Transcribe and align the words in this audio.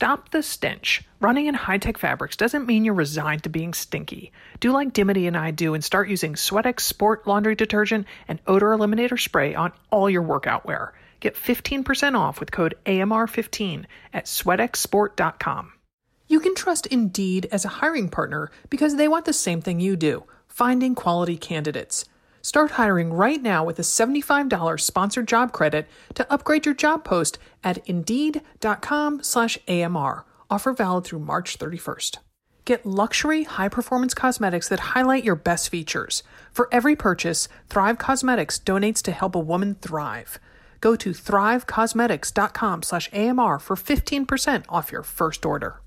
Stop 0.00 0.30
the 0.30 0.42
stench. 0.42 1.02
Running 1.20 1.44
in 1.44 1.52
high 1.52 1.76
tech 1.76 1.98
fabrics 1.98 2.34
doesn't 2.34 2.66
mean 2.66 2.86
you're 2.86 2.94
resigned 2.94 3.42
to 3.42 3.50
being 3.50 3.74
stinky. 3.74 4.32
Do 4.58 4.72
like 4.72 4.94
Dimity 4.94 5.26
and 5.26 5.36
I 5.36 5.50
do 5.50 5.74
and 5.74 5.84
start 5.84 6.08
using 6.08 6.32
SweatX 6.32 6.80
Sport 6.80 7.26
laundry 7.26 7.54
detergent 7.54 8.06
and 8.26 8.38
odor 8.46 8.68
eliminator 8.68 9.20
spray 9.20 9.54
on 9.54 9.72
all 9.90 10.08
your 10.08 10.22
workout 10.22 10.64
wear. 10.64 10.94
Get 11.20 11.34
15% 11.34 12.18
off 12.18 12.40
with 12.40 12.50
code 12.50 12.76
AMR15 12.86 13.84
at 14.14 14.24
sweatxsport.com. 14.24 15.72
You 16.28 16.40
can 16.40 16.54
trust 16.54 16.86
Indeed 16.86 17.50
as 17.52 17.66
a 17.66 17.76
hiring 17.80 18.08
partner 18.08 18.50
because 18.70 18.96
they 18.96 19.06
want 19.06 19.26
the 19.26 19.34
same 19.34 19.60
thing 19.60 19.80
you 19.80 19.96
do 19.96 20.24
finding 20.48 20.94
quality 20.94 21.36
candidates. 21.36 22.06
Start 22.42 22.72
hiring 22.72 23.12
right 23.12 23.42
now 23.42 23.64
with 23.64 23.78
a 23.78 23.82
$75 23.82 24.80
sponsored 24.80 25.28
job 25.28 25.52
credit 25.52 25.88
to 26.14 26.32
upgrade 26.32 26.66
your 26.66 26.74
job 26.74 27.04
post 27.04 27.38
at 27.62 27.86
indeed.com 27.86 29.22
slash 29.22 29.58
AMR. 29.68 30.24
Offer 30.50 30.72
valid 30.72 31.04
through 31.04 31.20
March 31.20 31.58
31st. 31.58 32.18
Get 32.64 32.86
luxury, 32.86 33.44
high 33.44 33.68
performance 33.68 34.14
cosmetics 34.14 34.68
that 34.68 34.80
highlight 34.94 35.24
your 35.24 35.36
best 35.36 35.68
features. 35.68 36.22
For 36.52 36.68
every 36.70 36.96
purchase, 36.96 37.48
Thrive 37.68 37.98
Causemetics 37.98 38.60
donates 38.60 39.02
to 39.02 39.12
help 39.12 39.34
a 39.34 39.40
woman 39.40 39.74
thrive. 39.76 40.38
Go 40.80 40.96
to 40.96 41.10
thrivecausemetics.com 41.10 42.82
slash 42.82 43.10
AMR 43.12 43.58
for 43.58 43.76
15% 43.76 44.64
off 44.68 44.92
your 44.92 45.02
first 45.02 45.44
order. 45.44 45.80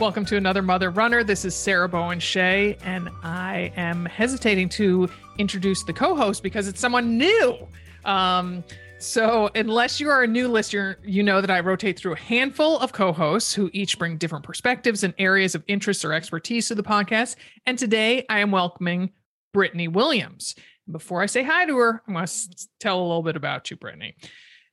Welcome 0.00 0.24
to 0.24 0.38
another 0.38 0.62
Mother 0.62 0.88
Runner. 0.88 1.22
This 1.22 1.44
is 1.44 1.54
Sarah 1.54 1.86
Bowen 1.86 2.20
Shea, 2.20 2.78
and 2.82 3.10
I 3.22 3.70
am 3.76 4.06
hesitating 4.06 4.70
to 4.70 5.10
introduce 5.36 5.84
the 5.84 5.92
co 5.92 6.16
host 6.16 6.42
because 6.42 6.68
it's 6.68 6.80
someone 6.80 7.18
new. 7.18 7.68
Um, 8.06 8.64
so, 8.98 9.50
unless 9.54 10.00
you 10.00 10.08
are 10.08 10.22
a 10.22 10.26
new 10.26 10.48
listener, 10.48 10.96
you 11.04 11.22
know 11.22 11.42
that 11.42 11.50
I 11.50 11.60
rotate 11.60 11.98
through 11.98 12.14
a 12.14 12.18
handful 12.18 12.78
of 12.78 12.92
co 12.92 13.12
hosts 13.12 13.52
who 13.52 13.68
each 13.74 13.98
bring 13.98 14.16
different 14.16 14.42
perspectives 14.42 15.04
and 15.04 15.12
areas 15.18 15.54
of 15.54 15.64
interest 15.68 16.02
or 16.02 16.14
expertise 16.14 16.68
to 16.68 16.74
the 16.74 16.82
podcast. 16.82 17.36
And 17.66 17.78
today 17.78 18.24
I 18.30 18.38
am 18.38 18.52
welcoming 18.52 19.10
Britany 19.54 19.92
Williams. 19.92 20.54
Before 20.90 21.20
I 21.20 21.26
say 21.26 21.42
hi 21.42 21.66
to 21.66 21.76
her, 21.76 22.02
I'm 22.08 22.14
going 22.14 22.26
to 22.26 22.68
tell 22.80 22.98
a 22.98 23.04
little 23.06 23.22
bit 23.22 23.36
about 23.36 23.70
you, 23.70 23.76
Britany. 23.76 24.14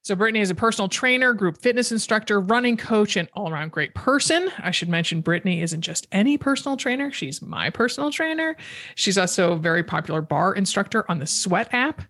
So, 0.03 0.15
Britany 0.15 0.39
is 0.39 0.49
a 0.49 0.55
personal 0.55 0.87
trainer, 0.87 1.33
group 1.33 1.57
fitness 1.57 1.91
instructor, 1.91 2.39
running 2.39 2.77
coach, 2.77 3.17
and 3.17 3.27
all 3.33 3.49
around 3.49 3.71
great 3.71 3.93
person. 3.93 4.49
I 4.59 4.71
should 4.71 4.87
mention 4.87 5.21
Britany 5.21 5.61
isn't 5.61 5.81
just 5.81 6.07
any 6.13 6.37
personal 6.37 6.77
trainer, 6.77 7.11
she's 7.11 7.41
my 7.41 7.69
personal 7.69 8.09
trainer. 8.09 8.55
She's 8.95 9.17
also 9.17 9.51
a 9.51 9.57
very 9.57 9.83
popular 9.83 10.21
barre 10.21 10.53
instructor 10.53 11.09
on 11.09 11.19
the 11.19 11.27
Sweat 11.27 11.67
app. 11.73 12.01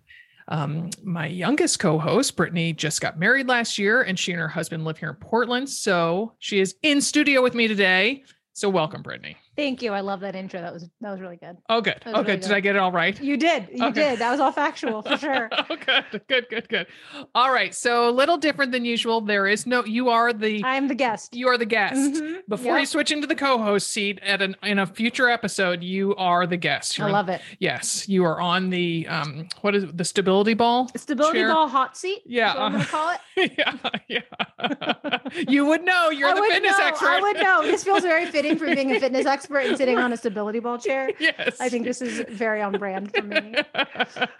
Um, 0.46 0.90
my 1.02 1.26
youngest 1.26 1.80
co 1.80 1.98
host, 1.98 2.36
Britany, 2.36 2.74
just 2.74 3.00
got 3.00 3.18
married 3.18 3.48
last 3.48 3.78
year, 3.78 4.02
and 4.02 4.18
she 4.18 4.32
and 4.32 4.40
her 4.40 4.48
husband 4.48 4.84
live 4.84 4.98
here 4.98 5.10
in 5.10 5.16
Portland. 5.16 5.68
So, 5.68 6.34
she 6.38 6.60
is 6.60 6.76
in 6.82 7.00
studio 7.00 7.42
with 7.42 7.54
me 7.54 7.66
today. 7.66 8.22
So, 8.52 8.68
welcome, 8.68 9.02
Britany. 9.02 9.36
Thank 9.58 9.82
you. 9.82 9.92
I 9.92 10.02
love 10.02 10.20
that 10.20 10.36
intro. 10.36 10.60
That 10.60 10.72
was 10.72 10.88
that 11.00 11.10
was 11.10 11.20
really 11.20 11.34
good. 11.34 11.56
Oh, 11.68 11.80
good. 11.80 12.00
Oh, 12.06 12.22
good. 12.22 12.42
Did 12.42 12.52
I 12.52 12.60
get 12.60 12.76
it 12.76 12.78
all 12.78 12.92
right? 12.92 13.20
You 13.20 13.36
did. 13.36 13.68
You 13.72 13.86
okay. 13.86 14.10
did. 14.10 14.20
That 14.20 14.30
was 14.30 14.38
all 14.38 14.52
factual 14.52 15.02
for 15.02 15.16
sure. 15.16 15.48
oh, 15.52 15.76
good. 15.84 16.22
Good. 16.28 16.46
Good. 16.48 16.68
Good. 16.68 16.86
All 17.34 17.52
right. 17.52 17.74
So 17.74 18.08
a 18.08 18.12
little 18.12 18.36
different 18.36 18.70
than 18.70 18.84
usual. 18.84 19.20
There 19.20 19.48
is 19.48 19.66
no. 19.66 19.84
You 19.84 20.10
are 20.10 20.32
the. 20.32 20.62
I'm 20.64 20.86
the 20.86 20.94
guest. 20.94 21.34
You 21.34 21.48
are 21.48 21.58
the 21.58 21.66
guest. 21.66 21.96
Mm-hmm. 21.96 22.36
Before 22.48 22.74
yep. 22.74 22.82
you 22.82 22.86
switch 22.86 23.10
into 23.10 23.26
the 23.26 23.34
co-host 23.34 23.88
seat 23.88 24.20
at 24.22 24.40
an 24.40 24.54
in 24.62 24.78
a 24.78 24.86
future 24.86 25.28
episode, 25.28 25.82
you 25.82 26.14
are 26.14 26.46
the 26.46 26.56
guest. 26.56 26.96
You're 26.96 27.08
I 27.08 27.10
love 27.10 27.28
it. 27.28 27.40
Yes, 27.58 28.08
you 28.08 28.24
are 28.24 28.40
on 28.40 28.70
the 28.70 29.08
um. 29.08 29.48
What 29.62 29.74
is 29.74 29.82
it, 29.82 29.96
the 29.98 30.04
stability 30.04 30.54
ball? 30.54 30.88
Stability 30.94 31.38
chair? 31.40 31.52
ball 31.52 31.66
hot 31.66 31.96
seat. 31.96 32.22
Yeah. 32.24 32.54
I'm 32.54 32.70
gonna 32.70 32.84
call 32.84 33.12
it. 33.12 33.52
yeah. 33.58 33.74
Yeah. 34.08 35.18
you 35.48 35.66
would 35.66 35.82
know. 35.82 36.10
You're 36.10 36.28
I 36.28 36.34
the 36.34 36.42
fitness 36.42 36.78
know. 36.78 36.86
expert. 36.86 37.08
I 37.08 37.20
would 37.20 37.36
know. 37.38 37.62
This 37.64 37.82
feels 37.82 38.02
very 38.02 38.26
fitting 38.26 38.56
for 38.56 38.66
being 38.72 38.94
a 38.94 39.00
fitness 39.00 39.26
expert 39.26 39.47
and 39.56 39.76
sitting 39.76 39.98
on 39.98 40.12
a 40.12 40.16
stability 40.18 40.60
ball 40.60 40.78
chair. 40.78 41.10
Yes. 41.18 41.60
I 41.60 41.68
think 41.68 41.84
this 41.84 42.02
is 42.02 42.24
very 42.28 42.62
on 42.62 42.72
brand 42.72 43.14
for 43.14 43.22
me. 43.22 43.54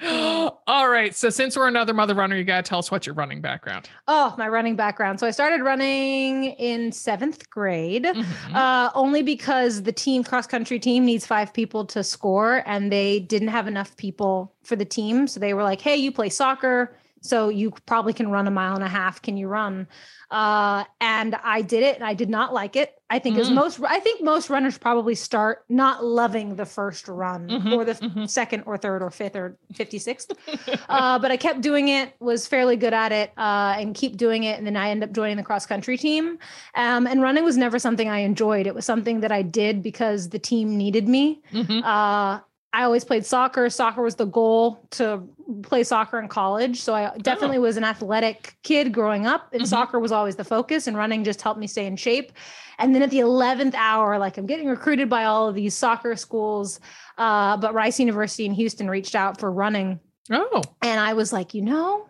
All 0.66 0.88
right. 0.88 1.14
So 1.14 1.30
since 1.30 1.56
we're 1.56 1.68
another 1.68 1.94
mother 1.94 2.14
runner, 2.14 2.36
you 2.36 2.44
got 2.44 2.64
to 2.64 2.68
tell 2.68 2.78
us 2.78 2.90
what 2.90 3.06
your 3.06 3.14
running 3.14 3.40
background. 3.40 3.88
Oh, 4.06 4.34
my 4.38 4.48
running 4.48 4.76
background. 4.76 5.20
So 5.20 5.26
I 5.26 5.30
started 5.30 5.62
running 5.62 6.44
in 6.44 6.92
seventh 6.92 7.48
grade, 7.50 8.04
mm-hmm. 8.04 8.54
uh, 8.54 8.90
only 8.94 9.22
because 9.22 9.82
the 9.82 9.92
team 9.92 10.24
cross 10.24 10.46
country 10.46 10.78
team 10.78 11.04
needs 11.04 11.26
five 11.26 11.52
people 11.52 11.84
to 11.86 12.04
score, 12.04 12.62
and 12.66 12.92
they 12.92 13.20
didn't 13.20 13.48
have 13.48 13.66
enough 13.66 13.96
people 13.96 14.54
for 14.62 14.76
the 14.76 14.84
team. 14.84 15.26
So 15.26 15.40
they 15.40 15.54
were 15.54 15.62
like, 15.62 15.80
"Hey, 15.80 15.96
you 15.96 16.12
play 16.12 16.28
soccer." 16.28 16.94
So 17.20 17.48
you 17.48 17.72
probably 17.86 18.12
can 18.12 18.30
run 18.30 18.46
a 18.46 18.50
mile 18.50 18.74
and 18.74 18.84
a 18.84 18.88
half. 18.88 19.22
Can 19.22 19.36
you 19.36 19.48
run? 19.48 19.86
Uh, 20.30 20.84
and 21.00 21.34
I 21.36 21.62
did 21.62 21.82
it 21.82 21.96
and 21.96 22.04
I 22.04 22.14
did 22.14 22.28
not 22.28 22.52
like 22.52 22.76
it. 22.76 22.94
I 23.10 23.18
think 23.18 23.36
mm. 23.36 23.40
as 23.40 23.50
most, 23.50 23.80
I 23.82 24.00
think 24.00 24.22
most 24.22 24.50
runners 24.50 24.76
probably 24.76 25.14
start 25.14 25.64
not 25.70 26.04
loving 26.04 26.56
the 26.56 26.66
first 26.66 27.08
run 27.08 27.48
mm-hmm, 27.48 27.72
or 27.72 27.84
the 27.86 27.94
mm-hmm. 27.94 28.26
second 28.26 28.64
or 28.66 28.76
third 28.76 29.02
or 29.02 29.10
fifth 29.10 29.34
or 29.34 29.56
56th. 29.72 30.36
uh, 30.90 31.18
but 31.18 31.30
I 31.30 31.38
kept 31.38 31.62
doing 31.62 31.88
it, 31.88 32.14
was 32.20 32.46
fairly 32.46 32.76
good 32.76 32.92
at 32.92 33.10
it, 33.10 33.32
uh, 33.38 33.76
and 33.78 33.94
keep 33.94 34.18
doing 34.18 34.44
it. 34.44 34.58
And 34.58 34.66
then 34.66 34.76
I 34.76 34.90
end 34.90 35.02
up 35.02 35.12
joining 35.12 35.38
the 35.38 35.42
cross 35.42 35.64
country 35.64 35.96
team. 35.96 36.38
Um, 36.74 37.06
and 37.06 37.22
running 37.22 37.44
was 37.44 37.56
never 37.56 37.78
something 37.78 38.10
I 38.10 38.18
enjoyed. 38.18 38.66
It 38.66 38.74
was 38.74 38.84
something 38.84 39.20
that 39.20 39.32
I 39.32 39.40
did 39.40 39.82
because 39.82 40.28
the 40.28 40.38
team 40.38 40.76
needed 40.76 41.08
me. 41.08 41.40
Mm-hmm. 41.52 41.82
Uh, 41.82 42.40
I 42.72 42.84
always 42.84 43.04
played 43.04 43.24
soccer. 43.24 43.70
Soccer 43.70 44.02
was 44.02 44.16
the 44.16 44.26
goal 44.26 44.86
to 44.90 45.26
play 45.62 45.82
soccer 45.84 46.18
in 46.18 46.28
college. 46.28 46.80
So 46.80 46.94
I 46.94 47.16
definitely 47.18 47.56
oh. 47.56 47.62
was 47.62 47.76
an 47.76 47.84
athletic 47.84 48.56
kid 48.62 48.92
growing 48.92 49.26
up, 49.26 49.48
and 49.52 49.62
mm-hmm. 49.62 49.68
soccer 49.68 49.98
was 49.98 50.12
always 50.12 50.36
the 50.36 50.44
focus, 50.44 50.86
and 50.86 50.96
running 50.96 51.24
just 51.24 51.40
helped 51.40 51.58
me 51.58 51.66
stay 51.66 51.86
in 51.86 51.96
shape. 51.96 52.32
And 52.78 52.94
then 52.94 53.02
at 53.02 53.10
the 53.10 53.20
11th 53.20 53.74
hour, 53.74 54.18
like 54.18 54.36
I'm 54.36 54.46
getting 54.46 54.68
recruited 54.68 55.08
by 55.08 55.24
all 55.24 55.48
of 55.48 55.54
these 55.54 55.74
soccer 55.74 56.14
schools, 56.14 56.78
uh, 57.16 57.56
but 57.56 57.74
Rice 57.74 57.98
University 57.98 58.44
in 58.44 58.52
Houston 58.52 58.88
reached 58.88 59.14
out 59.14 59.40
for 59.40 59.50
running. 59.50 59.98
Oh. 60.30 60.62
And 60.82 61.00
I 61.00 61.14
was 61.14 61.32
like, 61.32 61.54
you 61.54 61.62
know, 61.62 62.08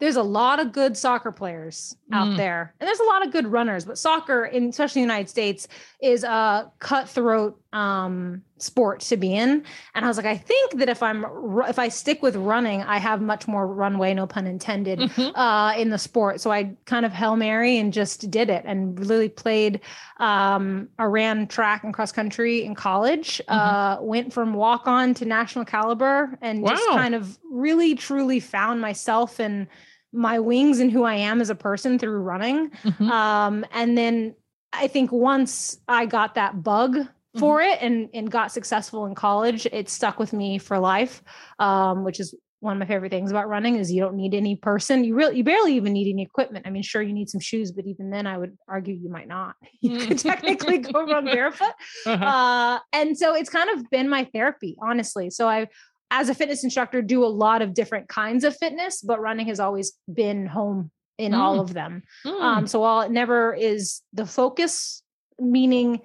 there's 0.00 0.16
a 0.16 0.22
lot 0.22 0.60
of 0.60 0.72
good 0.72 0.96
soccer 0.96 1.32
players 1.32 1.96
out 2.12 2.28
mm. 2.28 2.36
there 2.36 2.74
and 2.78 2.86
there's 2.86 3.00
a 3.00 3.04
lot 3.04 3.26
of 3.26 3.32
good 3.32 3.46
runners 3.46 3.84
but 3.84 3.98
soccer 3.98 4.44
in 4.44 4.68
especially 4.68 5.02
in 5.02 5.08
the 5.08 5.12
united 5.12 5.28
states 5.28 5.68
is 6.00 6.22
a 6.22 6.70
cutthroat 6.78 7.60
um, 7.72 8.42
sport 8.58 9.00
to 9.00 9.16
be 9.16 9.34
in 9.34 9.64
and 9.94 10.04
i 10.04 10.08
was 10.08 10.16
like 10.16 10.26
i 10.26 10.36
think 10.36 10.78
that 10.78 10.88
if 10.88 11.02
i'm 11.02 11.24
if 11.68 11.78
i 11.78 11.88
stick 11.88 12.22
with 12.22 12.34
running 12.34 12.82
i 12.82 12.98
have 12.98 13.20
much 13.20 13.46
more 13.46 13.66
runway 13.66 14.12
no 14.14 14.26
pun 14.26 14.46
intended 14.46 14.98
mm-hmm. 14.98 15.36
uh, 15.38 15.72
in 15.74 15.90
the 15.90 15.98
sport 15.98 16.40
so 16.40 16.50
i 16.50 16.74
kind 16.86 17.04
of 17.04 17.12
hail 17.12 17.36
mary 17.36 17.78
and 17.78 17.92
just 17.92 18.30
did 18.30 18.48
it 18.50 18.64
and 18.64 18.98
really 19.08 19.28
played 19.28 19.80
um, 20.18 20.88
i 20.98 21.04
ran 21.04 21.46
track 21.46 21.84
and 21.84 21.94
cross 21.94 22.10
country 22.10 22.64
in 22.64 22.74
college 22.74 23.40
mm-hmm. 23.48 23.54
uh, 23.54 24.02
went 24.02 24.32
from 24.32 24.54
walk 24.54 24.86
on 24.86 25.14
to 25.14 25.24
national 25.24 25.64
caliber 25.64 26.36
and 26.40 26.62
wow. 26.62 26.70
just 26.70 26.88
kind 26.88 27.14
of 27.14 27.38
really 27.50 27.94
truly 27.94 28.40
found 28.40 28.80
myself 28.80 29.38
and 29.38 29.68
my 30.12 30.38
wings 30.38 30.80
and 30.80 30.90
who 30.90 31.04
I 31.04 31.16
am 31.16 31.40
as 31.40 31.50
a 31.50 31.54
person 31.54 31.98
through 31.98 32.18
running. 32.20 32.70
Mm-hmm. 32.70 33.10
Um, 33.10 33.66
and 33.72 33.96
then 33.96 34.34
I 34.72 34.88
think 34.88 35.12
once 35.12 35.78
I 35.88 36.06
got 36.06 36.34
that 36.34 36.62
bug 36.62 36.96
for 37.38 37.60
mm-hmm. 37.60 37.72
it 37.72 37.82
and 37.82 38.08
and 38.14 38.30
got 38.30 38.52
successful 38.52 39.06
in 39.06 39.14
college, 39.14 39.66
it 39.66 39.88
stuck 39.88 40.18
with 40.18 40.32
me 40.32 40.58
for 40.58 40.78
life. 40.78 41.22
Um, 41.58 42.04
which 42.04 42.20
is 42.20 42.34
one 42.60 42.72
of 42.72 42.80
my 42.80 42.86
favorite 42.86 43.10
things 43.10 43.30
about 43.30 43.48
running 43.48 43.76
is 43.76 43.92
you 43.92 44.00
don't 44.00 44.16
need 44.16 44.34
any 44.34 44.56
person. 44.56 45.04
You 45.04 45.14
really 45.14 45.36
you 45.36 45.44
barely 45.44 45.74
even 45.74 45.92
need 45.92 46.10
any 46.10 46.22
equipment. 46.22 46.66
I 46.66 46.70
mean, 46.70 46.82
sure 46.82 47.02
you 47.02 47.12
need 47.12 47.30
some 47.30 47.40
shoes, 47.40 47.72
but 47.72 47.86
even 47.86 48.10
then 48.10 48.26
I 48.26 48.36
would 48.36 48.56
argue 48.66 48.94
you 48.94 49.08
might 49.08 49.28
not. 49.28 49.54
You 49.80 49.98
could 49.98 50.18
technically 50.18 50.78
go 50.78 51.06
run 51.06 51.24
barefoot. 51.36 51.72
Uh-huh. 52.04 52.24
Uh, 52.24 52.78
and 52.92 53.16
so 53.16 53.34
it's 53.34 53.48
kind 53.48 53.70
of 53.70 53.88
been 53.90 54.08
my 54.08 54.24
therapy, 54.32 54.76
honestly. 54.82 55.30
So 55.30 55.48
I 55.48 55.68
as 56.10 56.28
a 56.28 56.34
fitness 56.34 56.64
instructor 56.64 57.02
do 57.02 57.24
a 57.24 57.26
lot 57.26 57.62
of 57.62 57.74
different 57.74 58.08
kinds 58.08 58.44
of 58.44 58.56
fitness 58.56 59.02
but 59.02 59.20
running 59.20 59.46
has 59.46 59.60
always 59.60 59.92
been 60.12 60.46
home 60.46 60.90
in 61.18 61.32
mm. 61.32 61.38
all 61.38 61.60
of 61.60 61.74
them 61.74 62.02
mm. 62.24 62.40
um, 62.40 62.66
so 62.66 62.80
while 62.80 63.00
it 63.02 63.10
never 63.10 63.54
is 63.54 64.02
the 64.12 64.24
focus 64.24 65.02
meaning 65.38 66.00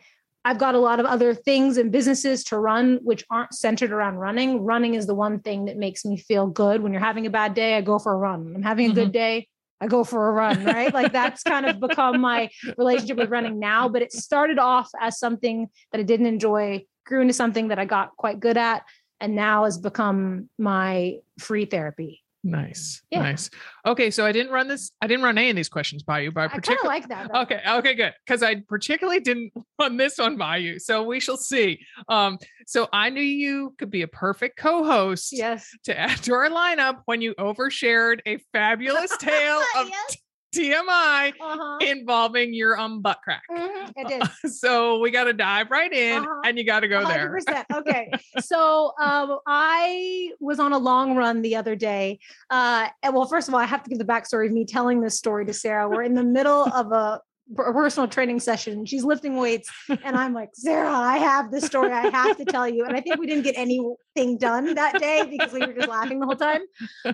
i've 0.45 0.57
got 0.57 0.75
a 0.75 0.79
lot 0.79 0.99
of 0.99 1.05
other 1.05 1.33
things 1.33 1.77
and 1.77 1.91
businesses 1.91 2.43
to 2.43 2.57
run 2.57 2.99
which 3.03 3.23
aren't 3.29 3.53
centered 3.53 3.91
around 3.91 4.15
running 4.15 4.61
running 4.61 4.95
is 4.95 5.07
the 5.07 5.15
one 5.15 5.39
thing 5.39 5.65
that 5.65 5.77
makes 5.77 6.03
me 6.03 6.17
feel 6.17 6.47
good 6.47 6.81
when 6.81 6.91
you're 6.91 7.01
having 7.01 7.25
a 7.25 7.29
bad 7.29 7.53
day 7.53 7.75
i 7.75 7.81
go 7.81 7.99
for 7.99 8.13
a 8.13 8.17
run 8.17 8.53
i'm 8.55 8.63
having 8.63 8.91
a 8.91 8.93
good 8.93 9.05
mm-hmm. 9.05 9.11
day 9.11 9.47
I 9.83 9.87
go 9.87 10.05
for 10.05 10.29
a 10.29 10.31
run, 10.31 10.63
right? 10.63 10.93
like 10.93 11.11
that's 11.11 11.43
kind 11.43 11.65
of 11.65 11.77
become 11.81 12.21
my 12.21 12.49
relationship 12.77 13.17
with 13.17 13.29
running 13.29 13.59
now. 13.59 13.89
But 13.89 14.01
it 14.01 14.13
started 14.13 14.57
off 14.57 14.89
as 14.97 15.19
something 15.19 15.67
that 15.91 15.99
I 15.99 16.03
didn't 16.03 16.27
enjoy, 16.27 16.85
grew 17.05 17.19
into 17.19 17.33
something 17.33 17.67
that 17.67 17.79
I 17.79 17.83
got 17.83 18.15
quite 18.15 18.39
good 18.39 18.55
at, 18.55 18.83
and 19.19 19.35
now 19.35 19.65
has 19.65 19.77
become 19.77 20.49
my 20.57 21.17
free 21.37 21.65
therapy. 21.65 22.22
Nice. 22.45 23.01
Yeah. 23.09 23.21
Nice. 23.21 23.49
Okay, 23.85 24.11
so 24.11 24.25
I 24.25 24.33
didn't 24.33 24.51
run 24.51 24.67
this. 24.67 24.91
I 25.01 25.07
didn't 25.07 25.23
run 25.23 25.37
any 25.37 25.49
of 25.51 25.55
these 25.55 25.69
questions 25.69 26.03
by 26.03 26.19
you, 26.19 26.31
but 26.31 26.41
I 26.41 26.43
I 26.43 26.47
kind 26.49 26.57
of 26.59 26.63
particularly. 26.63 26.99
like 26.99 27.09
that. 27.09 27.31
Though. 27.31 27.41
Okay. 27.41 27.61
Okay. 27.65 27.93
Good. 27.95 28.13
Because 28.25 28.43
I 28.43 28.55
particularly 28.67 29.21
didn't 29.21 29.53
run 29.79 29.95
this 29.95 30.17
one 30.17 30.35
by 30.35 30.57
you, 30.57 30.77
so 30.79 31.03
we 31.03 31.19
shall 31.21 31.37
see. 31.37 31.79
Um. 32.09 32.37
So 32.67 32.89
I 32.91 33.09
knew 33.09 33.21
you 33.21 33.73
could 33.77 33.89
be 33.89 34.01
a 34.01 34.07
perfect 34.07 34.57
co-host 34.57 35.29
Yes. 35.31 35.69
to 35.85 35.97
add 35.97 36.21
to 36.23 36.33
our 36.33 36.49
lineup 36.49 36.99
when 37.05 37.21
you 37.21 37.33
overshared 37.35 38.19
a 38.25 38.37
fabulous 38.51 39.15
tale 39.19 39.61
of 39.77 39.87
yes. 39.89 40.17
TMI 40.53 41.33
Uh-huh. 41.41 41.77
involving 41.81 42.53
your 42.53 42.79
um 42.79 43.01
butt 43.01 43.19
crack. 43.23 43.43
Mhm, 43.51 43.91
I 43.97 44.03
did. 44.03 44.23
So 44.53 44.99
we 44.99 45.11
got 45.11 45.25
to 45.25 45.33
dive 45.33 45.71
right 45.71 45.91
in, 45.91 46.23
Uh-huh. 46.23 46.41
and 46.45 46.57
you 46.57 46.63
got 46.65 46.81
to 46.81 46.87
go 46.87 47.05
there. 47.05 47.29
100%. 47.29 47.65
Okay. 47.73 48.11
so 48.39 48.93
um, 48.99 49.39
I 49.47 50.31
was 50.39 50.59
on 50.59 50.73
a 50.73 50.77
long 50.77 51.15
run 51.15 51.41
the 51.41 51.55
other 51.55 51.75
day. 51.75 52.19
Uh, 52.49 52.87
and 53.01 53.13
well, 53.15 53.25
first 53.25 53.47
of 53.47 53.53
all, 53.53 53.59
I 53.59 53.65
have 53.65 53.83
to 53.83 53.89
give 53.89 53.99
the 53.99 54.05
backstory 54.05 54.45
of 54.45 54.51
me 54.51 54.65
telling 54.65 55.01
this 55.01 55.17
story 55.17 55.45
to 55.45 55.53
Sarah. 55.53 55.89
We're 55.89 56.03
in 56.03 56.13
the 56.13 56.23
middle 56.23 56.65
of 56.65 56.91
a 56.91 57.21
personal 57.55 58.07
training 58.07 58.39
session. 58.39 58.85
She's 58.85 59.03
lifting 59.03 59.37
weights, 59.37 59.69
and 59.89 60.15
I'm 60.15 60.33
like, 60.33 60.49
Sarah, 60.53 60.91
I 60.91 61.17
have 61.17 61.51
this 61.51 61.65
story 61.65 61.91
I 61.91 62.09
have 62.09 62.37
to 62.37 62.45
tell 62.45 62.67
you. 62.67 62.85
And 62.85 62.95
I 62.95 63.01
think 63.01 63.19
we 63.19 63.27
didn't 63.27 63.43
get 63.43 63.57
anything 63.57 64.37
done 64.37 64.75
that 64.75 64.99
day 64.99 65.25
because 65.29 65.53
we 65.53 65.59
were 65.59 65.73
just 65.73 65.89
laughing 65.89 66.19
the 66.19 66.25
whole 66.25 66.35
time. 66.35 66.61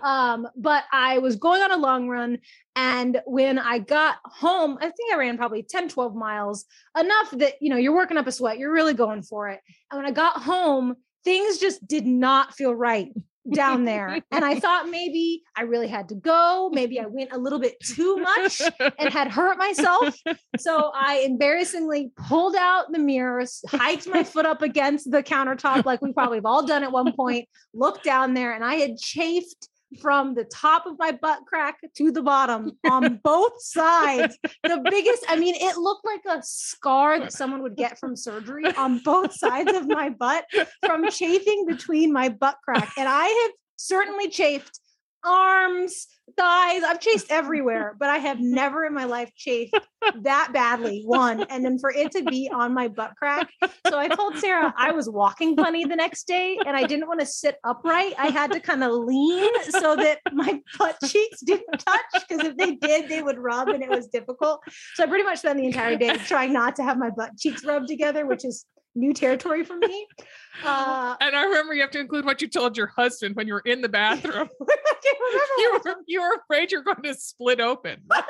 Um, 0.01 0.47
but 0.55 0.83
I 0.91 1.17
was 1.19 1.35
going 1.35 1.61
on 1.61 1.71
a 1.71 1.77
long 1.77 2.07
run. 2.07 2.39
And 2.75 3.21
when 3.25 3.59
I 3.59 3.79
got 3.79 4.17
home, 4.23 4.77
I 4.79 4.85
think 4.85 5.13
I 5.13 5.17
ran 5.17 5.37
probably 5.37 5.63
10, 5.63 5.89
12 5.89 6.15
miles, 6.15 6.65
enough 6.97 7.31
that, 7.31 7.55
you 7.59 7.69
know, 7.69 7.77
you're 7.77 7.95
working 7.95 8.17
up 8.17 8.27
a 8.27 8.31
sweat, 8.31 8.57
you're 8.57 8.71
really 8.71 8.93
going 8.93 9.23
for 9.23 9.49
it. 9.49 9.59
And 9.91 9.97
when 9.97 10.05
I 10.05 10.11
got 10.11 10.41
home, 10.41 10.95
things 11.23 11.57
just 11.57 11.85
did 11.87 12.05
not 12.05 12.53
feel 12.53 12.73
right 12.73 13.11
down 13.53 13.85
there. 13.85 14.21
And 14.31 14.45
I 14.45 14.59
thought 14.59 14.89
maybe 14.89 15.43
I 15.55 15.63
really 15.63 15.87
had 15.87 16.09
to 16.09 16.15
go. 16.15 16.69
Maybe 16.73 16.99
I 16.99 17.05
went 17.05 17.31
a 17.31 17.37
little 17.37 17.59
bit 17.59 17.79
too 17.79 18.17
much 18.17 18.61
and 18.97 19.13
had 19.13 19.31
hurt 19.31 19.57
myself. 19.57 20.15
So 20.57 20.91
I 20.93 21.23
embarrassingly 21.25 22.11
pulled 22.15 22.55
out 22.55 22.91
the 22.91 22.99
mirrors, 22.99 23.63
hiked 23.67 24.07
my 24.07 24.23
foot 24.23 24.45
up 24.45 24.61
against 24.61 25.11
the 25.11 25.23
countertop, 25.23 25.85
like 25.85 26.01
we 26.01 26.13
probably 26.13 26.37
have 26.37 26.45
all 26.45 26.65
done 26.65 26.83
at 26.83 26.91
one 26.91 27.13
point, 27.13 27.47
looked 27.73 28.03
down 28.03 28.33
there, 28.33 28.53
and 28.53 28.63
I 28.63 28.75
had 28.75 28.97
chafed 28.97 29.69
from 30.01 30.35
the 30.35 30.43
top 30.43 30.85
of 30.85 30.97
my 30.99 31.11
butt 31.11 31.39
crack 31.47 31.79
to 31.95 32.11
the 32.11 32.21
bottom 32.21 32.77
on 32.89 33.19
both 33.23 33.61
sides. 33.61 34.37
The 34.63 34.81
biggest, 34.89 35.25
I 35.27 35.35
mean, 35.35 35.55
it 35.55 35.77
looked 35.77 36.05
like 36.05 36.21
a 36.37 36.43
scar 36.43 37.19
that 37.19 37.33
someone 37.33 37.63
would 37.63 37.75
get 37.75 37.97
from 37.97 38.15
surgery 38.15 38.65
on 38.65 39.01
both 39.03 39.33
sides 39.33 39.73
of 39.73 39.87
my 39.87 40.09
butt 40.09 40.45
from 40.85 41.09
chafing 41.09 41.65
between 41.65 42.13
my 42.13 42.29
butt 42.29 42.57
crack. 42.63 42.93
And 42.97 43.07
I 43.09 43.25
have 43.25 43.51
certainly 43.77 44.29
chafed 44.29 44.79
arms, 45.23 46.07
thighs. 46.37 46.83
I've 46.83 46.99
chased 46.99 47.27
everywhere, 47.29 47.95
but 47.99 48.09
I 48.09 48.17
have 48.17 48.39
never 48.39 48.85
in 48.85 48.93
my 48.93 49.05
life 49.05 49.31
chafed 49.35 49.77
that 50.21 50.49
badly. 50.53 51.03
One, 51.05 51.43
and 51.43 51.63
then 51.63 51.79
for 51.79 51.91
it 51.91 52.11
to 52.13 52.23
be 52.23 52.49
on 52.53 52.73
my 52.73 52.87
butt 52.87 53.15
crack. 53.17 53.49
So 53.87 53.97
I 53.97 54.07
told 54.07 54.37
Sarah 54.37 54.73
I 54.77 54.91
was 54.91 55.09
walking 55.09 55.55
funny 55.55 55.85
the 55.85 55.95
next 55.95 56.27
day 56.27 56.57
and 56.65 56.75
I 56.75 56.83
didn't 56.83 57.07
want 57.07 57.19
to 57.19 57.25
sit 57.25 57.57
upright. 57.63 58.13
I 58.17 58.27
had 58.27 58.51
to 58.51 58.59
kind 58.59 58.83
of 58.83 58.91
lean 58.91 59.51
so 59.69 59.95
that 59.95 60.19
my 60.31 60.59
butt 60.77 60.97
cheeks 61.05 61.41
didn't 61.41 61.77
touch 61.77 62.27
because 62.27 62.45
if 62.45 62.57
they 62.57 62.75
did, 62.75 63.09
they 63.09 63.21
would 63.21 63.37
rub 63.37 63.69
and 63.69 63.83
it 63.83 63.89
was 63.89 64.07
difficult. 64.07 64.61
So 64.95 65.03
I 65.03 65.07
pretty 65.07 65.23
much 65.23 65.39
spent 65.39 65.57
the 65.57 65.65
entire 65.65 65.97
day 65.97 66.15
trying 66.17 66.53
not 66.53 66.75
to 66.77 66.83
have 66.83 66.97
my 66.97 67.09
butt 67.09 67.31
cheeks 67.37 67.65
rubbed 67.65 67.87
together, 67.87 68.25
which 68.25 68.45
is 68.45 68.65
new 68.99 69.13
territory 69.13 69.63
for 69.63 69.75
me. 69.77 70.07
Uh, 70.61 71.15
and 71.21 71.37
I 71.37 71.45
remember 71.45 71.73
you 71.73 71.79
have 71.81 71.91
to 71.91 71.99
include 72.01 72.25
what 72.25 72.41
you 72.41 72.49
told 72.49 72.75
your 72.75 72.87
husband 72.87 73.37
when 73.37 73.47
you 73.47 73.53
were 73.53 73.61
in 73.61 73.79
the 73.81 73.87
bathroom. 73.87 74.49
I 74.61 74.93
can't 75.03 75.17
remember 75.31 75.53
you 75.57 75.71
were 75.71 75.95
you 76.05 76.21
were 76.21 76.35
afraid 76.43 76.69
you're 76.69 76.83
going 76.83 77.01
to 77.03 77.13
split 77.13 77.61
open. 77.61 78.01
That's 78.09 78.27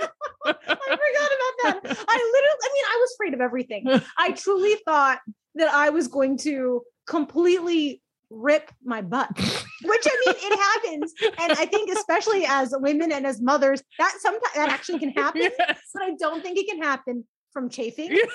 right. 0.00 0.08
I 0.46 0.52
forgot 0.54 0.86
about 0.86 1.82
that. 1.82 1.98
I 2.08 2.30
literally, 2.32 2.60
I 2.62 2.70
mean, 2.72 2.84
I 2.86 2.98
was 2.98 3.14
afraid 3.16 3.34
of 3.34 3.40
everything. 3.42 4.00
I 4.16 4.32
truly 4.32 4.76
thought 4.86 5.20
that 5.56 5.68
I 5.68 5.90
was 5.90 6.08
going 6.08 6.38
to 6.38 6.80
completely 7.06 8.00
rip 8.30 8.70
my 8.82 9.02
butt, 9.02 9.28
which 9.36 10.06
I 10.06 10.22
mean, 10.24 10.34
it 10.38 10.58
happens. 10.58 11.12
And 11.42 11.52
I 11.52 11.66
think, 11.66 11.90
especially 11.94 12.46
as 12.48 12.72
women 12.78 13.12
and 13.12 13.26
as 13.26 13.42
mothers, 13.42 13.82
that 13.98 14.14
sometimes 14.20 14.54
that 14.54 14.70
actually 14.70 15.00
can 15.00 15.10
happen, 15.10 15.42
Yes. 15.42 15.78
but 15.92 16.02
I 16.02 16.12
don't 16.18 16.42
think 16.42 16.56
it 16.58 16.66
can 16.68 16.80
happen 16.80 17.24
from 17.52 17.68
chafing. 17.68 18.12
Yes. 18.12 18.30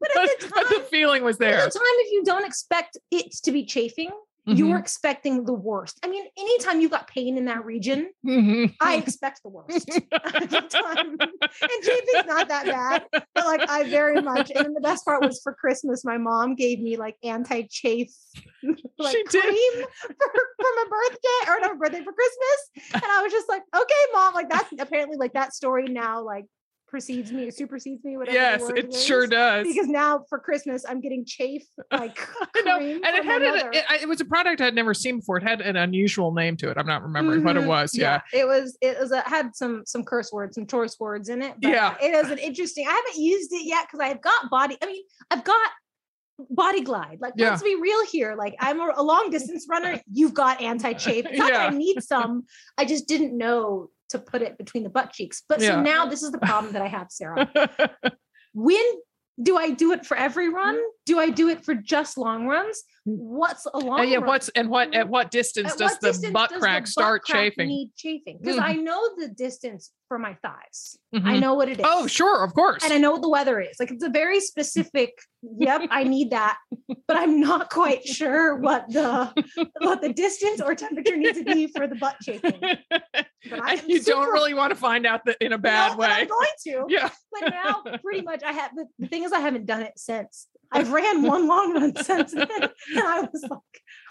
But 0.00 0.10
at 0.16 0.40
the 0.40 0.48
but 0.54 0.68
the 0.68 0.80
feeling 0.90 1.24
was 1.24 1.38
there. 1.38 1.58
at 1.58 1.72
the 1.72 1.78
time, 1.78 1.82
if 2.06 2.12
you 2.12 2.24
don't 2.24 2.44
expect 2.44 2.96
it 3.10 3.32
to 3.44 3.52
be 3.52 3.64
chafing, 3.64 4.10
you're 4.50 4.78
expecting 4.78 5.44
the 5.44 5.52
worst. 5.52 5.98
I 6.02 6.08
mean, 6.08 6.24
anytime 6.38 6.80
you 6.80 6.88
got 6.88 7.06
pain 7.06 7.36
in 7.36 7.44
that 7.46 7.66
region, 7.66 8.08
Mhm. 8.24 8.74
I 8.80 8.96
expect 8.96 9.42
the 9.42 9.50
worst 9.50 9.86
at 10.12 10.48
the 10.48 10.60
time. 10.62 11.18
And 11.20 11.84
chafing's 11.84 12.26
not 12.26 12.48
that 12.48 12.64
bad, 12.64 13.04
but 13.34 13.44
like 13.44 13.68
I 13.68 13.82
very 13.90 14.22
much. 14.22 14.50
And 14.50 14.64
then 14.64 14.72
the 14.72 14.80
best 14.80 15.04
part 15.04 15.22
was 15.22 15.40
for 15.42 15.52
Christmas, 15.52 16.02
my 16.02 16.16
mom 16.16 16.54
gave 16.54 16.80
me 16.80 16.96
like 16.96 17.16
anti-chafe 17.22 18.08
like 18.98 19.16
She 19.16 19.22
did. 19.24 19.42
cream 19.42 19.72
for, 20.00 20.16
for 20.16 20.70
my 20.76 20.84
birthday 20.88 21.50
or 21.50 21.60
not 21.60 21.72
my 21.72 21.78
birthday 21.86 22.02
for 22.04 22.12
Christmas. 22.14 22.92
And 22.94 23.04
I 23.12 23.22
was 23.22 23.32
just 23.32 23.50
like, 23.50 23.62
okay, 23.76 24.02
mom, 24.14 24.32
like 24.32 24.48
that's 24.48 24.72
apparently 24.78 25.18
like 25.18 25.34
that 25.34 25.52
story 25.52 25.88
now 25.88 26.22
like 26.22 26.46
precedes 26.88 27.30
me, 27.32 27.50
supersedes 27.50 28.02
me, 28.04 28.16
whatever. 28.16 28.36
yes, 28.36 28.68
it 28.70 28.86
is. 28.94 29.04
sure 29.04 29.26
does. 29.26 29.66
Because 29.66 29.86
now 29.88 30.24
for 30.28 30.38
Christmas, 30.38 30.84
I'm 30.88 31.00
getting 31.00 31.24
chafe 31.24 31.64
like 31.92 32.18
know, 32.64 32.78
and 32.78 33.02
it 33.04 33.24
had 33.24 33.42
an, 33.42 33.72
it, 33.72 33.84
it 34.02 34.08
was 34.08 34.20
a 34.20 34.24
product 34.24 34.60
I'd 34.60 34.74
never 34.74 34.94
seen 34.94 35.18
before. 35.18 35.36
It 35.38 35.42
had 35.42 35.60
an 35.60 35.76
unusual 35.76 36.32
name 36.32 36.56
to 36.58 36.70
it. 36.70 36.76
I'm 36.78 36.86
not 36.86 37.02
remembering 37.02 37.44
what 37.44 37.56
it 37.56 37.62
Mhm. 37.64 37.66
was. 37.68 37.94
Yeah. 37.96 38.20
it 38.32 38.46
was 38.46 38.76
it 38.80 38.98
was 38.98 39.12
a, 39.12 39.20
had 39.22 39.54
some 39.54 39.82
some 39.86 40.02
curse 40.04 40.32
words 40.32 40.54
some 40.54 40.66
choice 40.66 40.96
words 40.98 41.28
in 41.28 41.42
it 41.42 41.54
but 41.60 41.70
Yeah. 41.70 41.94
it 42.02 42.14
is 42.14 42.30
an 42.30 42.38
interesting 42.38 42.86
i 42.86 42.90
haven't 42.90 43.16
used 43.22 43.52
it 43.52 43.66
yet 43.66 43.86
because 43.86 44.00
i've 44.00 44.20
got 44.20 44.50
body 44.50 44.76
i 44.82 44.86
mean 44.86 45.02
i've 45.30 45.44
got 45.44 45.70
body 46.50 46.80
glide 46.82 47.18
like 47.20 47.32
Yeah. 47.36 47.50
let's 47.50 47.62
be 47.62 47.74
real 47.80 48.06
here 48.06 48.34
like 48.38 48.54
i'm 48.60 48.80
a, 48.80 48.92
a 48.96 49.02
long 49.02 49.28
distance 49.30 49.66
runner 49.68 50.00
you've 50.12 50.34
got 50.34 50.60
anti-chafe 50.62 51.26
it's 51.26 51.38
not 51.38 51.50
that 51.50 51.72
i 51.72 51.76
need 51.76 52.02
some 52.02 52.44
i 52.78 52.84
just 52.84 53.08
didn't 53.08 53.36
know 53.36 53.90
to 54.08 54.18
put 54.18 54.42
it 54.42 54.58
between 54.58 54.82
the 54.82 54.90
butt 54.90 55.12
cheeks 55.12 55.42
but 55.48 55.60
Yeah. 55.60 55.70
so 55.70 55.82
now 55.82 56.06
this 56.06 56.22
is 56.22 56.30
the 56.30 56.38
problem 56.38 56.72
that 56.72 56.82
i 56.82 56.88
have 56.88 57.08
sarah 57.10 57.50
when 58.54 58.84
do 59.40 59.56
I 59.56 59.70
do 59.70 59.92
it 59.92 60.04
for 60.04 60.16
every 60.16 60.48
run? 60.48 60.74
Mm. 60.76 60.88
Do 61.06 61.18
I 61.18 61.30
do 61.30 61.48
it 61.48 61.64
for 61.64 61.74
just 61.74 62.18
long 62.18 62.46
runs? 62.46 62.82
What's 63.16 63.66
a 63.72 63.78
long 63.78 64.00
Uh, 64.00 64.02
yeah. 64.02 64.18
What's 64.18 64.48
and 64.50 64.68
what 64.68 64.94
at 64.94 65.08
what 65.08 65.30
distance 65.30 65.72
At 65.72 65.78
does 65.78 65.92
what 65.92 66.00
the 66.00 66.08
distance 66.08 66.32
butt 66.32 66.50
does 66.50 66.60
crack 66.60 66.82
butt 66.82 66.88
start 66.88 67.22
crack 67.24 67.36
chafing? 67.36 67.68
Need 67.68 67.92
chafing 67.96 68.38
because 68.40 68.56
Mhm. 68.56 68.62
I 68.62 68.72
know 68.74 69.00
the 69.16 69.28
distance 69.28 69.92
for 70.08 70.18
my 70.18 70.34
thighs. 70.42 70.98
I 71.14 71.18
Mhm. 71.18 71.40
know 71.40 71.54
what 71.54 71.68
it 71.68 71.78
is. 71.80 71.86
Oh, 71.86 72.06
sure, 72.06 72.42
of 72.44 72.54
course. 72.54 72.82
And 72.84 72.92
I 72.92 72.98
know 72.98 73.12
what 73.12 73.22
the 73.22 73.28
weather 73.28 73.60
is. 73.60 73.76
Like 73.80 73.90
it's 73.90 74.04
a 74.04 74.08
very 74.10 74.40
specific. 74.40 75.18
yep, 75.58 75.82
I 75.90 76.02
need 76.04 76.30
that, 76.30 76.58
but 77.06 77.16
I'm 77.16 77.40
not 77.40 77.70
quite 77.70 78.04
sure 78.04 78.56
what 78.56 78.86
the 78.90 79.32
what 79.80 80.00
the 80.02 80.12
distance 80.12 80.60
or 80.60 80.74
temperature 80.74 81.16
needs 81.16 81.38
to 81.38 81.44
be 81.44 81.68
for 81.68 81.86
the 81.86 81.94
butt 81.94 82.16
chafing. 82.22 82.60
And 83.50 83.80
you 83.86 84.02
don't 84.02 84.32
really 84.32 84.52
want 84.52 84.70
to 84.70 84.76
find 84.76 85.06
out 85.06 85.24
that 85.26 85.36
in 85.40 85.52
a 85.52 85.56
No, 85.56 85.62
bad 85.62 85.92
I'm 85.92 85.96
way. 85.98 86.26
going 86.26 86.48
to. 86.64 86.86
Yeah. 86.88 87.08
But 87.32 87.50
now, 87.50 87.82
pretty 88.02 88.22
much, 88.22 88.42
I 88.42 88.52
have. 88.52 88.72
The, 88.74 88.86
the 88.98 89.06
thing 89.06 89.22
is, 89.22 89.32
I 89.32 89.38
haven't 89.38 89.64
done 89.66 89.82
it 89.82 89.92
since. 89.96 90.48
I've 90.70 90.92
ran 90.92 91.22
one 91.22 91.46
long 91.46 91.74
run 91.74 91.96
since 91.96 92.32
then, 92.32 92.46
and 92.50 92.70
I 92.98 93.20
was 93.20 93.46
like, 93.50 93.60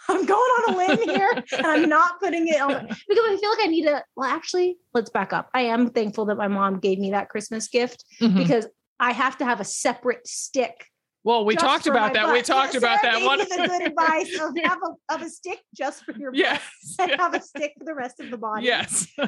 I'm 0.10 0.26
going 0.26 0.40
on 0.40 0.74
a 0.74 0.78
limb 0.78 1.02
here, 1.08 1.30
and 1.52 1.68
I'm 1.68 1.90
not 1.90 2.20
putting 2.20 2.48
it 2.48 2.60
on 2.62 2.88
because 2.88 3.26
I 3.26 3.38
feel 3.40 3.50
like 3.52 3.60
I 3.62 3.68
need 3.68 3.84
to. 3.86 4.04
Well, 4.16 4.30
actually, 4.30 4.78
let's 4.94 5.10
back 5.10 5.34
up. 5.34 5.50
I 5.54 5.62
am 5.62 5.90
thankful 5.90 6.26
that 6.26 6.38
my 6.38 6.48
mom 6.48 6.80
gave 6.80 6.98
me 7.00 7.12
that 7.12 7.30
Christmas 7.30 7.68
gift 7.68 8.06
Mhm. 8.22 8.38
because 8.38 8.68
I 9.00 9.12
have 9.12 9.38
to 9.38 9.46
have 9.46 9.60
a 9.60 9.66
separate 9.66 10.26
stick. 10.28 10.86
Well, 11.28 11.44
we 11.44 11.58
talked 11.58 11.88
about 11.88 12.14
my 12.14 12.22
that. 12.22 12.32
We 12.32 12.42
talked 12.42 12.74
Yeah, 12.74 12.78
about 12.78 13.02
Sarah 13.02 13.20
that 13.20 13.26
one. 13.26 13.40
me 13.40 13.46
the 13.50 13.68
good 13.68 13.88
advice 13.88 14.40
of 14.40 14.56
have 14.64 14.78
a, 14.82 15.14
of 15.14 15.22
a 15.24 15.30
stick 15.30 15.60
just 15.76 16.06
for 16.06 16.14
your 16.14 16.32
butt 16.32 16.40
yes. 16.40 16.62
and 17.00 17.12
have 17.20 17.34
a 17.34 17.42
stick 17.42 17.74
for 17.78 17.84
the 17.84 17.94
rest 17.94 18.22
of 18.22 18.32
the 18.32 18.38
body. 18.38 18.66
Yes. 18.66 19.08
Oh. 19.20 19.28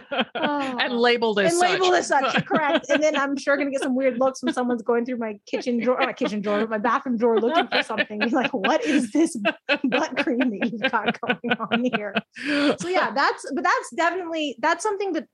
and 0.79 0.94
Oh. 0.94 0.96
labeled 0.96 1.39
as 1.39 1.51
and 1.51 1.60
such. 1.60 1.72
labeled 1.72 1.96
as 1.96 2.08
such, 2.08 2.46
correct. 2.46 2.86
And 2.89 3.03
then 3.03 3.18
I'm 3.18 3.36
sure 3.36 3.58
gonna 3.58 3.70
get 3.70 3.82
some 3.82 3.96
weird 3.98 4.18
looks 4.18 4.41
when 4.41 4.53
someone's 4.53 4.82
going 4.82 5.06
through 5.06 5.18
my 5.18 5.38
kitchen 5.46 5.77
drawer, 5.82 6.00
not 6.00 6.15
kitchen 6.15 6.39
drawer, 6.39 6.65
my 6.68 6.77
bathroom 6.77 7.18
drawer 7.18 7.38
looking 7.38 7.68
for 7.68 7.84
something. 7.84 8.22
He's 8.22 8.32
like, 8.32 8.53
what 8.53 8.82
is 8.86 9.12
this 9.12 9.36
butt 9.36 10.24
cream 10.24 10.39
that 10.39 10.70
you've 10.72 10.89
got 10.89 11.20
going 11.27 11.51
on 11.60 11.84
here? 11.94 12.15
So 12.79 12.88
yeah, 12.88 13.12
that's 13.12 13.46
but 13.53 13.65
that's 13.65 13.89
definitely 13.94 14.56
that's 14.62 14.84
something 14.84 15.12
that 15.13 15.25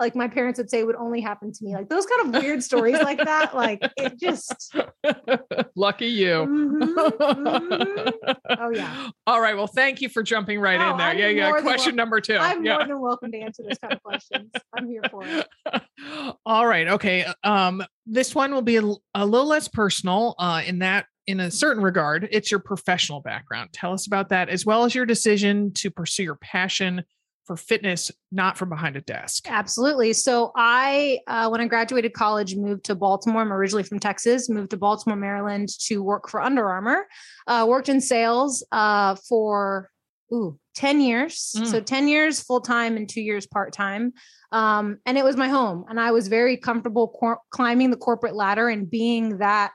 like 0.00 0.16
my 0.16 0.26
parents 0.26 0.58
would 0.58 0.70
say 0.70 0.82
would 0.82 0.96
only 0.96 1.20
happen 1.20 1.52
to 1.52 1.64
me. 1.64 1.74
Like 1.74 1.88
those 1.88 2.06
kind 2.06 2.34
of 2.34 2.42
weird 2.42 2.62
stories 2.62 2.98
like 3.00 3.18
that, 3.18 3.54
like 3.54 3.80
it 3.96 4.18
just 4.18 4.74
Lucky 5.76 6.06
you. 6.06 6.46
Mhm, 6.46 6.94
mhm. 7.16 8.12
Oh, 8.58 8.70
yeah. 8.70 9.08
All 9.26 9.40
right. 9.40 9.56
Well, 9.56 9.66
thank 9.66 10.00
you 10.00 10.08
for 10.08 10.22
jumping 10.22 10.60
right 10.60 10.80
Oh, 10.80 10.92
in 10.92 10.98
there. 10.98 11.08
I'm 11.08 11.18
yeah, 11.18 11.28
yeah. 11.28 11.50
Question 11.60 11.92
wel- 11.92 11.96
number 11.96 12.20
2 12.20 12.36
I'm 12.36 12.64
yeah. 12.64 12.78
more 12.78 12.86
than 12.86 13.00
welcome 13.00 13.32
to 13.32 13.38
answer 13.38 13.62
those 13.62 13.78
kind 13.78 13.92
of 13.94 14.02
questions. 14.02 14.50
I'm 14.74 14.88
here 14.88 15.02
for 15.10 15.22
it. 15.24 15.46
All 16.46 16.66
right. 16.66 16.88
Okay. 16.88 17.26
Um, 17.44 17.82
this 18.06 18.34
one 18.34 18.52
will 18.52 18.62
be 18.62 18.76
a 18.76 18.82
little 18.82 19.46
less 19.46 19.68
personal 19.68 20.34
uh, 20.38 20.62
in 20.66 20.80
that, 20.80 21.06
in 21.26 21.40
a 21.40 21.50
certain 21.50 21.82
regard, 21.82 22.28
it's 22.32 22.50
your 22.50 22.60
professional 22.60 23.20
background. 23.20 23.70
Tell 23.72 23.92
us 23.92 24.06
about 24.06 24.30
that, 24.30 24.48
as 24.48 24.66
well 24.66 24.84
as 24.84 24.94
your 24.94 25.06
decision 25.06 25.72
to 25.74 25.90
pursue 25.90 26.24
your 26.24 26.36
passion 26.36 27.04
for 27.50 27.56
fitness, 27.56 28.12
not 28.30 28.56
from 28.56 28.68
behind 28.68 28.94
a 28.94 29.00
desk. 29.00 29.50
Absolutely. 29.50 30.12
So 30.12 30.52
I, 30.54 31.18
uh, 31.26 31.48
when 31.48 31.60
I 31.60 31.66
graduated 31.66 32.12
college, 32.12 32.54
moved 32.54 32.84
to 32.84 32.94
Baltimore. 32.94 33.42
I'm 33.42 33.52
originally 33.52 33.82
from 33.82 33.98
Texas. 33.98 34.48
Moved 34.48 34.70
to 34.70 34.76
Baltimore, 34.76 35.16
Maryland, 35.16 35.68
to 35.86 36.00
work 36.00 36.28
for 36.28 36.40
Under 36.40 36.70
Armour. 36.70 37.08
Uh, 37.48 37.66
worked 37.68 37.88
in 37.88 38.00
sales 38.00 38.64
uh, 38.70 39.16
for 39.28 39.90
ooh 40.32 40.60
10 40.76 41.00
years. 41.00 41.52
Mm. 41.58 41.66
So 41.66 41.80
10 41.80 42.06
years 42.06 42.40
full 42.40 42.60
time 42.60 42.96
and 42.96 43.08
two 43.08 43.20
years 43.20 43.48
part 43.48 43.72
time. 43.72 44.12
Um, 44.52 44.98
and 45.04 45.18
it 45.18 45.24
was 45.24 45.36
my 45.36 45.48
home, 45.48 45.86
and 45.88 45.98
I 45.98 46.12
was 46.12 46.28
very 46.28 46.56
comfortable 46.56 47.08
cor- 47.08 47.40
climbing 47.50 47.90
the 47.90 47.96
corporate 47.96 48.36
ladder 48.36 48.68
and 48.68 48.88
being 48.88 49.38
that 49.38 49.72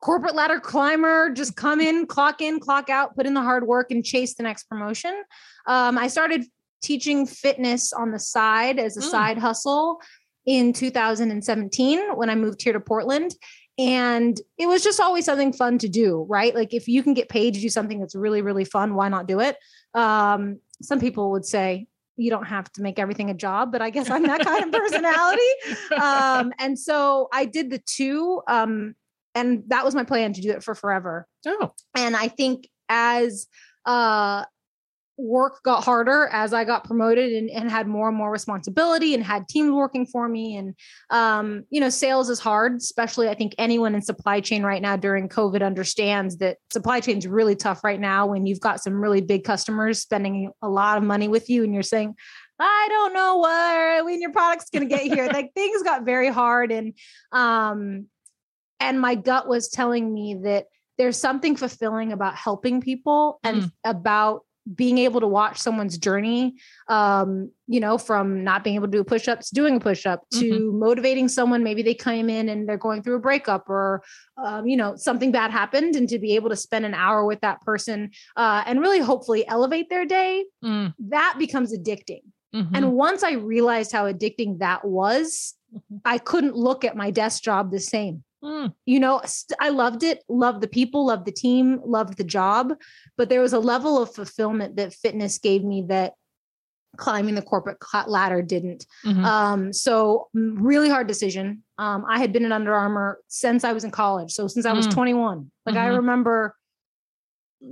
corporate 0.00 0.36
ladder 0.36 0.60
climber 0.60 1.30
just 1.30 1.56
come 1.56 1.80
in 1.80 2.06
clock 2.06 2.40
in 2.40 2.60
clock 2.60 2.88
out 2.88 3.16
put 3.16 3.26
in 3.26 3.34
the 3.34 3.42
hard 3.42 3.66
work 3.66 3.90
and 3.90 4.04
chase 4.04 4.34
the 4.34 4.44
next 4.44 4.68
promotion 4.68 5.24
um, 5.66 5.98
i 5.98 6.06
started 6.06 6.44
teaching 6.80 7.26
fitness 7.26 7.92
on 7.92 8.10
the 8.12 8.18
side 8.18 8.78
as 8.78 8.96
a 8.96 9.00
Mm. 9.00 9.10
side 9.10 9.38
hustle 9.38 10.00
in 10.46 10.72
2017 10.72 12.16
when 12.16 12.30
i 12.30 12.34
moved 12.34 12.62
here 12.62 12.72
to 12.72 12.80
portland. 12.80 13.34
And 13.80 14.40
it 14.58 14.66
was 14.66 14.82
just 14.82 14.98
always 14.98 15.24
something 15.24 15.52
fun 15.52 15.78
to 15.78 15.88
do 15.88 16.26
right? 16.28 16.52
Like 16.54 16.74
if 16.74 16.88
you 16.88 17.02
can 17.04 17.14
get 17.14 17.28
paid 17.28 17.54
to 17.54 17.60
do 17.60 17.68
something 17.68 18.00
that's 18.00 18.14
really 18.16 18.42
really 18.42 18.64
fun 18.64 18.94
why 18.94 19.08
not 19.08 19.26
do 19.28 19.40
it? 19.40 19.56
Um, 19.94 20.58
some 20.82 20.98
people 21.00 21.30
would 21.32 21.44
say 21.44 21.86
you 22.16 22.30
don't 22.30 22.46
have 22.46 22.70
to 22.72 22.82
make 22.82 22.98
everything 22.98 23.30
a 23.30 23.34
job 23.34 23.70
but 23.70 23.80
i 23.80 23.90
guess 23.90 24.10
i'm 24.10 24.24
that 24.24 24.40
kind 24.40 24.64
of 24.64 24.72
personality. 24.72 25.52
Um, 26.00 26.52
and 26.58 26.76
so 26.78 27.28
I 27.32 27.44
did 27.44 27.70
the 27.70 27.78
two, 27.78 28.42
um, 28.48 28.94
and 29.34 29.62
that 29.68 29.84
was 29.84 29.94
my 29.94 30.04
plan 30.04 30.32
to 30.32 30.40
do 30.40 30.50
it 30.50 30.62
for 30.64 30.74
forever. 30.74 31.26
Oh, 31.46 31.70
And 31.96 32.16
I 32.16 32.28
think 32.28 32.68
as 32.88 33.46
uh, 33.86 34.44
work 35.18 35.62
got 35.64 35.84
harder, 35.84 36.28
as 36.32 36.54
I 36.54 36.64
got 36.64 36.84
promoted 36.84 37.32
and, 37.32 37.50
and 37.50 37.70
had 37.70 37.86
more 37.86 38.08
and 38.08 38.16
more 38.16 38.30
responsibility, 38.30 39.14
and 39.14 39.22
had 39.22 39.48
teams 39.48 39.70
working 39.70 40.06
for 40.06 40.28
me, 40.28 40.56
and 40.56 40.74
um, 41.10 41.64
you 41.70 41.80
know, 41.80 41.90
sales 41.90 42.30
is 42.30 42.38
hard. 42.38 42.76
Especially, 42.76 43.28
I 43.28 43.34
think 43.34 43.54
anyone 43.58 43.94
in 43.94 44.02
supply 44.02 44.40
chain 44.40 44.62
right 44.62 44.80
now 44.80 44.96
during 44.96 45.28
COVID 45.28 45.64
understands 45.64 46.38
that 46.38 46.58
supply 46.72 47.00
chain 47.00 47.18
is 47.18 47.26
really 47.26 47.56
tough 47.56 47.84
right 47.84 48.00
now 48.00 48.26
when 48.26 48.46
you've 48.46 48.60
got 48.60 48.82
some 48.82 48.94
really 48.94 49.20
big 49.20 49.44
customers 49.44 50.00
spending 50.00 50.52
a 50.62 50.68
lot 50.68 50.96
of 50.96 51.04
money 51.04 51.28
with 51.28 51.50
you, 51.50 51.64
and 51.64 51.74
you're 51.74 51.82
saying, 51.82 52.14
I 52.60 52.86
don't 52.90 53.12
know 53.12 53.38
where 53.38 54.04
when 54.04 54.20
your 54.20 54.32
product's 54.32 54.70
going 54.70 54.88
to 54.88 54.94
get 54.94 55.02
here. 55.02 55.26
like 55.32 55.52
things 55.54 55.82
got 55.82 56.04
very 56.04 56.28
hard 56.28 56.72
and 56.72 56.94
um 57.32 58.06
and 58.80 59.00
my 59.00 59.14
gut 59.14 59.48
was 59.48 59.68
telling 59.68 60.12
me 60.12 60.38
that 60.44 60.66
there's 60.98 61.18
something 61.18 61.56
fulfilling 61.56 62.12
about 62.12 62.34
helping 62.34 62.80
people 62.80 63.38
and 63.44 63.70
about 63.84 64.42
being 64.74 64.98
able 64.98 65.20
to 65.20 65.26
watch 65.26 65.58
someone's 65.58 65.96
journey 65.96 66.54
um 66.88 67.50
you 67.66 67.80
know 67.80 67.96
from 67.96 68.44
not 68.44 68.62
being 68.64 68.76
able 68.76 68.86
to 68.86 68.92
do 68.92 69.04
push-ups 69.04 69.50
doing 69.50 69.76
a 69.76 69.80
push 69.80 70.04
up 70.06 70.28
to 70.30 70.72
motivating 70.72 71.28
someone 71.28 71.62
maybe 71.62 71.82
they 71.82 71.94
came 71.94 72.28
in 72.28 72.48
and 72.48 72.68
they're 72.68 72.76
going 72.76 73.02
through 73.02 73.16
a 73.16 73.20
breakup 73.20 73.68
or 73.68 74.02
um, 74.36 74.66
you 74.66 74.76
know 74.76 74.94
something 74.96 75.32
bad 75.32 75.50
happened 75.50 75.96
and 75.96 76.08
to 76.08 76.18
be 76.18 76.34
able 76.34 76.50
to 76.50 76.56
spend 76.56 76.84
an 76.84 76.94
hour 76.94 77.24
with 77.24 77.40
that 77.40 77.60
person 77.62 78.10
uh, 78.36 78.62
and 78.66 78.80
really 78.80 79.00
hopefully 79.00 79.46
elevate 79.48 79.88
their 79.88 80.04
day 80.04 80.44
Mm, 80.62 80.94
that 81.08 81.36
becomes 81.38 81.76
addicting 81.76 82.22
mhm. 82.54 82.70
and 82.74 82.92
once 82.92 83.22
I 83.22 83.32
realized 83.32 83.92
how 83.92 84.10
addicting 84.10 84.58
that 84.58 84.84
was, 84.84 85.54
Mhm. 85.74 86.00
I 86.04 86.16
couldn't 86.18 86.56
look 86.56 86.84
at 86.84 86.96
my 86.96 87.10
desk 87.10 87.42
job 87.42 87.70
the 87.70 87.80
same. 87.80 88.24
Mm, 88.42 88.72
You 88.86 89.00
know, 89.00 89.20
st- 89.24 89.58
I 89.60 89.70
loved 89.70 90.02
it, 90.02 90.22
loved 90.28 90.60
the 90.60 90.68
people, 90.68 91.06
loved 91.06 91.24
the 91.26 91.32
team, 91.32 91.80
loved 91.84 92.16
the 92.16 92.24
job, 92.24 92.72
but 93.16 93.28
there 93.28 93.40
was 93.40 93.52
a 93.52 93.58
level 93.58 94.00
of 94.00 94.14
fulfillment 94.14 94.76
that 94.76 94.94
fitness 94.94 95.38
gave 95.38 95.64
me 95.64 95.82
that 95.88 96.14
climbing 96.96 97.34
the 97.34 97.42
corporate 97.42 97.78
ladder 98.06 98.40
didn't. 98.42 98.86
mhm. 99.04 99.24
Um, 99.24 99.72
so 99.72 100.28
really 100.34 100.88
hard 100.88 101.06
decision. 101.06 101.62
Um, 101.78 102.04
I 102.08 102.18
had 102.18 102.32
been 102.32 102.44
in 102.44 102.52
Under 102.52 102.74
Armour 102.74 103.18
since 103.28 103.64
I 103.64 103.72
was 103.72 103.84
in 103.84 103.90
college. 103.90 104.32
So 104.32 104.46
since 104.48 104.66
I 104.66 104.72
was 104.72 104.86
Mm. 104.86 104.92
21, 104.94 105.50
like 105.66 105.76
I 105.76 105.88
Mhm. 105.88 105.96
remember 105.96 106.56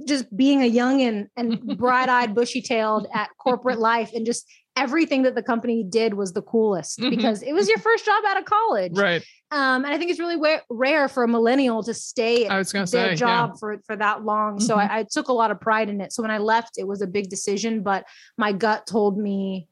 just 0.06 0.37
being 0.37 0.62
a 0.62 0.70
youngin 0.70 1.28
and 1.37 1.61
bright-eyed, 1.78 2.35
bushy-tailed 2.35 3.06
at 3.14 3.30
corporate 3.38 3.78
life, 3.78 4.11
and 4.14 4.26
just 4.26 4.46
everything 4.76 5.23
that 5.23 5.35
the 5.35 5.42
company 5.42 5.83
did 5.83 6.14
was 6.14 6.33
the 6.35 6.42
coolest 6.42 6.99
Mhm. 6.99 7.11
because 7.11 7.42
it 7.42 7.52
was 7.54 7.68
your 7.68 7.78
first 7.78 8.04
job 8.04 8.23
out 8.28 8.38
of 8.38 8.45
college. 8.45 8.92
right. 8.99 9.23
Um, 9.52 9.85
and 9.85 9.95
I 9.95 9.97
think 9.99 10.11
it's 10.11 10.18
really 10.21 10.37
wa- 10.37 10.61
rare 10.68 11.06
for 11.09 11.23
a 11.23 11.28
millennial 11.28 11.83
to 11.85 11.95
stay 11.95 12.47
at 12.47 12.59
was 12.59 12.73
going 12.73 12.85
to 12.85 12.90
their 12.92 13.06
say, 13.06 13.11
yeah. 13.12 13.14
job 13.47 13.59
for 13.61 13.78
for 13.87 13.95
that 13.97 14.25
long. 14.25 14.59
So 14.61 14.75
Mhm. 14.76 14.90
I, 14.90 14.99
I 15.00 15.06
took 15.11 15.28
a 15.28 15.33
lot 15.33 15.50
of 15.52 15.61
pride 15.61 15.88
in 15.88 16.00
it. 16.00 16.12
So 16.12 16.21
when 16.23 16.30
I 16.33 16.38
left, 16.38 16.78
it 16.78 16.87
was 16.87 17.00
a 17.00 17.06
big 17.06 17.28
decision, 17.30 17.83
but 17.83 18.04
my 18.37 18.52
gut 18.52 18.87
told 18.87 19.16
me 19.18 19.68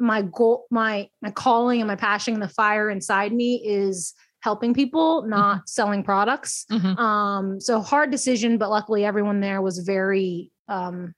my 0.00 0.22
goal, 0.22 0.66
my 0.70 1.08
my 1.22 1.30
calling 1.30 1.80
and 1.80 1.86
my 1.88 1.94
passion 1.96 2.34
and 2.34 2.42
the 2.42 2.48
fire 2.48 2.90
inside 2.90 3.32
me 3.32 3.62
is 3.64 4.14
helping 4.40 4.74
people, 4.74 5.22
not 5.22 5.68
selling 5.68 6.02
products. 6.02 6.66
Mhm. 6.70 6.98
Um, 6.98 7.60
so 7.60 7.80
hard 7.80 8.10
decision, 8.10 8.58
but 8.58 8.68
luckily 8.68 9.04
everyone 9.04 9.40
there 9.40 9.62
was 9.62 9.78
very 9.78 10.50
um 10.68 11.14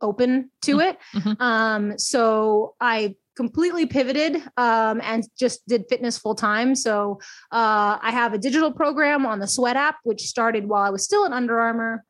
open 0.00 0.50
to 0.62 0.80
it. 0.80 0.98
Mhm. 1.14 1.40
Um, 1.40 1.98
so 1.98 2.74
I 2.80 3.16
completely 3.36 3.86
pivoted 3.86 4.36
um, 4.56 5.00
and 5.02 5.24
just 5.38 5.66
did 5.66 5.84
fitness 5.88 6.18
full 6.18 6.34
time. 6.34 6.74
So 6.74 7.20
uh, 7.52 7.98
I 8.02 8.10
have 8.10 8.34
a 8.34 8.38
digital 8.38 8.70
program 8.72 9.24
on 9.24 9.38
the 9.38 9.46
Sweat 9.46 9.76
app, 9.76 9.96
which 10.04 10.22
started 10.22 10.68
while 10.68 10.82
I 10.82 10.90
was 10.90 11.04
still 11.04 11.24
at 11.24 11.32
Under 11.32 11.58
Armour. 11.60 12.04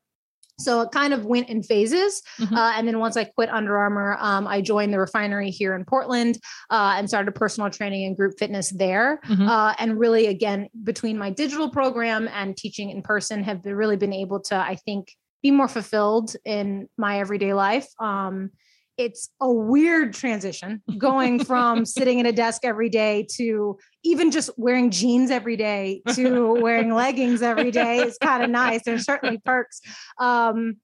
So 0.59 0.83
it 0.83 0.91
kind 0.93 1.15
of 1.15 1.25
went 1.25 1.49
in 1.49 1.63
phases. 1.63 2.21
Mhm. 2.39 2.53
Uh, 2.55 2.73
and 2.77 2.87
then 2.87 2.99
once 2.99 3.17
I 3.17 3.25
quit 3.25 3.49
Under 3.49 3.79
Armour, 3.79 4.19
um, 4.21 4.47
I 4.47 4.61
joined 4.61 4.93
the 4.93 4.99
refinery 4.99 5.51
here 5.51 5.75
in 5.75 5.87
Portland 5.87 6.39
uh, 6.69 6.97
and 6.99 7.09
started 7.09 7.33
personal 7.35 7.71
training 7.71 8.05
and 8.07 8.17
group 8.17 8.39
fitness 8.39 8.69
there. 8.71 9.21
Mhm. 9.27 9.49
Uh, 9.49 9.75
and 9.79 9.99
really, 9.99 10.27
again, 10.27 10.69
between 10.85 11.17
my 11.17 11.31
digital 11.31 11.71
program 11.71 12.29
and 12.35 12.57
teaching 12.57 12.91
in 12.91 13.01
person, 13.01 13.43
have 13.45 13.63
been, 13.63 13.75
really 13.75 13.97
been 13.97 14.13
able 14.13 14.41
to, 14.41 14.57
I 14.57 14.75
think, 14.75 15.15
be 15.43 15.51
more 15.51 15.69
fulfilled 15.69 16.35
in 16.45 16.89
my 16.97 17.21
everyday 17.21 17.55
life. 17.55 17.87
Um, 18.01 18.51
it's 18.99 19.31
a 19.41 19.51
weird 19.51 20.13
transition 20.13 20.83
going 20.99 21.43
from 21.43 21.85
sitting 21.97 22.21
at 22.21 22.27
a 22.27 22.33
desk 22.33 22.63
every 22.65 22.91
day 22.91 23.27
to 23.37 23.79
even 24.05 24.31
just 24.31 24.51
wearing 24.59 24.91
jeans 24.91 25.31
every 25.31 25.57
day 25.57 26.03
to 26.15 26.61
wearing 26.61 26.93
leggings 26.95 27.41
every 27.41 27.71
day 27.71 28.01
is 28.03 28.19
kind 28.23 28.43
of 28.43 28.51
nice. 28.51 28.83
There's 28.85 29.05
certainly 29.05 29.39
perks. 29.43 29.81
Um, 30.19 30.77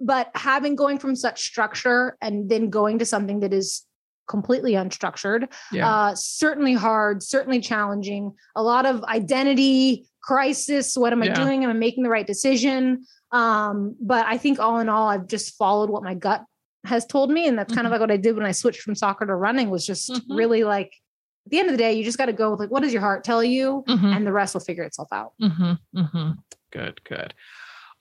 but 0.00 0.30
having 0.34 0.76
going 0.76 0.98
from 0.98 1.16
such 1.16 1.42
structure 1.42 2.16
and 2.20 2.48
then 2.48 2.70
going 2.70 3.00
to 3.00 3.04
something 3.04 3.40
that 3.40 3.52
is 3.52 3.82
completely 4.28 4.72
unstructured 4.72 5.48
Yeah. 5.72 5.88
uh, 5.90 6.14
certainly 6.14 6.74
hard, 6.74 7.22
certainly 7.22 7.60
challenging, 7.60 8.32
a 8.54 8.62
lot 8.62 8.84
of 8.86 9.02
identity 9.04 10.06
crisis. 10.22 10.96
What 10.96 11.12
am 11.12 11.22
I 11.22 11.26
Yeah. 11.26 11.34
doing? 11.44 11.64
Am 11.64 11.70
I 11.70 11.74
making 11.74 12.02
the 12.02 12.10
right 12.10 12.26
decision? 12.26 13.04
Um, 13.32 13.96
but 14.00 14.24
I 14.26 14.38
think 14.38 14.58
all 14.58 14.78
in 14.78 14.88
all, 14.88 15.08
I've 15.08 15.26
just 15.26 15.56
followed 15.56 15.90
what 15.90 16.02
my 16.02 16.14
gut 16.14 16.44
has 16.84 17.04
told 17.06 17.30
me. 17.30 17.48
And 17.48 17.58
that's 17.58 17.74
kind 17.74 17.86
of 17.86 17.90
Mhm. 17.90 17.94
like 17.94 18.00
what 18.00 18.10
I 18.12 18.16
did 18.16 18.36
when 18.36 18.46
I 18.46 18.52
switched 18.52 18.82
from 18.82 18.94
soccer 18.94 19.26
to 19.26 19.34
running 19.34 19.70
was 19.70 19.84
just 19.84 20.08
Mhm. 20.10 20.22
really 20.36 20.62
like 20.64 20.92
at 21.46 21.50
the 21.50 21.58
end 21.60 21.68
of 21.68 21.72
the 21.72 21.78
day, 21.78 21.92
you 21.92 22.02
just 22.04 22.18
got 22.18 22.26
to 22.26 22.32
go 22.32 22.50
with 22.50 22.58
like, 22.60 22.70
what 22.70 22.82
does 22.82 22.92
your 22.92 23.02
heart 23.02 23.22
tell 23.24 23.42
you? 23.42 23.84
Mhm. 23.88 24.16
And 24.16 24.26
the 24.26 24.32
rest 24.32 24.54
will 24.54 24.60
figure 24.60 24.82
itself 24.82 25.08
out. 25.12 25.32
Mm-hmm, 25.40 25.72
mm-hmm. 26.00 26.30
Good, 26.72 27.00
good. 27.04 27.34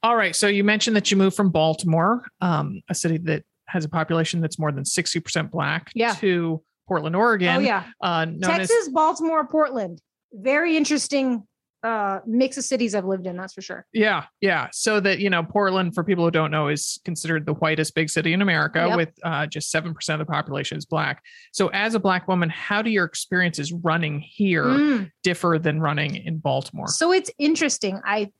All 0.01 0.15
right. 0.15 0.35
So 0.35 0.47
you 0.47 0.63
mentioned 0.63 0.95
that 0.95 1.09
you 1.11 1.17
moved 1.17 1.35
from 1.35 1.49
Baltimore, 1.51 2.25
um, 2.41 2.81
a 2.89 2.95
city 2.95 3.17
that 3.19 3.43
has 3.67 3.85
a 3.85 3.89
population 3.89 4.41
that's 4.41 4.57
more 4.59 4.71
than 4.71 4.83
60% 4.85 5.51
black, 5.51 5.91
Yeah. 5.95 6.13
to 6.15 6.63
Portland, 6.87 7.15
Oregon. 7.15 7.57
oh 7.57 7.59
yeah. 7.59 7.83
Uh, 8.01 8.25
Texas, 8.41 8.89
Baltimore, 8.89 9.45
Portland. 9.47 10.01
Very 10.33 10.75
interesting 10.77 11.47
uh 11.85 12.19
mix 12.25 12.57
of 12.57 12.63
cities 12.63 12.95
I've 12.95 13.05
lived 13.05 13.27
in, 13.27 13.37
that's 13.37 13.53
for 13.53 13.61
sure. 13.61 13.85
Yeah, 13.93 14.25
yeah. 14.41 14.69
So 14.73 14.99
that 15.01 15.19
you 15.19 15.29
know, 15.29 15.43
Portland, 15.43 15.93
for 15.93 16.03
people 16.03 16.23
who 16.25 16.31
don't 16.31 16.49
know, 16.49 16.67
is 16.69 16.99
considered 17.05 17.45
the 17.45 17.53
whitest 17.53 17.93
big 17.93 18.09
city 18.09 18.33
in 18.33 18.41
America, 18.41 18.85
Yep. 18.87 18.97
with 18.97 19.09
uh, 19.23 19.45
just 19.45 19.69
seven 19.69 19.93
percent 19.93 20.19
of 20.19 20.27
the 20.27 20.31
population 20.31 20.77
is 20.77 20.85
black. 20.85 21.21
So, 21.53 21.67
as 21.69 21.93
a 21.93 21.99
black 21.99 22.27
woman, 22.27 22.49
how 22.49 22.81
do 22.81 22.89
your 22.89 23.05
experiences 23.05 23.71
running 23.71 24.19
here 24.19 24.65
Mm. 24.65 25.11
differ 25.23 25.59
than 25.59 25.79
running 25.79 26.15
in 26.15 26.39
Baltimore? 26.39 26.87
So 26.87 27.11
it's 27.11 27.29
interesting. 27.37 28.01
I 28.03 28.31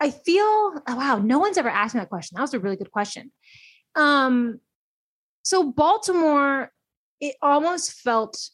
I 0.00 0.10
feel 0.10 0.42
oh, 0.44 0.82
wow, 0.88 1.18
no 1.18 1.38
one's 1.38 1.58
ever 1.58 1.68
asked 1.70 1.94
me 1.94 2.00
that 2.00 2.08
question. 2.08 2.36
That 2.36 2.42
was 2.42 2.54
a 2.54 2.60
really 2.60 2.76
good 2.76 2.92
question. 2.92 3.32
Um 3.96 4.60
so 5.42 5.72
Baltimore 5.72 6.70
it 7.20 7.36
almost 7.42 7.92
felt 8.00 8.50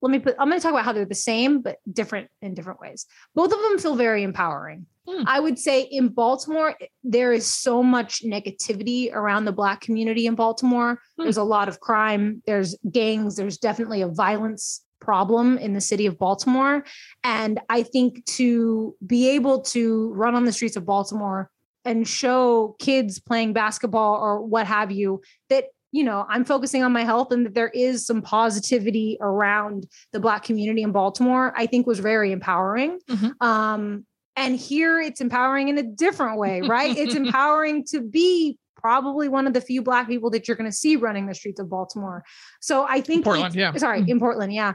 let 0.00 0.10
me 0.10 0.18
put 0.18 0.36
I'm 0.38 0.48
going 0.48 0.60
to 0.60 0.62
talk 0.62 0.72
about 0.72 0.84
how 0.84 0.92
they're 0.92 1.04
the 1.04 1.14
same 1.14 1.60
but 1.60 1.78
different 1.90 2.28
in 2.42 2.54
different 2.54 2.80
ways. 2.80 3.06
Both 3.34 3.52
of 3.52 3.58
them 3.60 3.78
feel 3.78 3.96
very 3.96 4.22
empowering. 4.22 4.86
Hmm. 5.08 5.24
I 5.26 5.40
would 5.40 5.58
say 5.58 5.82
in 5.82 6.08
Baltimore 6.08 6.74
there 7.02 7.32
is 7.32 7.46
so 7.46 7.82
much 7.82 8.22
negativity 8.22 9.12
around 9.12 9.44
the 9.44 9.52
black 9.52 9.80
community 9.80 10.26
in 10.26 10.34
Baltimore. 10.34 11.00
Hmm. 11.16 11.22
There's 11.22 11.36
a 11.36 11.44
lot 11.44 11.68
of 11.68 11.80
crime, 11.80 12.42
there's 12.46 12.76
gangs, 12.90 13.36
there's 13.36 13.58
definitely 13.58 14.02
a 14.02 14.08
violence 14.08 14.84
problem 15.00 15.58
in 15.58 15.72
the 15.72 15.80
city 15.80 16.06
of 16.06 16.18
Baltimore. 16.18 16.84
And 17.24 17.60
I 17.68 17.82
think 17.82 18.24
to 18.26 18.94
be 19.06 19.30
able 19.30 19.62
to 19.62 20.12
run 20.14 20.34
on 20.34 20.44
the 20.44 20.52
streets 20.52 20.76
of 20.76 20.84
Baltimore 20.84 21.50
and 21.84 22.06
show 22.06 22.76
kids 22.78 23.18
playing 23.18 23.52
basketball 23.52 24.16
or 24.16 24.42
what 24.42 24.66
have 24.66 24.90
you 24.90 25.22
that 25.48 25.66
you 25.92 26.04
know, 26.04 26.26
I'm 26.28 26.44
focusing 26.44 26.82
on 26.82 26.92
my 26.92 27.04
health 27.04 27.32
and 27.32 27.46
that 27.46 27.54
there 27.54 27.68
is 27.68 28.04
some 28.06 28.20
positivity 28.22 29.16
around 29.20 29.86
the 30.12 30.20
Black 30.20 30.42
community 30.44 30.82
in 30.82 30.92
Baltimore, 30.92 31.52
I 31.56 31.66
think 31.66 31.86
was 31.86 31.98
very 32.00 32.30
empowering. 32.32 32.98
Mhm. 33.08 33.32
Um, 33.42 34.06
and 34.36 34.56
here 34.56 35.00
it's 35.00 35.20
empowering 35.20 35.68
in 35.68 35.78
a 35.78 35.82
different 35.82 36.38
way, 36.38 36.60
right? 36.60 36.96
it's 36.96 37.14
empowering 37.24 37.84
to 37.90 38.00
be 38.02 38.58
probably 38.76 39.28
one 39.28 39.46
of 39.46 39.54
the 39.54 39.60
few 39.60 39.82
Black 39.82 40.06
people 40.06 40.30
that 40.30 40.46
you're 40.46 40.56
going 40.56 40.70
to 40.70 40.76
see 40.76 40.94
running 40.96 41.26
the 41.26 41.34
streets 41.34 41.58
of 41.58 41.68
Baltimore. 41.68 42.22
So 42.60 42.84
I 42.88 43.00
think 43.00 43.24
Portland, 43.24 43.54
yeah. 43.54 43.74
sorry, 43.76 44.02
Mhm. 44.02 44.08
in 44.08 44.20
Portland, 44.20 44.52
yeah. 44.52 44.74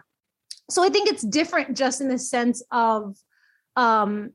So 0.70 0.84
I 0.84 0.90
think 0.90 1.10
it's 1.10 1.22
different 1.24 1.78
just 1.78 2.02
in 2.02 2.10
the 2.10 2.18
sense 2.20 2.62
of 2.72 3.16
um 3.76 4.32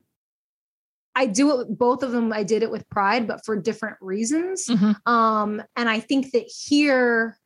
I 1.21 1.25
do 1.25 1.59
it 1.59 1.77
both 1.77 2.01
of 2.01 2.11
them 2.13 2.31
I 2.31 2.43
did 2.43 2.63
it 2.63 2.71
with 2.71 2.87
pride 2.89 3.27
but 3.27 3.45
for 3.45 3.55
different 3.59 3.97
reasons. 3.99 4.67
Mhm. 4.67 4.95
Um 5.05 5.61
and 5.75 5.89
I 5.89 5.99
think 5.99 6.31
that 6.31 6.45
here 6.67 7.37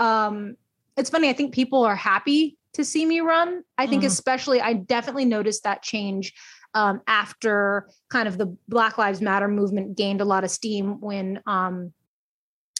um 0.00 0.56
it's 0.96 1.10
funny 1.10 1.28
I 1.28 1.32
think 1.32 1.54
people 1.54 1.84
are 1.84 1.96
happy 1.96 2.58
to 2.74 2.84
see 2.84 3.04
me 3.06 3.20
run. 3.20 3.62
I 3.78 3.86
think 3.86 4.02
Mhm. 4.02 4.06
especially 4.06 4.60
I 4.60 4.72
definitely 4.72 5.24
noticed 5.36 5.62
that 5.62 5.82
change 5.82 6.32
um 6.74 7.00
after 7.06 7.88
kind 8.10 8.26
of 8.26 8.38
the 8.38 8.48
Black 8.68 8.98
Lives 8.98 9.20
Matter 9.20 9.48
movement 9.48 9.96
gained 9.96 10.20
a 10.20 10.24
lot 10.24 10.42
of 10.44 10.50
steam 10.50 11.00
when 11.00 11.40
um 11.46 11.92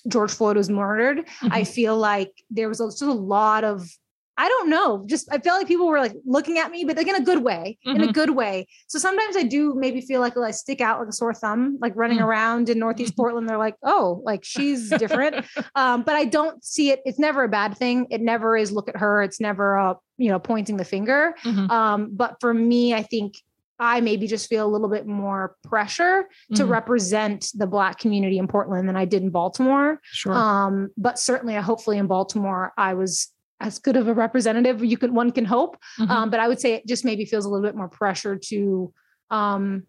George 0.08 0.32
Floyd 0.32 0.56
was 0.56 0.68
murdered. 0.68 1.28
I 1.42 1.62
feel 1.62 1.96
like 1.96 2.32
there 2.50 2.68
was 2.68 2.78
just 2.78 3.02
a 3.02 3.12
lot 3.12 3.62
of 3.62 3.88
I 4.38 4.48
don't 4.48 4.70
know, 4.70 5.04
just 5.06 5.28
I 5.30 5.38
feel 5.38 5.52
like 5.54 5.68
people 5.68 5.86
were 5.86 6.00
like 6.00 6.14
looking 6.24 6.58
at 6.58 6.70
me, 6.70 6.84
but 6.84 6.96
like 6.96 7.06
in 7.06 7.14
a 7.16 7.20
good 7.22 7.42
way, 7.42 7.78
in 7.84 8.02
a 8.02 8.06
Mhm. 8.08 8.14
good 8.14 8.30
way. 8.30 8.66
So 8.86 8.98
sometimes 8.98 9.36
I 9.36 9.42
do 9.42 9.74
maybe 9.76 10.00
feel 10.00 10.20
like 10.20 10.36
I 10.38 10.50
stick 10.52 10.80
out 10.80 11.00
like 11.00 11.08
a 11.08 11.12
sore 11.12 11.34
thumb, 11.34 11.78
like 11.82 11.92
running 11.96 12.18
Mm. 12.18 12.24
around 12.24 12.68
in 12.70 12.78
Northeast 12.78 13.14
Portland. 13.16 13.48
They're 13.48 13.58
like, 13.58 13.76
oh, 13.82 14.22
like 14.24 14.42
she's 14.42 14.88
different. 14.88 15.44
um, 15.74 16.02
but 16.02 16.16
I 16.16 16.24
don't 16.24 16.64
see 16.64 16.90
it. 16.90 17.00
It's 17.04 17.18
never 17.18 17.44
a 17.44 17.48
bad 17.48 17.76
thing. 17.76 18.06
It 18.10 18.22
never 18.22 18.56
is. 18.56 18.72
Look 18.72 18.88
at 18.88 18.96
her. 18.96 19.22
It's 19.22 19.38
never 19.40 19.78
uh, 19.78 19.94
you 20.16 20.30
know 20.30 20.38
pointing 20.38 20.78
the 20.78 20.84
finger. 20.84 21.34
Mhm. 21.44 21.70
Um, 21.70 22.08
but 22.12 22.36
for 22.40 22.54
me, 22.54 22.94
I 22.94 23.02
think 23.02 23.34
I 23.78 24.00
maybe 24.00 24.26
just 24.28 24.48
feel 24.48 24.64
a 24.64 24.70
little 24.70 24.88
bit 24.88 25.06
more 25.06 25.56
pressure 25.64 26.28
to 26.54 26.62
Mhm. 26.64 26.68
represent 26.70 27.48
the 27.54 27.66
Black 27.66 27.98
community 27.98 28.38
in 28.38 28.46
Portland 28.46 28.88
than 28.88 28.96
I 28.96 29.04
did 29.04 29.22
in 29.22 29.30
Baltimore. 29.30 30.00
Sure. 30.04 30.32
Um, 30.32 30.90
but 30.96 31.18
certainly, 31.18 31.54
hopefully, 31.56 31.98
in 31.98 32.06
Baltimore, 32.06 32.72
I 32.78 32.94
was 32.94 33.28
as 33.62 33.78
good 33.78 33.96
of 33.96 34.08
a 34.08 34.14
representative 34.14 34.84
you 34.84 34.98
could 34.98 35.12
one 35.12 35.30
can 35.30 35.44
hope. 35.44 35.76
Mhm. 35.98 36.10
Um, 36.10 36.30
but 36.30 36.40
I 36.40 36.48
would 36.48 36.60
say 36.60 36.74
it 36.74 36.86
just 36.86 37.04
maybe 37.04 37.24
feels 37.24 37.44
a 37.44 37.48
little 37.48 37.66
bit 37.66 37.76
more 37.76 37.88
pressure 37.88 38.36
to 38.50 38.92
um, 39.30 39.84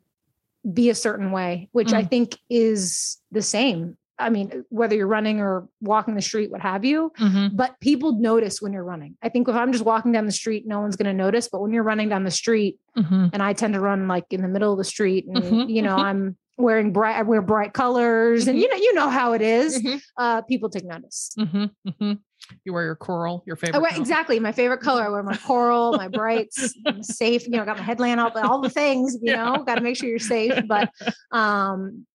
be 0.72 0.90
a 0.90 0.96
certain 0.96 1.32
way, 1.32 1.68
which 1.74 1.92
I 1.92 2.04
Mm. 2.04 2.10
think 2.10 2.38
is 2.50 3.18
the 3.32 3.42
same. 3.42 3.98
I 4.20 4.30
mean, 4.30 4.64
whether 4.70 4.96
you're 4.96 5.08
running 5.08 5.42
or 5.42 5.68
walking 5.82 6.16
the 6.16 6.22
street, 6.22 6.50
what 6.52 6.62
have 6.62 6.86
you, 6.86 7.12
Mhm. 7.20 7.58
but 7.58 7.78
people 7.82 8.14
notice 8.20 8.62
when 8.62 8.72
you're 8.72 8.84
running. 8.86 9.18
I 9.22 9.28
think 9.28 9.50
if 9.50 9.56
I'm 9.56 9.74
just 9.74 9.84
walking 9.84 10.12
down 10.14 10.26
the 10.28 10.32
street, 10.32 10.66
no 10.66 10.80
one's 10.80 10.96
going 10.96 11.08
to 11.08 11.14
notice. 11.26 11.50
But 11.52 11.62
when 11.62 11.74
you're 11.74 11.84
running 11.84 12.08
down 12.10 12.24
the 12.24 12.32
street, 12.32 12.80
Mhm. 12.96 13.32
and 13.34 13.42
I 13.44 13.52
tend 13.54 13.74
to 13.74 13.82
run 13.82 14.08
like 14.08 14.26
in 14.32 14.42
the 14.44 14.48
middle 14.48 14.72
of 14.72 14.78
the 14.78 14.84
street, 14.86 15.26
and 15.28 15.44
Mhm, 15.44 15.70
you 15.70 15.82
know, 15.82 15.98
mhm. 15.98 16.04
I'm 16.06 16.38
wearing 16.58 16.94
bright, 16.94 17.18
I 17.18 17.22
wear 17.24 17.42
bright 17.42 17.74
colors, 17.74 18.48
and 18.48 18.60
you 18.60 18.68
know, 18.70 18.76
you 18.76 18.94
know 18.94 19.10
how 19.10 19.34
it 19.34 19.42
is. 19.42 19.82
Mhm. 19.82 20.02
Uh, 20.18 20.42
people 20.44 20.70
take 20.70 20.86
notice. 20.86 21.32
Mhm. 21.38 21.72
Mhm. 21.88 22.20
You 22.66 22.74
wear 22.74 22.84
your 22.86 22.96
coral, 22.96 23.44
your 23.48 23.56
favorite. 23.56 23.78
I 23.78 23.82
wear 23.82 23.92
exactly 23.96 24.40
my 24.40 24.52
favorite 24.52 24.82
color. 24.82 25.04
I 25.04 25.10
wear 25.10 25.24
my 25.24 25.38
coral, 25.38 25.94
my 25.94 26.08
brights, 26.10 26.74
I'm 26.86 27.02
safe. 27.04 27.46
You 27.46 27.52
know, 27.52 27.66
got 27.66 27.78
my 27.78 27.84
headlamp 27.84 28.20
up, 28.20 28.36
all 28.44 28.62
the 28.62 28.70
things. 28.70 29.16
You 29.22 29.32
Yeah. 29.34 29.44
know, 29.46 29.64
got 29.64 29.76
to 29.76 29.82
make 29.82 29.96
sure 29.98 30.10
you're 30.10 30.20
safe. 30.20 30.54
But 30.68 30.90
um, 31.32 32.06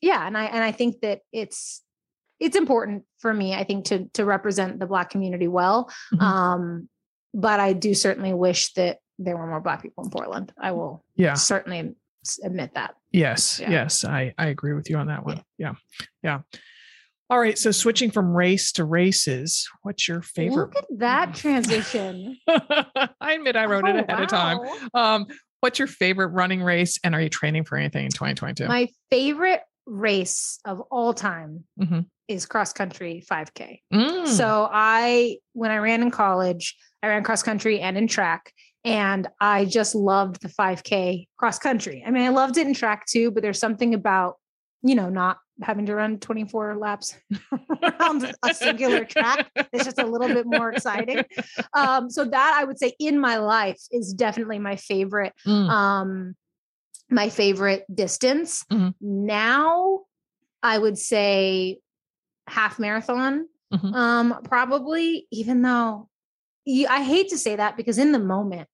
yeah, 0.00 0.26
and 0.26 0.36
I 0.36 0.44
and 0.44 0.62
I 0.62 0.72
think 0.72 1.00
that 1.00 1.20
it's 1.32 1.82
it's 2.40 2.56
important 2.56 3.04
for 3.18 3.32
me. 3.32 3.54
I 3.54 3.64
think 3.64 3.86
to 3.86 4.06
to 4.14 4.24
represent 4.24 4.78
the 4.78 4.86
Black 4.86 5.10
community 5.10 5.48
well. 5.48 5.90
Mhm. 6.14 6.20
Um, 6.22 6.88
but 7.34 7.60
I 7.60 7.72
do 7.72 7.94
certainly 7.94 8.34
wish 8.34 8.72
that 8.74 8.98
there 9.18 9.36
were 9.36 9.46
more 9.46 9.60
Black 9.60 9.80
people 9.82 10.04
in 10.04 10.10
Portland. 10.10 10.52
I 10.60 10.72
will 10.72 11.02
Yeah. 11.16 11.34
certainly 11.34 11.94
admit 12.42 12.74
that. 12.74 12.94
Yes. 13.10 13.60
Yeah. 13.60 13.70
Yes. 13.70 14.04
I, 14.04 14.32
I 14.38 14.46
agree 14.48 14.72
with 14.74 14.88
you 14.90 14.96
on 14.96 15.06
that 15.08 15.24
one. 15.24 15.42
Yeah. 15.58 15.74
yeah. 16.22 16.40
All 17.30 17.38
right. 17.38 17.56
So 17.58 17.70
switching 17.70 18.10
from 18.10 18.34
race 18.34 18.72
to 18.72 18.84
races, 18.84 19.68
what's 19.82 20.06
your 20.06 20.22
favorite? 20.22 20.74
Look 20.74 20.76
at 20.76 20.84
that 20.98 21.34
transition. 21.34 22.38
I 22.48 23.32
admit 23.34 23.56
I 23.56 23.64
wrote 23.66 23.88
it 23.88 23.96
Oh, 23.96 24.04
ahead 24.12 24.22
of 24.22 24.28
time. 24.28 24.58
Um, 24.94 25.26
what's 25.60 25.78
your 25.78 25.88
favorite 25.88 26.28
running 26.28 26.62
race 26.62 26.98
and 27.02 27.14
are 27.14 27.20
you 27.22 27.28
training 27.30 27.64
for 27.64 27.76
anything 27.78 28.04
in 28.04 28.10
2022? 28.10 28.66
My 28.68 28.88
favorite 29.10 29.60
race 29.86 30.58
of 30.64 30.80
all 30.90 31.14
time 31.14 31.64
Mhm. 31.80 32.06
is 32.28 32.46
cross 32.46 32.72
country 32.72 33.24
5K. 33.28 33.80
Mm. 33.92 34.26
So 34.28 34.68
I, 34.70 35.38
when 35.54 35.70
I 35.70 35.78
ran 35.78 36.02
in 36.02 36.10
college, 36.10 36.76
I 37.02 37.08
ran 37.08 37.24
cross 37.24 37.42
country 37.42 37.80
and 37.80 37.96
in 37.96 38.06
track, 38.06 38.52
and 38.84 39.28
I 39.40 39.64
just 39.64 39.94
loved 39.94 40.42
the 40.42 40.48
5K 40.48 41.28
cross 41.36 41.58
country. 41.58 42.02
I 42.06 42.10
mean, 42.10 42.24
I 42.24 42.28
loved 42.30 42.56
it 42.56 42.66
in 42.66 42.74
track 42.74 43.06
too, 43.06 43.30
but 43.30 43.42
there's 43.42 43.58
something 43.58 43.94
about, 43.94 44.36
you 44.82 44.94
know, 44.94 45.08
not 45.08 45.38
having 45.62 45.86
to 45.86 45.94
run 45.94 46.18
24 46.18 46.76
laps 46.78 47.16
around 47.82 48.34
a 48.42 48.52
singular 48.52 49.04
track. 49.04 49.46
It's 49.72 49.84
just 49.84 49.98
a 49.98 50.06
little 50.06 50.28
bit 50.28 50.46
more 50.46 50.70
exciting. 50.70 51.24
Um, 51.74 52.10
so 52.10 52.24
that 52.24 52.56
I 52.60 52.64
would 52.64 52.78
say 52.78 52.94
in 52.98 53.18
my 53.20 53.36
life 53.36 53.80
is 53.90 54.12
definitely 54.12 54.58
my 54.58 54.76
favorite 54.76 55.32
Mm. 55.46 55.68
um 55.70 56.34
my 57.10 57.28
favorite 57.28 57.84
distance 57.94 58.64
Mhm. 58.72 58.94
now 59.00 60.00
i 60.62 60.78
would 60.78 60.96
say 60.96 61.78
half 62.46 62.78
marathon 62.78 63.46
Mhm. 63.72 63.94
um 63.94 64.40
probably 64.44 65.26
even 65.30 65.62
though 65.62 66.08
you, 66.64 66.86
i 66.88 67.02
hate 67.02 67.28
to 67.30 67.38
say 67.38 67.56
that 67.56 67.76
because 67.76 67.98
in 67.98 68.12
the 68.12 68.18
moment 68.18 68.68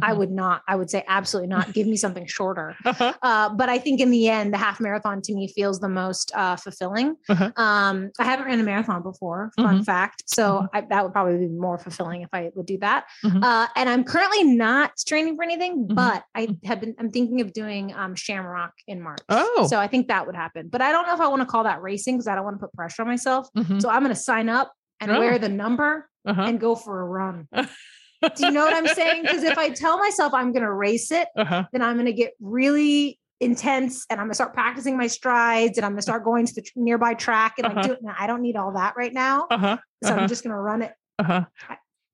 i 0.00 0.12
Mhm. 0.12 0.16
would 0.18 0.30
not 0.30 0.62
i 0.68 0.74
would 0.76 0.88
say 0.90 1.04
absolutely 1.08 1.48
not 1.48 1.72
give 1.72 1.86
me 1.86 1.96
something 1.96 2.26
shorter 2.26 2.74
Uh-huh. 2.84 3.12
uh, 3.22 3.48
but 3.54 3.68
I 3.68 3.78
think 3.78 4.00
in 4.00 4.10
the 4.10 4.28
end, 4.28 4.52
the 4.52 4.58
half 4.58 4.80
marathon 4.80 5.20
to 5.22 5.34
me 5.34 5.48
feels 5.48 5.80
the 5.80 5.88
most 5.88 6.32
uh, 6.34 6.56
fulfilling. 6.56 7.16
Uh-huh. 7.28 7.50
Um, 7.56 8.10
I 8.18 8.24
haven't 8.24 8.46
ran 8.46 8.60
a 8.60 8.62
marathon 8.62 9.02
before, 9.02 9.50
fun 9.56 9.82
fact. 9.84 10.22
So 10.26 10.44
Mhm. 10.62 10.68
I, 10.74 10.80
that 10.90 11.02
would 11.04 11.12
probably 11.12 11.38
be 11.38 11.48
more 11.48 11.78
fulfilling 11.78 12.22
if 12.22 12.28
I 12.32 12.50
would 12.54 12.66
do 12.66 12.78
that. 12.78 13.04
Mhm. 13.24 13.42
Uh, 13.42 13.66
and 13.76 13.88
I'm 13.88 14.04
currently 14.04 14.44
not 14.44 14.92
training 15.06 15.36
for 15.36 15.42
anything, 15.44 15.86
Mhm. 15.88 15.94
but 15.94 16.24
I 16.34 16.48
have 16.64 16.80
been. 16.80 16.94
I'm 16.98 17.10
thinking 17.10 17.40
of 17.40 17.52
doing 17.52 17.94
um, 17.96 18.14
Shamrock 18.14 18.72
in 18.86 19.00
March. 19.02 19.20
Oh. 19.28 19.66
so 19.70 19.78
I 19.78 19.86
think 19.88 20.08
that 20.08 20.26
would 20.26 20.36
happen. 20.36 20.68
But 20.68 20.80
I 20.82 20.92
don't 20.92 21.06
know 21.06 21.14
if 21.14 21.20
I 21.20 21.28
want 21.28 21.40
to 21.42 21.46
call 21.46 21.64
that 21.64 21.80
racing 21.82 22.16
because 22.16 22.28
I 22.28 22.34
don't 22.34 22.44
want 22.44 22.56
to 22.60 22.66
put 22.66 22.72
pressure 22.74 23.02
on 23.02 23.08
myself. 23.08 23.48
Mhm. 23.56 23.80
So 23.82 23.88
I'm 23.88 24.02
going 24.02 24.14
to 24.14 24.20
sign 24.20 24.48
up 24.48 24.72
and 25.00 25.10
Oh. 25.10 25.18
wear 25.18 25.38
the 25.38 25.48
number 25.48 26.08
Uh-huh. 26.26 26.42
and 26.42 26.60
go 26.60 26.74
for 26.74 27.00
a 27.00 27.04
run. 27.04 27.48
Do 28.36 28.44
you 28.46 28.50
know 28.52 28.64
what 28.64 28.74
I'm 28.74 28.86
saying? 28.86 29.22
Because 29.22 29.42
if 29.42 29.58
I 29.58 29.70
tell 29.70 29.98
myself 29.98 30.32
I'm 30.34 30.52
going 30.52 30.62
to 30.62 30.72
race 30.72 31.10
it, 31.10 31.28
Uh-huh. 31.36 31.64
then 31.72 31.82
I'm 31.82 31.94
going 31.96 32.06
to 32.06 32.12
get 32.12 32.32
really 32.40 33.18
intense 33.40 34.06
and 34.08 34.20
I'm 34.20 34.26
going 34.26 34.30
to 34.30 34.34
start 34.36 34.54
practicing 34.54 34.96
my 34.96 35.08
strides 35.08 35.76
and 35.76 35.84
I'm 35.84 35.92
going 35.92 35.98
to 35.98 36.02
start 36.02 36.22
going 36.24 36.46
to 36.46 36.54
the 36.54 36.62
nearby 36.76 37.14
track 37.14 37.54
and 37.58 37.66
like 37.66 37.76
Uh-huh. 37.78 37.86
do 37.88 37.92
it. 37.94 37.98
Now, 38.02 38.14
I 38.18 38.26
don't 38.28 38.42
need 38.42 38.56
all 38.56 38.72
that 38.74 38.94
right 38.96 39.12
now. 39.12 39.46
Uh-huh. 39.50 39.78
So 40.04 40.10
uh-huh. 40.10 40.20
I'm 40.20 40.28
just 40.28 40.44
going 40.44 40.54
to 40.54 40.60
run 40.60 40.82
it, 40.82 40.92
Uh-huh. 41.18 41.44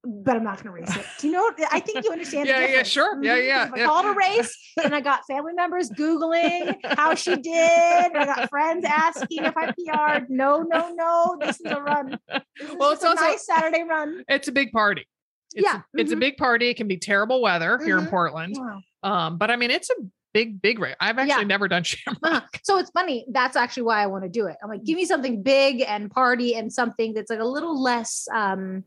but 0.05 0.37
I'm 0.37 0.45
not 0.45 0.63
going 0.63 0.67
to 0.75 0.81
race 0.81 0.97
it. 0.97 1.05
Do 1.19 1.27
you 1.27 1.33
know? 1.35 1.51
I 1.71 1.81
think 1.81 2.03
you 2.05 2.11
understand. 2.13 2.47
Yeah, 2.49 2.67
yeah, 2.67 2.83
sure. 2.83 3.23
Yeah, 3.23 3.37
yeah, 3.37 3.67
If 3.67 3.75
I 3.75 3.77
yeah. 3.79 3.85
called 3.87 4.07
a 4.07 4.13
race 4.13 4.57
and 4.83 4.95
I 4.95 5.01
got 5.03 5.27
family 5.27 5.53
members 5.53 5.91
Googling 5.99 6.77
how 6.97 7.15
she 7.15 7.37
did. 7.37 8.17
I 8.17 8.25
got 8.25 8.49
friends 8.49 8.87
asking 8.87 9.45
if 9.45 9.55
I 9.57 9.67
PR'd. 9.73 10.31
No, 10.31 10.63
no, 10.63 10.95
no. 10.95 11.37
This 11.41 11.61
is 11.61 11.71
a 11.71 11.83
run. 11.83 12.19
This 12.27 12.43
Well, 12.79 12.93
it's 12.93 13.05
a 13.05 13.09
also- 13.09 13.23
nice 13.23 13.45
Saturday 13.45 13.83
run. 13.83 14.25
It's 14.29 14.49
a 14.49 14.53
big 14.53 14.73
party. 14.73 15.07
It's 15.55 15.65
Yeah, 15.65 15.81
A, 15.97 16.01
it's 16.01 16.13
a 16.13 16.17
mhm. 16.17 16.21
big 16.21 16.37
party. 16.37 16.69
It 16.69 16.77
can 16.77 16.89
be 16.89 16.97
terrible 16.99 17.41
weather 17.41 17.79
here 17.85 17.99
in 17.99 18.05
Mhm. 18.07 18.11
Portland. 18.11 18.57
Wow. 18.59 18.81
Um, 19.03 19.39
but 19.39 19.51
I 19.51 19.57
mean, 19.57 19.71
it's 19.71 19.89
a 19.91 19.95
big, 20.35 20.61
big 20.61 20.79
race. 20.79 20.95
I've 21.01 21.19
actually 21.19 21.43
Yeah. 21.43 21.49
never 21.49 21.69
done 21.69 21.83
Shamrock. 21.85 22.19
Uh-huh. 22.23 22.41
So 22.63 22.79
it's 22.79 22.91
funny. 22.91 23.27
That's 23.31 23.57
actually 23.57 23.85
why 23.85 24.03
I 24.03 24.07
want 24.07 24.25
to 24.25 24.29
do 24.31 24.47
it. 24.47 24.57
I'm 24.63 24.69
like, 24.69 24.85
give 24.85 24.97
me 24.97 25.05
something 25.07 25.43
big 25.43 25.83
and 25.87 26.11
party 26.11 26.55
and 26.55 26.73
something 26.73 27.15
that's 27.15 27.31
like 27.31 27.41
a 27.41 27.45
little 27.45 27.81
less 27.83 28.27
um 28.35 28.85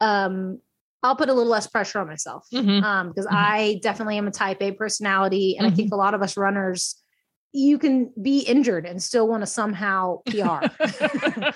um 0.00 0.60
I'll 1.02 1.14
put 1.16 1.28
a 1.28 1.32
little 1.34 1.50
less 1.50 1.66
pressure 1.68 2.00
on 2.00 2.08
myself. 2.08 2.46
Mhm. 2.52 2.82
Um, 2.82 3.08
because 3.08 3.26
Mhm. 3.26 3.32
I 3.34 3.78
definitely 3.82 4.16
am 4.18 4.26
a 4.26 4.30
type 4.32 4.60
A 4.62 4.72
personality. 4.72 5.56
And 5.56 5.66
I 5.66 5.70
Mm-hmm. 5.70 5.76
think 5.76 5.92
a 5.92 5.96
lot 5.96 6.14
of 6.14 6.22
us 6.22 6.36
runners, 6.36 7.00
you 7.52 7.78
can 7.78 8.12
be 8.20 8.40
injured 8.40 8.84
and 8.86 9.02
still 9.02 9.26
want 9.28 9.42
to 9.42 9.46
somehow 9.46 10.18
PR. 10.26 10.36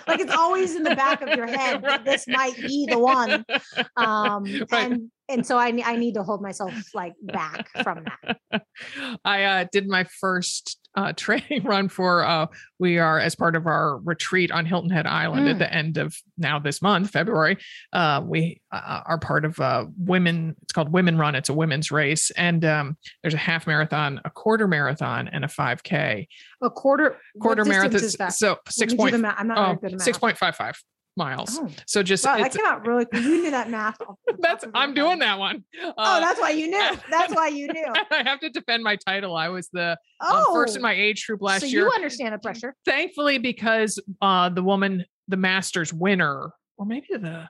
like 0.07 0.21
it's 0.21 0.35
always 0.35 0.75
in 0.75 0.83
the 0.83 0.95
back 0.95 1.21
of 1.21 1.37
your 1.37 1.47
head 1.47 1.83
that 1.83 2.05
this 2.05 2.27
might 2.27 2.57
be 2.57 2.87
the 2.89 2.99
one. 2.99 3.45
Um 3.97 4.45
Right. 4.71 4.93
and 4.93 5.11
and 5.31 5.47
so 5.47 5.57
I 5.57 5.73
I 5.85 5.97
need 5.97 6.15
to 6.15 6.23
hold 6.23 6.43
myself 6.43 6.73
like 6.95 7.15
back 7.23 7.69
from 7.83 8.05
that. 8.05 8.63
I 9.25 9.45
uh, 9.45 9.65
did 9.73 9.89
my 9.89 10.05
first 10.21 10.79
uh, 10.97 11.13
training 11.17 11.63
run 11.65 11.89
for 11.89 12.25
uh, 12.25 12.47
we 12.79 12.99
are 12.99 13.19
as 13.19 13.35
part 13.37 13.55
of 13.57 13.67
our 13.67 13.99
retreat 13.99 14.51
on 14.51 14.67
Hilton 14.67 14.91
Head 14.91 15.07
Island 15.07 15.47
Mm. 15.47 15.51
at 15.53 15.59
the 15.59 15.73
end 15.73 15.97
of 15.99 16.17
now 16.37 16.59
this 16.59 16.83
month, 16.83 17.11
February. 17.11 17.57
Uh, 17.93 18.21
we 18.25 18.61
uh, 18.73 19.03
are 19.07 19.19
part 19.19 19.45
of 19.45 19.59
uh, 19.61 19.87
women. 19.97 20.57
It's 20.63 20.73
called 20.73 20.93
Women 20.93 21.17
Run. 21.17 21.35
It's 21.35 21.49
a 21.49 21.55
women's 21.55 21.91
race, 21.91 22.31
and 22.33 22.65
um, 22.65 22.97
there's 23.23 23.35
a 23.35 23.39
half 23.39 23.67
marathon, 23.67 24.21
a 24.25 24.31
quarter 24.31 24.67
marathon, 24.67 25.29
and 25.29 25.45
a 25.45 25.49
5K. 25.49 26.27
A 26.63 26.71
quarter 26.71 27.17
Quarter 27.41 27.65
marathon. 27.65 27.95
is 27.95 28.15
that? 28.15 28.33
So 28.33 28.57
six 28.69 28.93
point 28.95 29.19
math. 29.19 29.37
I'm 29.39 29.47
not 29.49 29.59
oh, 29.59 29.75
good 29.77 29.87
at 29.87 29.99
math. 29.99 30.03
six 30.03 30.19
point 30.19 30.37
five 30.37 30.57
five 30.57 30.77
miles. 31.17 31.59
Oh, 31.61 31.69
So 31.87 32.03
just 32.03 32.25
wow, 32.25 32.37
came 32.49 32.65
out 32.67 32.87
really. 32.87 33.07
You 33.13 33.21
knew 33.43 33.51
that 33.51 33.69
math. 33.71 34.01
off 34.01 34.17
the 34.27 34.33
top 34.33 34.41
that's 34.41 34.65
I'm 34.75 34.95
doing 34.95 35.19
that 35.19 35.39
one. 35.39 35.65
Oh, 35.83 35.93
Uh, 35.99 36.21
that's 36.21 36.41
why 36.41 36.51
you 36.51 36.69
knew. 36.71 36.91
That's 37.11 37.35
why 37.35 37.49
you 37.49 37.67
knew. 37.67 37.93
I 38.11 38.23
have 38.23 38.41
to 38.41 38.51
defend 38.51 38.83
my 38.85 38.97
title. 38.97 39.37
I 39.37 39.49
was 39.49 39.69
the 39.73 39.99
Oh, 40.23 40.53
first 40.55 40.77
in 40.77 40.83
my 40.83 40.93
age 40.95 41.27
group 41.27 41.43
last 41.43 41.61
so 41.63 41.67
year. 41.67 41.83
you 41.87 41.91
understand 41.93 42.35
the 42.35 42.39
pressure. 42.39 42.75
Thankfully, 42.85 43.39
because 43.39 43.99
uh, 44.23 44.49
the 44.49 44.63
woman, 44.63 45.05
the 45.29 45.37
Masters 45.37 45.93
winner, 45.93 46.53
or 46.79 46.87
maybe 46.87 47.07
the, 47.11 47.49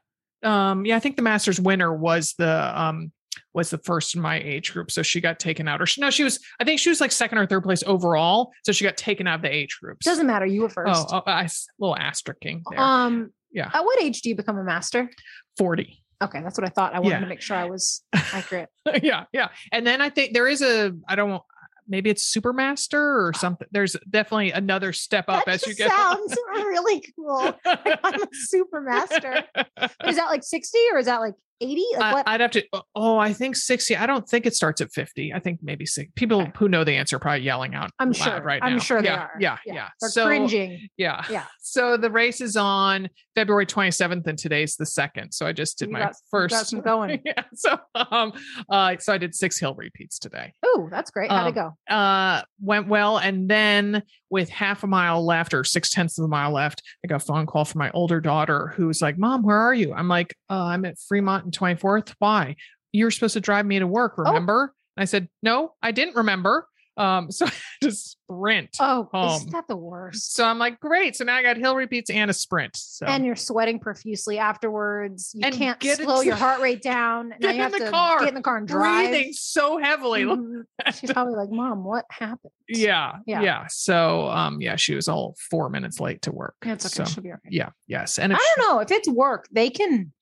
um, 0.48 0.84
yeah, 0.86 0.96
I 0.96 1.00
think 1.00 1.16
the 1.16 1.22
Masters 1.22 1.60
winner 1.60 1.94
was 1.94 2.34
the 2.38 2.80
um 2.80 3.12
was 3.52 3.70
the 3.70 3.78
first 3.78 4.14
in 4.14 4.20
my 4.20 4.40
age 4.40 4.72
group, 4.72 4.90
so 4.90 5.02
she 5.02 5.20
got 5.20 5.38
taken 5.38 5.66
out. 5.68 5.80
Or 5.82 5.86
she, 5.86 6.00
no, 6.00 6.10
she 6.10 6.24
was. 6.24 6.38
I 6.60 6.64
think 6.64 6.80
she 6.80 6.88
was 6.88 7.00
like 7.00 7.12
second 7.12 7.38
or 7.38 7.46
third 7.46 7.62
place 7.62 7.82
overall, 7.86 8.50
so 8.64 8.72
she 8.72 8.84
got 8.84 8.96
taken 8.96 9.26
out 9.26 9.36
of 9.36 9.42
the 9.42 9.52
age 9.54 9.78
groups. 9.82 10.04
Doesn't 10.06 10.26
matter. 10.26 10.46
You 10.46 10.62
were 10.62 10.68
first. 10.68 11.06
Oh, 11.12 11.22
oh 11.26 11.30
I, 11.30 11.48
little 11.78 11.96
asterisking 11.96 12.62
there. 12.70 12.80
um. 12.80 13.32
Yeah. 13.52 13.70
At 13.72 13.84
what 13.84 14.00
age 14.02 14.22
do 14.22 14.28
you 14.28 14.36
become 14.36 14.58
a 14.58 14.64
master? 14.64 15.10
Forty. 15.58 16.02
Okay, 16.22 16.42
that's 16.42 16.58
what 16.58 16.66
I 16.66 16.70
thought. 16.70 16.94
I 16.94 16.98
wanted 17.00 17.14
Yeah. 17.16 17.20
to 17.20 17.26
make 17.26 17.40
sure 17.40 17.56
I 17.56 17.64
was 17.64 18.02
accurate. 18.12 18.68
yeah, 19.02 19.24
yeah. 19.32 19.48
And 19.72 19.86
then 19.86 20.00
I 20.00 20.10
think 20.10 20.34
there 20.34 20.46
is 20.48 20.62
a. 20.62 20.92
I 21.08 21.16
don't. 21.16 21.42
Maybe 21.88 22.08
it's 22.08 22.32
Supermaster 22.32 22.94
or 22.94 23.32
ah. 23.34 23.38
something. 23.38 23.66
There's 23.72 23.96
definitely 24.08 24.52
another 24.52 24.92
step 24.92 25.24
up 25.28 25.44
that 25.46 25.54
as 25.54 25.66
you 25.66 25.74
get. 25.74 25.90
sounds 25.90 26.36
really 26.54 27.02
cool. 27.16 27.52
I'm 27.64 28.22
a 28.22 28.28
super 28.32 28.80
master. 28.80 29.44
But 29.54 29.96
is 30.06 30.16
that 30.16 30.26
like 30.26 30.44
60 30.44 30.78
or 30.92 30.98
is 30.98 31.06
that 31.06 31.20
like 31.20 31.34
80? 31.60 31.84
Like 31.94 32.02
I, 32.02 32.12
what? 32.14 32.28
I'd 32.28 32.40
have 32.40 32.50
to. 32.52 32.64
Oh, 32.94 33.18
I 33.18 33.32
think 33.32 33.56
sixty. 33.56 33.96
I 33.96 34.06
don't 34.06 34.28
think 34.28 34.46
it 34.46 34.54
starts 34.54 34.80
at 34.80 34.90
fifty. 34.92 35.32
I 35.32 35.38
think 35.40 35.60
maybe 35.62 35.86
six. 35.86 36.10
People 36.16 36.42
Okay. 36.42 36.52
who 36.56 36.68
know 36.68 36.84
the 36.84 36.92
answer 36.96 37.16
are 37.16 37.18
probably 37.18 37.42
yelling 37.42 37.74
out. 37.74 37.90
I'm 37.98 38.12
sure. 38.12 38.40
right 38.42 38.60
now. 38.62 38.68
I'm 38.68 38.78
sure 38.80 39.00
they 39.02 39.08
yeah, 39.08 39.20
are. 39.20 39.30
Yeah, 39.38 39.58
yeah. 39.66 39.74
yeah. 39.74 39.88
They're 40.00 40.10
So 40.10 40.26
cringing. 40.26 40.88
yeah, 40.96 41.24
Yeah. 41.30 41.44
So 41.60 41.96
the 41.96 42.10
race 42.10 42.40
is 42.40 42.56
on 42.56 43.08
February 43.34 43.66
twenty 43.66 43.90
seventh, 43.90 44.26
and 44.26 44.38
today's 44.38 44.76
the 44.76 44.86
second. 44.86 45.32
So 45.32 45.46
I 45.46 45.52
just 45.52 45.78
did 45.78 45.88
You 45.88 45.92
my 45.94 45.98
got- 46.00 46.14
first. 46.30 46.72
got 46.72 46.84
going. 46.84 47.20
yeah. 47.24 47.42
So 47.54 47.78
um, 47.94 48.32
uh, 48.68 48.96
so 48.98 49.12
I 49.12 49.18
did 49.18 49.34
six 49.34 49.58
hill 49.58 49.74
repeats 49.74 50.18
today. 50.18 50.52
Oh, 50.64 50.88
that's 50.90 51.10
great. 51.10 51.30
How'd 51.30 51.56
it 51.56 51.58
Um, 51.58 51.74
go? 51.88 51.94
uh 51.94 52.42
went 52.60 52.88
well 52.88 53.18
and 53.18 53.48
then 53.48 54.02
with 54.30 54.48
half 54.48 54.82
a 54.84 54.86
mile 54.86 55.24
left 55.24 55.52
or 55.54 55.64
six 55.64 55.90
tenths 55.90 56.18
of 56.18 56.24
a 56.24 56.28
mile 56.28 56.52
left 56.52 56.82
i 57.04 57.08
got 57.08 57.16
a 57.22 57.24
phone 57.24 57.46
call 57.46 57.64
from 57.64 57.80
my 57.80 57.90
older 57.90 58.20
daughter 58.20 58.72
who 58.76 58.86
was 58.86 59.02
like 59.02 59.18
mom 59.18 59.42
where 59.42 59.58
are 59.58 59.74
you? 59.74 59.92
I'm 59.92 60.08
like 60.08 60.34
uh, 60.48 60.64
i'm 60.64 60.84
at 60.84 60.98
fremont 60.98 61.44
and 61.44 61.52
24th 61.56 62.14
why? 62.18 62.56
You 62.92 63.04
were 63.04 63.10
supposed 63.10 63.34
to 63.34 63.40
drive 63.40 63.66
me 63.66 63.78
to 63.78 63.86
work 63.86 64.14
Oh. 64.18 64.22
remember? 64.22 64.72
And 64.96 65.02
i 65.02 65.04
said 65.04 65.28
no 65.42 65.74
i 65.82 65.90
didn't 65.92 66.16
remember 66.16 66.66
um 66.96 67.30
so 67.30 67.46
i 67.46 67.48
had 67.48 67.54
to 67.82 67.92
sprint 67.92 68.76
Oh, 68.80 69.08
home. 69.12 69.36
isn't 69.36 69.52
that 69.52 69.66
the 69.68 69.76
worst? 69.76 70.34
so 70.34 70.44
i'm 70.44 70.58
like 70.58 70.78
great 70.80 71.16
so 71.16 71.24
now 71.24 71.36
i 71.36 71.42
got 71.42 71.56
hill 71.56 71.74
repeats 71.76 72.10
and 72.10 72.30
a 72.30 72.34
sprint 72.34 72.76
so 72.76 73.06
And 73.06 73.24
you're 73.24 73.36
sweating 73.36 73.78
profusely 73.78 74.38
afterwards. 74.38 75.32
You 75.34 75.42
And 75.46 75.54
can't 75.54 75.82
slow 75.82 76.20
your 76.20 76.36
heart 76.36 76.60
rate 76.60 76.82
down. 76.94 77.32
Get 77.40 77.54
in 77.56 77.70
the 77.72 77.78
to 77.78 77.90
car, 77.90 78.18
get 78.20 78.28
in 78.28 78.34
the 78.34 78.40
car 78.42 78.58
and 78.58 78.68
drive. 78.68 79.10
breathing 79.10 79.32
so 79.32 79.78
heavily 79.78 80.22
Mhm. 80.24 80.62
She's 80.98 81.12
probably 81.12 81.34
like, 81.34 81.50
Mom, 81.50 81.84
what 81.84 82.04
happened? 82.10 82.52
yeah, 82.68 83.14
Yeah. 83.26 83.42
yeah 83.42 83.66
so 83.68 84.28
um 84.30 84.60
yeah 84.60 84.76
she 84.76 84.94
was 84.94 85.08
all 85.08 85.34
four 85.50 85.70
minutes 85.70 86.00
late 86.00 86.22
to 86.22 86.32
work 86.32 86.54
It's 86.62 86.86
okay. 86.86 87.04
so 87.04 87.12
She'll 87.12 87.22
be 87.22 87.30
okay. 87.32 87.48
yeah 87.50 87.70
yes 87.86 88.18
and 88.18 88.32
I 88.32 88.38
don't 88.56 88.68
know 88.68 88.80
if 88.80 88.90
it's 88.90 89.08
work. 89.08 89.48
They 89.52 89.70
can. 89.70 90.12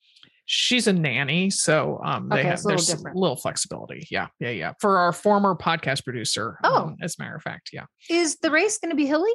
She's 0.51 0.87
a 0.87 0.93
nanny 0.93 1.47
so 1.51 2.01
um 2.03 2.27
they 2.27 2.39
Okay, 2.39 2.47
have 2.47 2.65
little 2.65 2.69
there's 2.83 2.89
a 2.89 2.97
little 3.13 3.35
flexibility 3.35 4.07
yeah 4.09 4.27
yeah 4.39 4.49
yeah 4.49 4.73
for 4.81 4.97
our 4.97 5.13
former 5.13 5.53
podcast 5.55 6.03
producer 6.03 6.57
Oh. 6.63 6.85
um, 6.85 6.95
as 7.03 7.15
a 7.19 7.21
matter 7.21 7.35
of 7.35 7.43
fact 7.43 7.69
yeah 7.71 7.85
Is 8.09 8.37
the 8.37 8.49
race 8.49 8.79
going 8.79 8.89
to 8.89 8.95
be 8.95 9.05
hilly? 9.05 9.29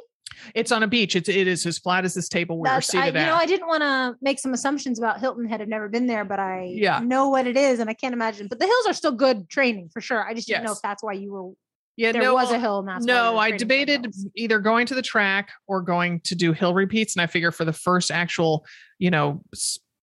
it's 0.55 0.73
on 0.73 0.83
a 0.83 0.87
beach 0.87 1.15
it's 1.15 1.29
it 1.29 1.47
is 1.47 1.65
as 1.65 1.77
flat 1.77 2.03
as 2.03 2.13
this 2.15 2.27
table 2.27 2.57
we're 2.57 2.65
That's, 2.65 2.93
I, 2.93 3.05
seated 3.05 3.15
you 3.15 3.21
at 3.21 3.27
know, 3.27 3.35
I 3.35 3.45
didn't 3.45 3.67
want 3.67 3.81
to 3.83 4.15
make 4.21 4.39
some 4.39 4.53
assumptions 4.53 4.99
about 4.99 5.21
Hilton 5.21 5.47
Head. 5.47 5.61
I've 5.61 5.69
never 5.69 5.87
been 5.87 6.05
there, 6.07 6.25
but 6.25 6.39
I 6.39 6.63
Yeah. 6.73 6.99
know 6.99 7.29
what 7.29 7.47
it 7.47 7.55
is, 7.55 7.79
and 7.79 7.89
I 7.89 7.93
can't 7.93 8.13
imagine. 8.13 8.47
But 8.49 8.59
the 8.59 8.65
hills 8.65 8.85
are 8.87 8.93
still 8.93 9.13
good 9.13 9.47
training 9.49 9.89
for 9.93 10.01
sure. 10.01 10.27
I 10.27 10.33
just 10.33 10.49
didn't 10.49 10.63
know 10.65 10.73
if 10.73 10.79
that's 10.83 11.01
why 11.01 11.13
you 11.13 11.31
were. 11.31 11.51
yeah 11.95 12.11
There 12.11 12.23
no 12.23 12.33
was 12.33 12.51
a 12.51 12.59
hill, 12.59 12.79
and 12.79 12.87
that's 12.89 13.05
why 13.07 13.13
you 13.13 13.17
no 13.21 13.37
i 13.37 13.49
training 13.51 13.59
for 13.59 13.65
the 13.65 13.65
debated 13.65 14.13
either 14.35 14.59
going 14.59 14.85
to 14.87 14.95
the 14.95 15.01
track 15.01 15.51
or 15.67 15.81
going 15.81 16.19
to 16.25 16.35
do 16.35 16.51
hill 16.51 16.73
repeats 16.73 17.15
and 17.15 17.21
i 17.21 17.27
figure 17.27 17.51
for 17.53 17.63
the 17.63 17.71
first 17.73 18.11
actual 18.11 18.65
you 18.99 19.09
know 19.11 19.41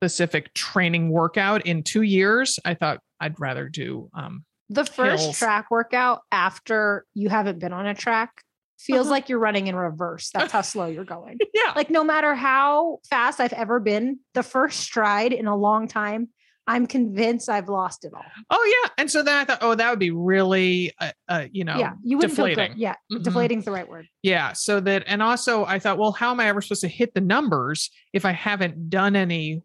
specific 0.07 0.53
training 0.53 1.11
workout 1.11 1.65
in 1.65 1.81
two 1.85 2.03
years 2.03 2.59
i 2.65 2.75
thought 2.75 2.99
i'd 3.21 3.39
rather 3.39 3.69
do 3.69 4.11
um 4.15 4.45
the 4.69 4.85
first 4.85 5.23
hills. 5.23 5.39
track 5.39 5.71
workout 5.71 6.23
after 6.33 7.05
you 7.15 7.29
haven't 7.29 7.61
been 7.61 7.73
on 7.73 7.87
a 7.87 7.95
track 7.95 8.43
feels 8.81 9.07
Uh-huh. 9.07 9.11
like 9.13 9.29
you're 9.29 9.39
running 9.39 9.69
in 9.69 9.77
reverse. 9.77 10.31
That's 10.35 10.51
how 10.51 10.63
slow 10.73 10.87
you're 10.87 11.05
going. 11.05 11.39
yeah 11.55 11.73
Like 11.77 11.89
no 11.91 12.03
matter 12.03 12.35
how 12.35 12.99
fast 13.09 13.39
I've 13.39 13.53
ever 13.53 13.79
been, 13.79 14.19
the 14.35 14.43
first 14.43 14.81
stride 14.81 15.33
in 15.33 15.47
a 15.47 15.55
long 15.55 15.87
time, 15.87 16.31
I'm 16.67 16.87
convinced 16.89 17.49
I've 17.49 17.69
lost 17.69 18.05
it 18.05 18.13
all. 18.15 18.25
oh 18.51 18.83
yeah 18.83 18.91
and 18.99 19.09
so 19.11 19.23
then 19.23 19.37
i 19.37 19.45
thought 19.45 19.59
oh 19.61 19.75
that 19.77 19.91
would 19.91 19.99
be 20.01 20.11
really 20.11 20.93
uh, 21.01 21.13
uh 21.29 21.45
you 21.53 21.65
know 21.65 21.77
yeah, 21.79 21.93
you 22.03 22.17
wouldn't 22.17 22.35
feel 22.35 22.53
good. 22.55 22.73
Yeah, 22.77 22.95
Mhm. 23.13 23.23
deflating's 23.23 23.67
the 23.67 23.73
right 23.73 23.89
word. 23.89 24.09
Yeah. 24.23 24.53
So 24.55 24.81
that, 24.81 25.05
and 25.07 25.23
also 25.23 25.65
I 25.65 25.79
thought, 25.79 25.99
well, 25.99 26.13
how 26.13 26.31
am 26.33 26.41
I 26.41 26.47
ever 26.49 26.61
supposed 26.61 26.81
to 26.83 26.89
hit 26.89 27.15
the 27.15 27.21
numbers 27.21 27.91
if 28.13 28.25
I 28.25 28.33
haven't 28.33 28.89
done 28.91 29.15
any, 29.17 29.63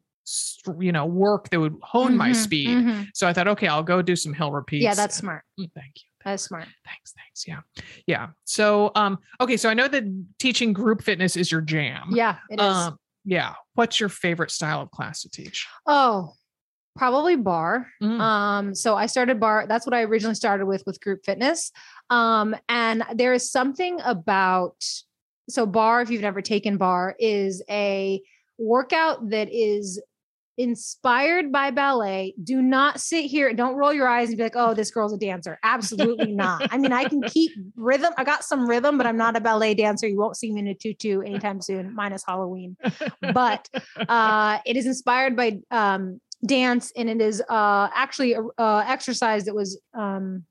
you 0.80 0.92
know, 0.92 1.06
work 1.06 1.50
that 1.50 1.60
would 1.60 1.76
hone 1.82 2.16
my 2.18 2.30
Mhm, 2.30 2.36
speed? 2.36 2.78
mhm. 2.78 3.08
So 3.14 3.28
I 3.28 3.34
thought, 3.34 3.48
okay, 3.50 3.68
I'll 3.68 3.84
go 3.84 4.02
do 4.02 4.16
some 4.16 4.34
hill 4.34 4.52
repeats. 4.52 4.84
Yeah, 4.84 4.94
that's 4.94 5.16
smart. 5.16 5.44
Mm, 5.60 5.72
thank 5.74 5.94
you. 5.98 6.04
That's 6.26 6.44
smart. 6.44 6.68
Thanks. 6.86 7.14
Thanks. 7.14 7.48
Yeah. 7.48 7.62
Yeah. 8.06 8.28
So, 8.44 8.92
um, 8.96 9.20
okay. 9.40 9.56
So 9.56 9.70
I 9.70 9.74
know 9.74 9.88
that 9.88 10.04
teaching 10.40 10.74
group 10.74 11.02
fitness 11.02 11.38
is 11.38 11.52
your 11.52 11.62
jam. 11.62 12.10
Yeah, 12.12 12.38
it 12.50 12.60
is. 12.60 12.66
Um, 12.66 12.98
yeah. 13.24 13.54
What's 13.76 14.00
your 14.00 14.10
favorite 14.10 14.52
style 14.52 14.82
of 14.82 14.92
class 14.92 15.22
to 15.22 15.30
teach? 15.30 15.66
oh, 15.86 16.34
probably 16.98 17.36
barre. 17.36 17.86
Mm. 18.02 18.20
Um, 18.20 18.76
so 18.76 18.96
I 18.96 19.06
started 19.06 19.40
barre. 19.40 19.68
That's 19.68 19.86
what 19.86 19.94
I 19.94 20.02
originally 20.02 20.34
started 20.36 20.66
with 20.66 20.84
with 20.88 21.00
group 21.00 21.24
fitness. 21.24 21.72
Um, 22.10 22.56
and 22.68 23.04
there 23.14 23.34
is 23.34 23.52
something 23.52 24.00
about 24.04 24.84
so 25.50 25.66
barre. 25.68 26.02
If 26.02 26.10
you've 26.10 26.24
never 26.24 26.42
taken 26.42 26.76
barre, 26.78 27.16
is 27.20 27.62
a 27.70 28.20
workout 28.58 29.30
that 29.30 29.48
is 29.52 30.02
inspired 30.58 31.52
by 31.52 31.72
ballet. 31.72 32.34
Do 32.44 32.62
not 32.62 33.00
sit 33.00 33.26
here. 33.26 33.54
Don't 33.54 33.76
roll 33.76 33.94
your 33.94 34.08
eyes 34.08 34.30
and 34.30 34.38
be 34.38 34.44
like, 34.44 34.56
"Oh, 34.56 34.74
this 34.74 34.92
girl's 34.92 35.14
a 35.14 35.18
dancer." 35.18 35.60
Absolutely 35.64 36.32
not. 36.32 36.68
I 36.72 36.78
mean, 36.78 36.94
I 36.94 37.06
can 37.06 37.22
keep 37.28 37.52
rhythm. 37.76 38.14
I 38.18 38.24
got 38.24 38.44
some 38.44 38.68
rhythm, 38.68 38.98
but 38.98 39.06
I'm 39.06 39.18
not 39.18 39.36
a 39.36 39.42
ballet 39.42 39.74
dancer. 39.74 40.08
You 40.08 40.18
won't 40.18 40.38
see 40.38 40.52
me 40.52 40.62
in 40.62 40.68
a 40.68 40.74
tutu 40.74 41.22
anytime 41.22 41.62
soon, 41.62 41.94
minus 41.96 42.24
Halloween. 42.28 42.78
But 43.22 43.70
uh, 44.10 44.60
it 44.66 44.78
is 44.78 44.86
inspired 44.86 45.36
by 45.36 45.60
um, 45.72 46.20
dance 46.46 46.92
and 46.96 47.10
it 47.10 47.20
is 47.20 47.42
uh 47.50 47.90
actually 47.96 48.34
a 48.34 48.42
uh, 48.60 48.84
exercise 48.88 49.46
that 49.46 49.56
was 49.56 49.80
um 49.98 50.44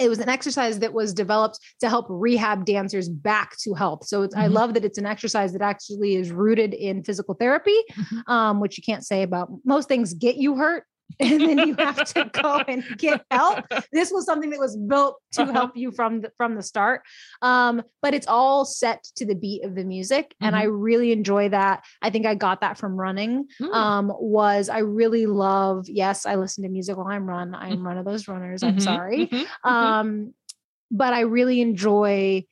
it 0.00 0.08
was 0.08 0.18
an 0.18 0.28
exercise 0.28 0.80
that 0.80 0.92
was 0.92 1.14
developed 1.14 1.58
to 1.80 1.88
help 1.88 2.06
rehab 2.08 2.64
dancers 2.64 3.08
back 3.08 3.56
to 3.58 3.74
health 3.74 4.04
so 4.06 4.22
it's, 4.22 4.34
i 4.36 4.46
love 4.46 4.74
that 4.74 4.84
it's 4.84 4.98
an 4.98 5.06
exercise 5.06 5.52
that 5.52 5.62
actually 5.62 6.16
is 6.16 6.30
rooted 6.30 6.74
in 6.74 7.02
physical 7.04 7.34
therapy 7.34 7.76
Mhm. 7.94 8.28
um 8.28 8.60
which 8.60 8.76
you 8.78 8.82
can't 8.84 9.04
say 9.04 9.22
about 9.22 9.50
most 9.64 9.88
things 9.88 10.14
get 10.14 10.36
you 10.36 10.56
hurt 10.56 10.84
and 11.20 11.40
then 11.46 11.58
you 11.58 11.74
have 11.76 12.02
to 12.04 12.28
go 12.42 12.62
and 12.66 12.82
get 12.98 13.24
help. 13.30 13.64
This 13.92 14.10
was 14.10 14.24
something 14.26 14.50
that 14.50 14.58
was 14.58 14.76
built 14.76 15.20
to 15.32 15.42
Uh-huh. 15.42 15.52
help 15.52 15.76
you 15.76 15.90
from 15.92 16.22
the, 16.22 16.32
from 16.36 16.54
the 16.56 16.62
start. 16.62 17.02
Um 17.42 17.82
but 18.02 18.14
it's 18.14 18.26
all 18.26 18.64
set 18.64 19.04
to 19.16 19.24
the 19.26 19.34
beat 19.34 19.64
of 19.64 19.74
the 19.74 19.84
music 19.84 20.34
and 20.40 20.56
i 20.56 20.64
really 20.64 21.12
enjoy 21.12 21.48
that. 21.50 21.84
I 22.02 22.10
think 22.10 22.26
i 22.26 22.34
got 22.34 22.60
that 22.62 22.78
from 22.78 22.96
running. 22.96 23.46
Mm. 23.60 23.74
um 23.74 24.12
was 24.18 24.68
i 24.68 24.78
really 24.78 25.26
love 25.26 25.88
yes 25.88 26.26
i 26.26 26.34
listen 26.34 26.64
to 26.64 26.68
music 26.70 26.96
while 26.96 27.06
i'm 27.08 27.26
run 27.26 27.54
i'm 27.54 27.84
one 27.84 27.98
of 27.98 28.04
those 28.04 28.26
runners 28.28 28.62
i'm 28.62 28.76
Mhm, 28.76 28.82
sorry. 28.82 29.26
Mhm, 29.26 29.46
mhm. 29.64 29.70
um 29.70 30.34
but 30.90 31.12
i 31.14 31.20
really 31.20 31.60
enjoy 31.60 32.44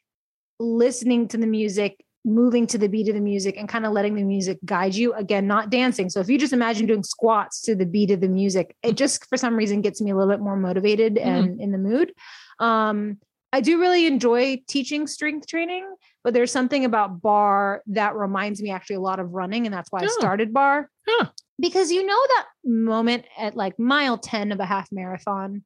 listening 0.60 1.28
to 1.28 1.36
the 1.36 1.46
music 1.46 2.04
moving 2.24 2.66
to 2.68 2.78
the 2.78 2.88
beat 2.88 3.08
of 3.08 3.14
the 3.14 3.20
music 3.20 3.56
and 3.56 3.68
kind 3.68 3.84
of 3.84 3.92
letting 3.92 4.14
the 4.14 4.22
music 4.22 4.58
guide 4.64 4.94
you 4.94 5.12
again 5.14 5.46
not 5.46 5.70
dancing 5.70 6.08
so 6.08 6.20
if 6.20 6.28
you 6.28 6.38
just 6.38 6.52
imagine 6.52 6.86
doing 6.86 7.02
squats 7.02 7.60
to 7.60 7.74
the 7.74 7.84
beat 7.84 8.10
of 8.12 8.20
the 8.20 8.28
music 8.28 8.76
it 8.84 8.96
just 8.96 9.28
for 9.28 9.36
some 9.36 9.56
reason 9.56 9.80
gets 9.80 10.00
me 10.00 10.10
a 10.12 10.16
little 10.16 10.30
bit 10.32 10.40
more 10.40 10.56
motivated 10.56 11.16
Mhm. 11.16 11.26
and 11.26 11.60
in 11.60 11.72
the 11.72 11.78
mood 11.78 12.12
um 12.60 13.18
i 13.52 13.60
do 13.60 13.80
really 13.80 14.06
enjoy 14.06 14.62
teaching 14.68 15.08
strength 15.08 15.48
training 15.48 15.84
but 16.22 16.32
there's 16.32 16.52
something 16.52 16.84
about 16.84 17.20
barre 17.20 17.82
that 17.88 18.14
reminds 18.14 18.62
me 18.62 18.70
actually 18.70 18.96
a 18.96 19.00
lot 19.00 19.18
of 19.18 19.32
running 19.32 19.66
and 19.66 19.74
that's 19.74 19.90
why 19.90 20.02
i 20.02 20.04
Oh. 20.04 20.16
started 20.20 20.52
barre 20.52 20.88
Huh. 21.08 21.26
because 21.58 21.90
you 21.90 22.06
know 22.06 22.20
that 22.36 22.46
moment 22.64 23.24
at 23.36 23.56
like 23.56 23.76
mile 23.80 24.16
10 24.16 24.52
of 24.52 24.60
a 24.60 24.64
half 24.64 24.92
marathon 24.92 25.64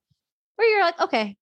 where 0.57 0.67
you're 0.71 0.81
like, 0.85 0.99
okay, 1.03 1.37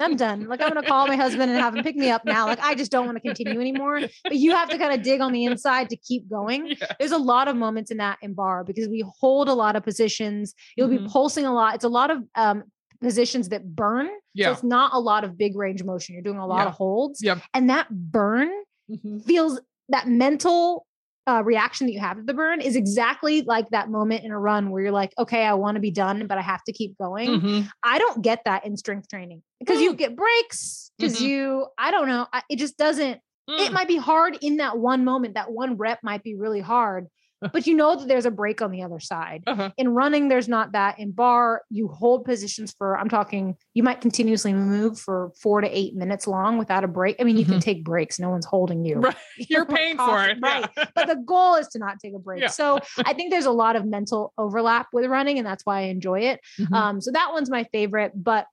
I'm 0.00 0.16
done. 0.16 0.46
Like 0.46 0.60
I'm 0.60 0.68
gonna 0.72 0.86
call 0.86 1.06
my 1.06 1.16
husband 1.16 1.50
and 1.50 1.60
have 1.60 1.74
him 1.74 1.82
pick 1.82 1.96
me 1.96 2.10
up 2.10 2.24
now. 2.24 2.46
Like 2.46 2.60
I 2.60 2.74
just 2.74 2.90
don't 2.90 3.06
want 3.06 3.16
to 3.16 3.20
continue 3.20 3.60
anymore. 3.60 4.00
But 4.22 4.36
you 4.36 4.52
have 4.52 4.68
to 4.70 4.78
kind 4.78 4.92
of 4.94 5.02
dig 5.02 5.20
on 5.20 5.32
the 5.32 5.44
inside 5.44 5.90
to 5.90 5.96
keep 5.96 6.28
going. 6.28 6.74
Yeah. 6.80 6.92
There's 6.98 7.12
a 7.12 7.18
lot 7.18 7.48
of 7.48 7.56
moments 7.56 7.90
in 7.90 7.96
that 7.98 8.18
in 8.22 8.34
barre 8.34 8.64
because 8.64 8.88
we 8.88 9.04
hold 9.20 9.48
a 9.48 9.54
lot 9.54 9.76
of 9.76 9.82
positions. 9.84 10.54
You'll 10.76 10.88
be 10.88 10.98
Mhm. 10.98 11.10
pulsing 11.10 11.44
a 11.46 11.52
lot. 11.52 11.74
It's 11.74 11.84
a 11.84 11.88
lot 11.88 12.10
of 12.10 12.22
um 12.34 12.64
positions 13.00 13.48
that 13.50 13.64
burn. 13.74 14.06
So 14.06 14.12
Yeah. 14.34 14.52
it's 14.52 14.62
not 14.62 14.92
a 14.94 14.98
lot 14.98 15.24
of 15.24 15.36
big 15.36 15.56
range 15.56 15.82
motion. 15.84 16.14
You're 16.14 16.22
doing 16.22 16.38
a 16.38 16.46
lot 16.46 16.60
Yeah. 16.62 16.66
of 16.68 16.72
holds. 16.74 17.22
Yep. 17.22 17.38
And 17.52 17.68
that 17.70 17.88
burn 17.90 18.50
Mhm. 18.90 19.24
feels 19.24 19.60
that 19.90 20.08
mental 20.08 20.86
uh, 21.26 21.42
reaction 21.44 21.86
that 21.86 21.92
you 21.92 22.00
have 22.00 22.16
to 22.18 22.22
the 22.22 22.34
burn 22.34 22.60
is 22.60 22.76
exactly 22.76 23.42
like 23.42 23.68
that 23.70 23.88
moment 23.88 24.24
in 24.24 24.30
a 24.30 24.38
run 24.38 24.70
where 24.70 24.82
you're 24.82 24.92
like, 24.92 25.12
okay, 25.18 25.44
I 25.44 25.54
want 25.54 25.76
to 25.76 25.80
be 25.80 25.90
done, 25.90 26.26
but 26.26 26.36
I 26.38 26.42
have 26.42 26.62
to 26.64 26.72
keep 26.72 26.96
going. 26.98 27.40
Mhm. 27.40 27.68
I 27.82 27.98
don't 27.98 28.22
get 28.22 28.42
that 28.44 28.66
in 28.66 28.76
strength 28.76 29.08
training 29.08 29.42
because 29.58 29.80
you 29.80 29.94
Mm. 29.94 29.98
get 29.98 30.16
breaks 30.16 30.90
because 30.98 31.16
Mhm. 31.18 31.20
you, 31.28 31.66
I 31.78 31.90
don't 31.90 32.08
know, 32.08 32.26
I, 32.32 32.42
it 32.50 32.56
just 32.58 32.76
doesn't, 32.76 33.20
it 33.48 33.70
Mm. 33.70 33.72
might 33.72 33.88
be 33.88 33.96
hard 33.96 34.36
in 34.42 34.58
that 34.58 34.78
one 34.78 35.04
moment. 35.04 35.34
That 35.34 35.50
one 35.50 35.76
rep 35.76 36.00
might 36.02 36.22
be 36.22 36.34
really 36.34 36.60
hard, 36.60 37.08
but 37.52 37.66
you 37.66 37.74
know 37.74 37.96
that 37.96 38.08
there's 38.08 38.26
a 38.26 38.30
break 38.30 38.62
on 38.62 38.70
the 38.70 38.82
other 38.82 39.00
side. 39.00 39.42
Uh-huh. 39.46 39.70
In 39.76 39.90
running, 39.90 40.28
there's 40.28 40.48
not 40.48 40.72
that. 40.72 40.98
In 40.98 41.12
barre, 41.12 41.62
you 41.70 41.88
hold 41.88 42.24
positions 42.24 42.74
for, 42.76 42.98
I'm 42.98 43.08
talking, 43.08 43.56
you 43.74 43.82
might 43.82 44.00
continuously 44.00 44.52
move 44.52 44.98
for 44.98 45.32
four 45.40 45.60
to 45.60 45.68
eight 45.68 45.94
minutes 45.94 46.26
long 46.26 46.58
without 46.58 46.84
a 46.84 46.88
break. 46.88 47.16
I 47.20 47.24
mean, 47.24 47.36
you 47.36 47.44
can 47.44 47.60
take 47.60 47.84
breaks, 47.84 48.18
no 48.18 48.30
one's 48.30 48.46
holding 48.46 48.84
you. 48.84 48.96
Mm-hmm. 48.96 49.04
Right. 49.04 49.16
You're 49.48 49.66
paying 49.66 49.96
for 49.96 50.24
it. 50.24 50.38
Right. 50.40 50.68
Yeah. 50.76 50.84
But 50.94 51.06
the 51.06 51.16
goal 51.16 51.56
is 51.56 51.68
to 51.68 51.78
not 51.78 51.98
take 52.00 52.14
a 52.14 52.18
break. 52.18 52.40
Yeah. 52.42 52.48
So 52.48 52.80
I 53.04 53.12
think 53.12 53.30
there's 53.30 53.46
a 53.46 53.50
lot 53.52 53.76
of 53.76 53.84
mental 53.84 54.32
overlap 54.38 54.88
with 54.92 55.06
running, 55.06 55.38
and 55.38 55.46
that's 55.46 55.64
why 55.64 55.80
I 55.80 55.82
enjoy 55.82 56.20
it. 56.20 56.40
Mhm. 56.58 56.72
Um, 56.72 57.00
so 57.00 57.10
that 57.12 57.30
one's 57.32 57.50
my 57.50 57.64
favorite, 57.64 58.12
but 58.14 58.46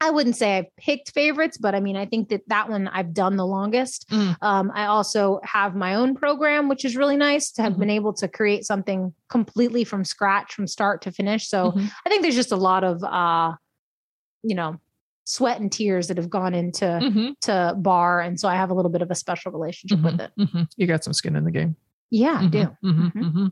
I 0.00 0.10
wouldn't 0.10 0.36
say 0.36 0.58
I've 0.58 0.76
picked 0.76 1.10
favorites, 1.12 1.58
but 1.58 1.74
I 1.74 1.80
mean, 1.80 1.96
I 1.96 2.06
think 2.06 2.28
that 2.28 2.42
that 2.48 2.68
one 2.68 2.86
I've 2.88 3.12
done 3.12 3.36
the 3.36 3.46
longest. 3.46 4.08
Mm. 4.10 4.36
Um, 4.40 4.72
I 4.74 4.86
also 4.86 5.40
have 5.42 5.74
my 5.74 5.94
own 5.94 6.14
program, 6.14 6.68
which 6.68 6.84
is 6.84 6.96
really 6.96 7.16
nice 7.16 7.50
to 7.52 7.62
have 7.62 7.72
Mhm. 7.74 7.78
been 7.80 7.90
able 7.90 8.12
to 8.14 8.28
create 8.28 8.64
something 8.64 9.12
completely 9.28 9.82
from 9.84 10.04
scratch, 10.04 10.54
from 10.54 10.66
start 10.68 11.02
to 11.02 11.10
finish. 11.12 11.48
So 11.48 11.72
Mhm. 11.72 11.90
I 12.06 12.08
think 12.08 12.22
there's 12.22 12.36
just 12.36 12.52
a 12.52 12.56
lot 12.56 12.84
of, 12.84 13.02
uh, 13.02 13.54
you 14.44 14.54
know, 14.54 14.76
sweat 15.24 15.60
and 15.60 15.70
tears 15.70 16.06
that 16.08 16.16
have 16.16 16.30
gone 16.30 16.54
into 16.54 16.84
Mhm. 16.86 17.34
to 17.40 17.74
barre, 17.76 18.20
and 18.24 18.38
so 18.38 18.48
I 18.48 18.54
have 18.54 18.70
a 18.70 18.74
little 18.74 18.90
bit 18.90 19.02
of 19.02 19.10
a 19.10 19.14
special 19.16 19.50
relationship 19.52 20.00
with 20.00 20.20
it. 20.20 20.30
Mhm. 20.38 20.68
You 20.76 20.86
got 20.86 21.02
some 21.04 21.12
skin 21.12 21.34
in 21.36 21.44
the 21.44 21.50
game. 21.50 21.76
Yeah, 22.10 22.38
I 22.40 22.46
do. 22.46 23.50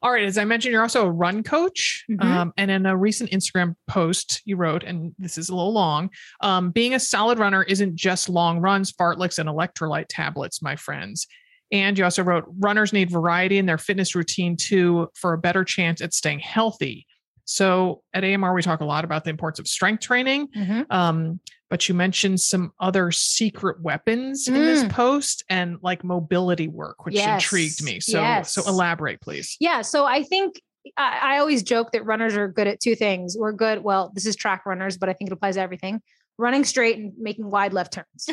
All 0.00 0.12
right. 0.12 0.24
As 0.24 0.38
I 0.38 0.44
mentioned, 0.44 0.72
you're 0.72 0.82
also 0.82 1.04
a 1.06 1.10
run 1.10 1.42
coach. 1.42 2.04
Mhm. 2.08 2.22
Um, 2.24 2.52
and 2.56 2.70
in 2.70 2.86
a 2.86 2.96
recent 2.96 3.30
Instagram 3.30 3.74
post, 3.88 4.40
you 4.44 4.56
wrote, 4.56 4.84
and 4.84 5.12
this 5.18 5.36
is 5.36 5.48
a 5.48 5.56
little 5.56 5.72
long 5.72 6.10
um, 6.40 6.70
being 6.70 6.94
a 6.94 7.00
solid 7.00 7.38
runner 7.40 7.64
isn't 7.64 7.96
just 7.96 8.28
long 8.28 8.60
runs, 8.60 8.92
fartleks, 8.92 9.38
and 9.40 9.48
electrolyte 9.48 10.06
tablets, 10.08 10.62
my 10.62 10.76
friends. 10.76 11.26
And 11.72 11.98
you 11.98 12.04
also 12.04 12.22
wrote, 12.22 12.44
runners 12.60 12.92
need 12.92 13.10
variety 13.10 13.58
in 13.58 13.66
their 13.66 13.76
fitness 13.76 14.14
routine 14.14 14.56
too 14.56 15.08
for 15.14 15.32
a 15.32 15.38
better 15.38 15.64
chance 15.64 16.00
at 16.00 16.14
staying 16.14 16.38
healthy. 16.40 17.07
So 17.48 18.02
at 18.12 18.24
AMR, 18.24 18.52
we 18.52 18.60
talk 18.60 18.82
a 18.82 18.84
lot 18.84 19.04
about 19.04 19.24
the 19.24 19.30
importance 19.30 19.58
of 19.58 19.66
strength 19.66 20.00
training. 20.02 20.48
Mhm. 20.48 20.84
Um, 20.90 21.40
but 21.70 21.88
you 21.88 21.94
mentioned 21.94 22.40
some 22.42 22.72
other 22.78 23.10
secret 23.10 23.80
weapons 23.80 24.48
in 24.48 24.54
this 24.54 24.84
Mm. 24.84 24.90
post 24.90 25.44
and 25.48 25.78
like 25.80 26.04
mobility 26.04 26.68
work, 26.68 27.06
which 27.06 27.14
intrigued 27.16 27.82
me. 27.82 28.00
So, 28.00 28.20
yes. 28.20 28.52
so 28.52 28.62
elaborate, 28.68 29.22
please. 29.22 29.56
Yeah. 29.60 29.80
So 29.80 30.04
I 30.04 30.24
think 30.24 30.60
I, 30.96 31.36
I 31.36 31.38
always 31.38 31.62
joke 31.62 31.92
that 31.92 32.04
runners 32.04 32.36
are 32.36 32.48
good 32.48 32.66
at 32.66 32.80
two 32.80 32.94
things. 32.94 33.36
We're 33.38 33.52
good. 33.52 33.82
Well, 33.82 34.12
this 34.14 34.26
is 34.26 34.36
track 34.36 34.64
runners, 34.66 34.98
but 34.98 35.08
I 35.08 35.14
think 35.14 35.30
it 35.30 35.32
applies 35.32 35.54
to 35.56 35.60
everything. 35.62 36.00
Running 36.40 36.64
straight 36.64 36.96
and 36.98 37.12
making 37.18 37.50
wide 37.50 37.72
left 37.72 37.92
turns. 37.94 38.28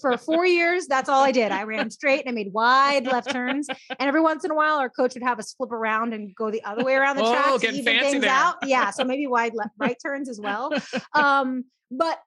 For 0.00 0.16
four 0.16 0.46
years, 0.60 0.86
that's 0.86 1.08
all 1.08 1.22
I 1.24 1.32
did. 1.32 1.50
I 1.50 1.64
ran 1.64 1.90
straight 1.90 2.20
and 2.20 2.28
I 2.28 2.32
made 2.32 2.52
wide 2.52 3.06
left 3.06 3.30
turns. 3.32 3.66
And 3.68 3.98
every 4.08 4.20
once 4.20 4.44
in 4.44 4.52
a 4.52 4.54
while, 4.54 4.76
our 4.76 4.88
coach 4.88 5.14
would 5.14 5.24
have 5.24 5.38
us 5.40 5.54
flip 5.54 5.72
around 5.72 6.14
and 6.14 6.32
go 6.36 6.52
the 6.52 6.62
other 6.64 6.84
way 6.84 6.94
around 6.94 7.16
the 7.16 7.24
Oh, 7.24 7.32
track 7.32 7.60
to 7.62 7.68
even 7.76 7.84
fancy 7.84 8.10
things 8.12 8.20
there. 8.22 8.30
out. 8.30 8.56
Yeah. 8.64 8.90
So 8.90 9.02
maybe 9.04 9.26
wide 9.26 9.54
left, 9.54 9.72
right 9.76 9.96
turns 10.00 10.28
as 10.28 10.40
well. 10.40 10.72
Um, 11.14 11.64
but 11.90 12.18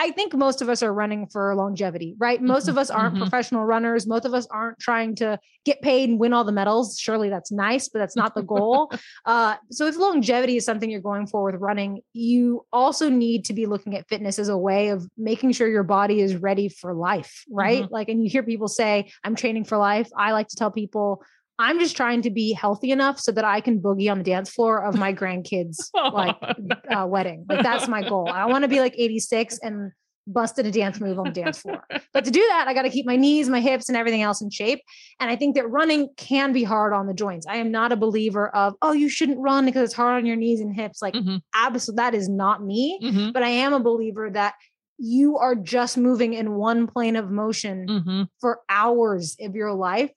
I 0.00 0.12
think 0.12 0.34
most 0.34 0.62
of 0.62 0.70
us 0.70 0.82
are 0.82 0.94
running 0.94 1.26
for 1.26 1.54
longevity, 1.54 2.14
right? 2.18 2.40
Most 2.40 2.68
of 2.68 2.76
Mhm, 2.76 2.78
us 2.78 2.90
aren't 2.90 3.16
mhm. 3.16 3.18
professional 3.18 3.66
runners. 3.66 4.06
Most 4.06 4.24
of 4.24 4.32
us 4.32 4.46
aren't 4.50 4.78
trying 4.78 5.14
to 5.16 5.38
get 5.66 5.82
paid 5.82 6.08
and 6.08 6.18
win 6.18 6.32
all 6.32 6.42
the 6.42 6.52
medals. 6.52 6.98
Surely 6.98 7.28
that's 7.28 7.52
nice, 7.52 7.90
but 7.90 7.98
that's 7.98 8.16
not 8.16 8.34
the 8.34 8.42
goal. 8.42 8.90
uh, 9.26 9.56
so 9.70 9.86
if 9.86 9.98
longevity 9.98 10.56
is 10.56 10.64
something 10.64 10.90
you're 10.90 11.02
going 11.02 11.26
for 11.26 11.44
with 11.44 11.56
running, 11.56 12.00
you 12.14 12.64
also 12.72 13.10
need 13.10 13.44
to 13.44 13.52
be 13.52 13.66
looking 13.66 13.94
at 13.94 14.08
fitness 14.08 14.38
as 14.38 14.48
a 14.48 14.56
way 14.56 14.88
of 14.88 15.06
making 15.18 15.52
sure 15.52 15.68
your 15.68 15.82
body 15.82 16.22
is 16.22 16.34
ready 16.34 16.70
for 16.70 16.94
life, 16.94 17.44
right? 17.50 17.84
Like, 17.92 18.08
and 18.08 18.24
you 18.24 18.30
hear 18.30 18.42
people 18.42 18.68
say, 18.68 19.12
I'm 19.22 19.34
training 19.36 19.64
for 19.64 19.76
life. 19.76 20.08
I 20.16 20.32
like 20.32 20.48
to 20.48 20.56
tell 20.56 20.70
people, 20.70 21.22
I'm 21.60 21.78
just 21.78 21.96
trying 21.96 22.22
to 22.22 22.30
be 22.30 22.52
healthy 22.52 22.90
enough 22.90 23.20
so 23.20 23.30
that 23.32 23.44
I 23.44 23.60
can 23.60 23.80
boogie 23.80 24.10
on 24.10 24.18
the 24.18 24.24
dance 24.24 24.50
floor 24.50 24.82
of 24.84 24.96
my 24.96 25.12
grandkids' 25.12 25.90
like 26.12 26.36
uh, 26.90 27.06
wedding. 27.06 27.44
Like 27.48 27.62
that's 27.62 27.86
my 27.86 28.02
goal. 28.02 28.28
I 28.28 28.46
want 28.46 28.64
to 28.64 28.68
be 28.68 28.80
like 28.80 28.94
86 28.96 29.58
and 29.62 29.92
busted 30.26 30.64
a 30.64 30.70
dance 30.70 31.00
move 31.00 31.18
on 31.18 31.26
the 31.26 31.32
dance 31.32 31.58
floor. 31.58 31.84
But 32.12 32.24
to 32.24 32.30
do 32.30 32.44
that, 32.50 32.66
I 32.68 32.74
got 32.74 32.82
to 32.82 32.90
keep 32.90 33.04
my 33.06 33.16
knees, 33.16 33.48
my 33.48 33.60
hips, 33.60 33.88
and 33.88 33.96
everything 33.96 34.22
else 34.22 34.40
in 34.40 34.48
shape. 34.50 34.80
And 35.18 35.30
I 35.30 35.36
think 35.36 35.56
that 35.56 35.68
running 35.68 36.08
can 36.16 36.52
be 36.52 36.62
hard 36.62 36.92
on 36.92 37.06
the 37.06 37.14
joints. 37.14 37.46
I 37.48 37.56
am 37.56 37.70
not 37.70 37.90
a 37.92 37.96
believer 37.96 38.48
of, 38.54 38.74
oh, 38.80 38.92
you 38.92 39.08
shouldn't 39.08 39.38
run 39.38 39.64
because 39.66 39.82
it's 39.82 39.94
hard 39.94 40.16
on 40.16 40.26
your 40.26 40.36
knees 40.36 40.60
and 40.60 40.74
hips. 40.74 41.02
Like, 41.02 41.14
Mhm, 41.14 41.40
absolutely, 41.54 42.02
that 42.02 42.14
is 42.14 42.28
not 42.28 42.62
me. 42.64 43.00
mhm, 43.02 43.32
But 43.32 43.42
I 43.42 43.48
am 43.48 43.72
a 43.72 43.80
believer 43.80 44.30
that 44.30 44.54
you 44.98 45.38
are 45.38 45.54
just 45.54 45.96
moving 45.96 46.34
in 46.34 46.54
one 46.54 46.86
plane 46.86 47.16
of 47.16 47.30
motion 47.30 47.86
mhm. 47.88 48.28
for 48.40 48.60
hours 48.68 49.36
of 49.40 49.54
your 49.54 49.72
life 49.72 50.10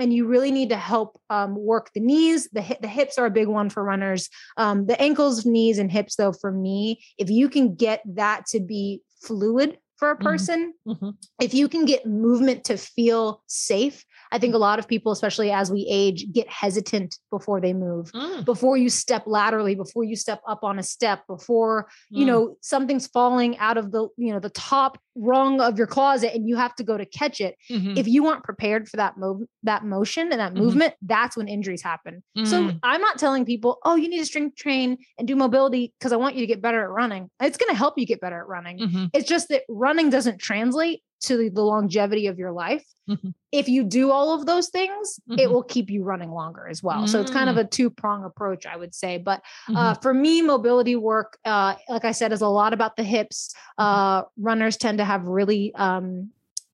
and 0.00 0.12
you 0.12 0.26
really 0.26 0.50
need 0.50 0.70
to 0.70 0.76
help 0.76 1.20
um, 1.30 1.54
work 1.56 1.90
the 1.94 2.00
knees 2.00 2.48
the, 2.52 2.76
the 2.80 2.88
hips 2.88 3.18
are 3.18 3.26
a 3.26 3.30
big 3.30 3.48
one 3.48 3.70
for 3.70 3.84
runners 3.84 4.28
um, 4.56 4.86
the 4.86 5.00
ankles 5.00 5.44
knees 5.46 5.78
and 5.78 5.90
hips 5.92 6.16
though 6.16 6.32
for 6.32 6.50
me 6.50 7.00
if 7.18 7.30
you 7.30 7.48
can 7.48 7.74
get 7.74 8.02
that 8.06 8.46
to 8.46 8.60
be 8.60 9.02
fluid 9.22 9.78
for 9.96 10.10
a 10.10 10.16
Mhm. 10.16 10.22
person 10.22 10.74
Mhm. 10.86 11.14
if 11.40 11.54
you 11.54 11.68
can 11.68 11.84
get 11.84 12.06
movement 12.06 12.64
to 12.64 12.76
feel 12.76 13.42
safe 13.46 14.04
i 14.32 14.38
think 14.38 14.54
a 14.54 14.58
lot 14.58 14.78
of 14.78 14.86
people 14.88 15.12
especially 15.12 15.50
as 15.50 15.70
we 15.70 15.86
age 15.90 16.26
get 16.32 16.48
hesitant 16.48 17.18
before 17.30 17.60
they 17.60 17.72
move 17.72 18.10
Mm, 18.12 18.44
before 18.44 18.76
you 18.76 18.88
step 18.90 19.24
laterally 19.26 19.74
before 19.74 20.04
you 20.04 20.16
step 20.16 20.40
up 20.48 20.60
on 20.62 20.78
a 20.78 20.82
step 20.82 21.26
before 21.26 21.88
you 22.10 22.24
mm. 22.24 22.28
know 22.28 22.56
something's 22.60 23.06
falling 23.06 23.56
out 23.58 23.76
of 23.76 23.92
the 23.92 24.08
you 24.16 24.32
know 24.32 24.40
the 24.40 24.50
top 24.50 24.98
rung 25.16 25.60
of 25.60 25.76
your 25.78 25.86
closet 25.86 26.34
and 26.34 26.48
you 26.48 26.56
have 26.56 26.74
to 26.76 26.84
go 26.84 26.96
to 26.96 27.04
catch 27.04 27.40
it 27.40 27.56
Mhm. 27.70 27.96
if 27.98 28.06
you 28.08 28.26
aren't 28.26 28.44
prepared 28.44 28.88
for 28.88 28.96
that 28.96 29.18
move 29.18 29.42
that 29.64 29.84
motion 29.84 30.30
and 30.32 30.40
that 30.40 30.52
Mhm. 30.52 30.56
movement 30.56 30.94
that's 31.02 31.36
when 31.36 31.48
injuries 31.48 31.82
happen 31.82 32.22
so 32.44 32.62
Mm. 32.68 32.78
i'm 32.82 33.00
not 33.00 33.18
telling 33.18 33.44
people 33.44 33.78
oh 33.84 33.96
you 33.96 34.08
need 34.08 34.18
to 34.20 34.26
strength 34.26 34.56
train 34.56 34.96
and 35.18 35.26
do 35.28 35.36
mobility 35.36 35.92
because 35.98 36.12
i 36.12 36.16
want 36.16 36.34
you 36.36 36.40
to 36.40 36.46
get 36.46 36.62
better 36.62 36.82
at 36.82 36.90
running 36.90 37.28
it's 37.40 37.58
going 37.58 37.70
to 37.70 37.76
help 37.76 37.94
you 37.98 38.06
get 38.06 38.20
better 38.20 38.40
at 38.40 38.46
running 38.48 38.78
Mhm. 38.78 39.10
it's 39.12 39.28
just 39.28 39.48
that 39.48 39.62
running 39.68 40.10
doesn't 40.10 40.38
translate 40.38 41.02
to 41.20 41.50
the, 41.50 41.62
longevity 41.62 42.26
of 42.26 42.38
your 42.38 42.52
life 42.52 42.84
Mhm. 43.08 43.34
if 43.52 43.68
you 43.68 43.84
do 43.84 44.10
all 44.10 44.32
of 44.34 44.46
those 44.46 44.68
things 44.68 45.20
it 45.28 45.48
Mhm. 45.48 45.52
will 45.52 45.62
keep 45.62 45.90
you 45.90 46.02
running 46.04 46.30
longer 46.30 46.68
as 46.68 46.82
well 46.82 47.06
so 47.06 47.20
it's 47.20 47.30
kind 47.30 47.50
of 47.50 47.56
a 47.56 47.64
two 47.64 47.90
prong 47.90 48.24
approach 48.24 48.66
i 48.66 48.76
would 48.76 48.94
say 48.94 49.18
but 49.18 49.42
Mm-hmm. 49.68 49.76
uh, 49.76 49.94
for 49.94 50.12
me, 50.12 50.42
mobility 50.42 50.96
work, 50.96 51.38
uh, 51.44 51.74
like 51.88 52.04
I 52.04 52.12
said, 52.12 52.32
is 52.32 52.40
a 52.40 52.48
lot 52.48 52.72
about 52.72 52.96
the 52.96 53.04
hips. 53.04 53.54
Mm-hmm. 53.78 53.84
Uh, 53.84 54.22
runners 54.38 54.76
tend 54.76 54.98
to 54.98 55.04
have 55.04 55.24
really 55.26 55.72
um, 55.74 56.30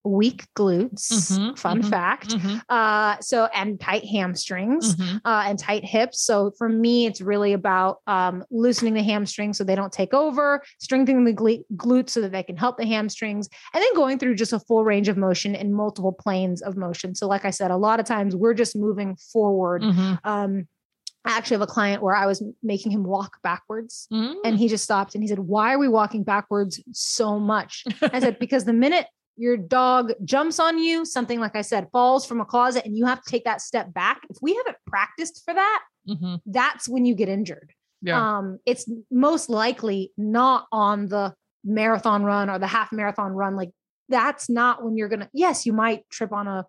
weak 0.06 0.46
glutes. 0.56 1.10
Mhm, 1.32 1.58
Fun 1.58 1.82
mhm, 1.82 1.90
fact. 1.90 2.28
Mhm, 2.30 2.62
Uh, 2.68 3.16
so 3.20 3.46
and 3.54 3.80
tight 3.80 4.04
hamstrings. 4.04 4.94
mhm. 4.96 5.20
Uh, 5.24 5.42
and 5.46 5.58
tight 5.58 5.84
hips. 5.84 6.20
So 6.22 6.52
for 6.58 6.68
me, 6.68 7.06
it's 7.06 7.20
really 7.20 7.52
about 7.52 7.98
um, 8.06 8.44
loosening 8.50 8.94
the 8.94 9.02
hamstrings 9.02 9.58
so 9.58 9.64
they 9.64 9.74
don't 9.74 9.92
take 9.92 10.14
over, 10.14 10.62
strengthening 10.78 11.24
the 11.24 11.32
glutes 11.74 12.10
so 12.10 12.20
that 12.20 12.32
they 12.32 12.42
can 12.42 12.56
help 12.56 12.76
the 12.78 12.86
hamstrings, 12.86 13.48
and 13.74 13.82
then 13.82 13.94
going 13.94 14.18
through 14.18 14.34
just 14.36 14.52
a 14.52 14.60
full 14.60 14.84
range 14.84 15.08
of 15.08 15.16
motion 15.16 15.54
in 15.54 15.72
multiple 15.72 16.12
planes 16.12 16.62
of 16.62 16.76
motion. 16.76 17.14
So, 17.14 17.26
like 17.26 17.44
I 17.44 17.50
said, 17.50 17.70
a 17.70 17.76
lot 17.76 18.00
of 18.00 18.06
times 18.06 18.34
we're 18.36 18.54
just 18.54 18.76
moving 18.76 19.16
forward. 19.32 19.82
Mhm. 19.82 20.18
Um, 20.24 20.68
I 21.24 21.30
actually 21.36 21.56
have 21.56 21.62
a 21.62 21.66
client 21.66 22.02
where 22.04 22.14
I 22.14 22.24
was 22.26 22.40
making 22.62 22.92
him 22.92 23.02
walk 23.02 23.42
backwards 23.42 24.06
Mm. 24.12 24.36
and 24.44 24.56
he 24.56 24.68
just 24.68 24.84
stopped 24.84 25.14
and 25.16 25.24
he 25.24 25.28
said, 25.28 25.40
Why 25.40 25.74
are 25.74 25.78
we 25.80 25.88
walking 25.88 26.22
backwards 26.22 26.80
so 26.92 27.40
much? 27.40 27.82
I 28.00 28.20
said, 28.20 28.38
Because 28.40 28.64
the 28.64 28.72
minute 28.72 29.06
your 29.36 29.56
dog 29.56 30.12
jumps 30.24 30.58
on 30.58 30.78
you, 30.78 31.04
something 31.04 31.40
like 31.40 31.54
I 31.56 31.62
said, 31.62 31.88
falls 31.92 32.26
from 32.26 32.40
a 32.40 32.44
closet, 32.44 32.84
and 32.84 32.96
you 32.96 33.04
have 33.06 33.22
to 33.22 33.30
take 33.30 33.44
that 33.44 33.60
step 33.60 33.92
back. 33.92 34.22
If 34.30 34.38
we 34.40 34.54
haven't 34.54 34.76
practiced 34.86 35.42
for 35.44 35.54
that, 35.54 35.82
Mhm. 36.08 36.40
that's 36.46 36.88
when 36.88 37.04
you 37.04 37.14
get 37.14 37.28
injured. 37.28 37.72
Yeah. 38.02 38.38
Um, 38.38 38.58
it's 38.66 38.88
most 39.10 39.48
likely 39.48 40.12
not 40.16 40.66
on 40.70 41.06
the 41.08 41.34
marathon 41.64 42.22
run 42.24 42.48
or 42.48 42.58
the 42.58 42.66
half 42.66 42.92
marathon 42.92 43.32
run. 43.32 43.56
Like 43.56 43.70
that's 44.08 44.48
not 44.48 44.84
when 44.84 44.96
you're 44.96 45.08
gonna, 45.08 45.28
yes, 45.32 45.66
you 45.66 45.72
might 45.72 46.08
trip 46.10 46.32
on 46.32 46.46
a 46.46 46.64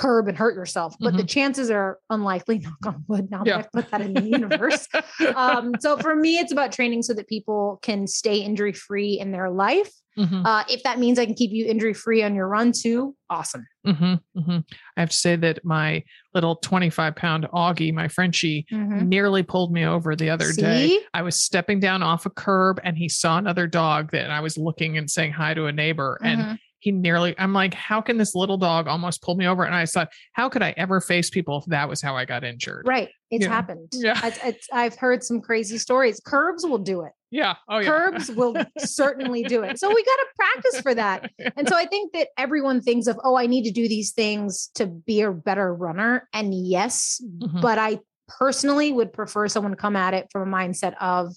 curb 0.00 0.28
and 0.28 0.36
hurt 0.38 0.54
yourself, 0.54 0.94
but 0.98 1.14
the 1.16 1.22
Mhm. 1.22 1.28
chances 1.28 1.70
are 1.70 1.98
unlikely, 2.08 2.58
knock 2.64 2.86
on 2.86 3.04
wood, 3.06 3.30
now 3.30 3.42
Yeah. 3.44 3.58
that 3.58 3.66
I've 3.66 3.72
put 3.72 3.90
that 3.90 4.00
in 4.00 4.14
the 4.14 4.22
universe. 4.22 4.88
um, 5.36 5.78
so 5.78 5.98
for 5.98 6.16
me, 6.16 6.38
it's 6.38 6.52
about 6.52 6.72
training 6.72 7.02
so 7.02 7.12
that 7.14 7.28
people 7.28 7.78
can 7.82 8.06
stay 8.06 8.38
injury 8.38 8.72
free 8.72 9.18
in 9.20 9.30
their 9.30 9.50
life. 9.50 9.90
Mhm. 10.18 10.44
Uh, 10.44 10.64
if 10.68 10.82
that 10.82 10.98
means 10.98 11.18
I 11.18 11.26
can 11.26 11.34
keep 11.34 11.50
you 11.52 11.66
injury 11.66 11.92
free 11.94 12.22
on 12.22 12.34
your 12.34 12.48
run 12.48 12.72
too, 12.72 13.14
awesome. 13.28 13.66
hmm 13.84 14.14
hmm 14.34 14.58
I 14.96 15.00
have 15.00 15.10
to 15.10 15.16
say 15.16 15.36
that 15.36 15.64
my 15.64 16.02
little 16.34 16.56
25 16.56 17.14
pound 17.16 17.46
Augie, 17.54 17.92
my 17.94 18.08
Frenchie, 18.08 18.66
Mhm. 18.72 19.06
nearly 19.06 19.42
pulled 19.42 19.72
me 19.72 19.84
over 19.86 20.16
the 20.16 20.30
other 20.30 20.52
day. 20.52 20.98
I 21.14 21.22
was 21.22 21.38
stepping 21.38 21.78
down 21.80 22.02
off 22.02 22.26
a 22.26 22.30
curb 22.30 22.80
and 22.84 22.96
he 22.98 23.08
saw 23.08 23.38
another 23.38 23.66
dog 23.66 24.10
that 24.12 24.30
I 24.30 24.40
was 24.40 24.56
looking 24.58 24.98
and 24.98 25.08
saying 25.10 25.32
hi 25.32 25.54
to 25.54 25.66
a 25.66 25.72
neighbor. 25.72 26.18
And 26.22 26.40
Mhm. 26.42 26.58
He 26.80 26.90
nearly, 26.92 27.34
I'm 27.38 27.52
like, 27.52 27.74
how 27.74 28.00
can 28.00 28.16
this 28.16 28.34
little 28.34 28.56
dog 28.56 28.88
almost 28.88 29.22
pull 29.22 29.36
me 29.36 29.46
over? 29.46 29.64
And 29.64 29.74
I 29.74 29.86
thought, 29.86 30.08
how 30.32 30.48
could 30.48 30.62
I 30.62 30.74
ever 30.76 31.00
face 31.00 31.30
people 31.30 31.58
if 31.58 31.64
that 31.66 31.88
was 31.88 32.00
how 32.02 32.16
I 32.16 32.24
got 32.24 32.42
injured? 32.42 32.86
Right. 32.86 33.10
It's 33.30 33.46
happened. 33.46 33.88
Yeah. 33.92 34.18
It's, 34.24 34.38
it's, 34.44 34.66
I've 34.72 34.96
heard 34.96 35.22
some 35.22 35.40
crazy 35.40 35.78
stories. 35.78 36.20
Curbs 36.24 36.64
will 36.66 36.78
do 36.78 37.02
it. 37.02 37.12
Yeah. 37.30 37.54
Oh, 37.68 37.78
yeah. 37.78 37.86
Curbs 37.86 38.30
will 38.30 38.56
certainly 38.78 39.44
do 39.44 39.62
it. 39.62 39.78
So 39.78 39.88
we 39.88 40.02
got 40.02 40.16
to 40.16 40.26
practice 40.36 40.80
for 40.80 40.94
that. 40.94 41.30
And 41.56 41.68
so 41.68 41.76
I 41.76 41.84
think 41.86 42.12
that 42.14 42.28
everyone 42.38 42.80
thinks 42.80 43.06
of, 43.06 43.18
oh, 43.22 43.36
I 43.36 43.46
need 43.46 43.64
to 43.64 43.70
do 43.70 43.86
these 43.88 44.12
things 44.12 44.70
to 44.74 44.86
be 44.86 45.20
a 45.20 45.30
better 45.30 45.72
runner. 45.74 46.28
And 46.32 46.52
yes, 46.54 47.22
Mhm. 47.38 47.60
but 47.60 47.78
I 47.78 47.98
personally 48.38 48.92
would 48.92 49.12
prefer 49.12 49.48
someone 49.48 49.74
come 49.74 49.96
at 49.96 50.14
it 50.14 50.28
from 50.32 50.52
a 50.52 50.56
mindset 50.56 50.94
of, 51.00 51.34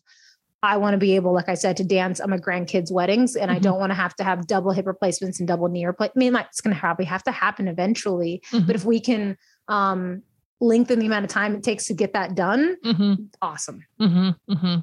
I 0.63 0.77
want 0.77 0.93
to 0.93 0.97
be 0.97 1.15
able, 1.15 1.33
like 1.33 1.49
I 1.49 1.53
said, 1.55 1.75
to 1.77 1.83
dance 1.83 2.19
at 2.21 2.29
my 2.29 2.37
grandkids' 2.37 2.91
weddings, 2.91 3.35
and 3.35 3.51
I 3.51 3.59
Mhm. 3.59 3.63
don't 3.63 3.79
want 3.79 3.91
to 3.91 3.95
have 3.95 4.15
to 4.15 4.23
have 4.23 4.47
double 4.47 4.71
hip 4.71 4.87
replacements 4.87 5.39
and 5.39 5.47
double 5.47 5.67
knee 5.67 5.85
replacements. 5.85 6.17
I 6.17 6.19
mean, 6.19 6.33
like, 6.33 6.47
it's 6.47 6.61
going 6.61 6.73
to 6.73 6.79
probably 6.79 7.05
have 7.05 7.21
to 7.23 7.31
happen 7.31 7.67
eventually, 7.67 8.41
Mhm. 8.51 8.65
but 8.67 8.75
if 8.75 8.85
we 8.85 8.99
can 8.99 9.37
um, 9.69 10.23
lengthen 10.59 10.99
the 10.99 11.05
amount 11.05 11.23
of 11.25 11.31
time 11.31 11.55
it 11.55 11.63
takes 11.63 11.85
to 11.87 11.93
get 11.93 12.11
that 12.13 12.35
done, 12.35 12.75
Mhm. 12.83 13.27
awesome. 13.41 13.85
hmm 13.99 14.29
hmm 14.49 14.75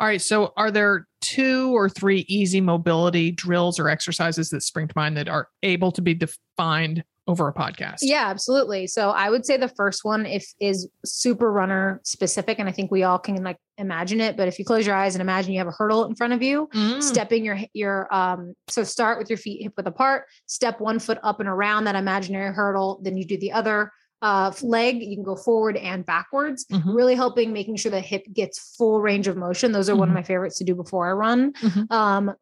All 0.00 0.06
right. 0.06 0.20
So, 0.22 0.52
are 0.56 0.70
there 0.70 1.06
two 1.20 1.76
or 1.76 1.88
three 1.90 2.24
easy 2.26 2.60
mobility 2.60 3.30
drills 3.30 3.78
or 3.78 3.88
exercises 3.90 4.48
that 4.50 4.62
spring 4.62 4.88
to 4.88 4.92
mind 4.96 5.16
that 5.18 5.28
are 5.28 5.48
able 5.62 5.92
to 5.92 6.00
be 6.00 6.14
defined 6.14 7.04
over 7.30 7.48
a 7.48 7.54
podcast? 7.54 7.98
Yeah, 8.02 8.26
absolutely. 8.26 8.86
So 8.86 9.10
I 9.10 9.30
would 9.30 9.46
say 9.46 9.56
the 9.56 9.68
first 9.68 10.04
one 10.04 10.26
if 10.26 10.44
is 10.60 10.88
super 11.04 11.50
runner 11.50 12.00
specific, 12.04 12.58
and 12.58 12.68
I 12.68 12.72
think 12.72 12.90
we 12.90 13.02
all 13.04 13.18
can 13.18 13.42
like 13.42 13.56
imagine 13.78 14.20
it. 14.20 14.36
But 14.36 14.48
if 14.48 14.58
you 14.58 14.64
close 14.64 14.86
your 14.86 14.96
eyes 14.96 15.14
and 15.14 15.22
imagine 15.22 15.52
you 15.52 15.58
have 15.58 15.68
a 15.68 15.72
hurdle 15.76 16.04
in 16.06 16.14
front 16.16 16.32
of 16.32 16.42
you, 16.42 16.68
Mm. 16.74 17.02
stepping 17.02 17.44
your 17.44 17.58
your 17.72 18.12
um 18.14 18.54
so 18.68 18.82
start 18.84 19.18
with 19.18 19.30
your 19.30 19.36
feet 19.38 19.62
hip 19.62 19.72
width 19.76 19.86
apart, 19.88 20.24
step 20.46 20.80
one 20.80 20.98
foot 20.98 21.18
up 21.22 21.40
and 21.40 21.48
around 21.48 21.84
that 21.84 21.94
imaginary 21.94 22.52
hurdle, 22.52 23.00
then 23.02 23.16
you 23.16 23.24
do 23.24 23.38
the 23.38 23.52
other 23.52 23.92
uh 24.22 24.52
leg, 24.62 25.00
you 25.02 25.16
can 25.16 25.24
go 25.24 25.36
forward 25.36 25.76
and 25.78 26.04
backwards, 26.04 26.66
Mhm. 26.70 26.94
really 26.94 27.14
helping 27.14 27.52
making 27.54 27.76
sure 27.76 27.90
the 27.90 28.00
hip 28.00 28.22
gets 28.32 28.74
full 28.76 29.00
range 29.00 29.28
of 29.28 29.36
motion. 29.36 29.72
Those 29.72 29.88
are 29.88 29.96
one 29.96 30.08
of 30.08 30.12
Mhm. 30.12 30.16
my 30.16 30.22
favorites 30.24 30.56
to 30.58 30.64
do 30.64 30.74
before 30.74 31.08
I 31.08 31.12
run. 31.12 31.52
Mhm. 31.54 31.90
Um 31.90 32.32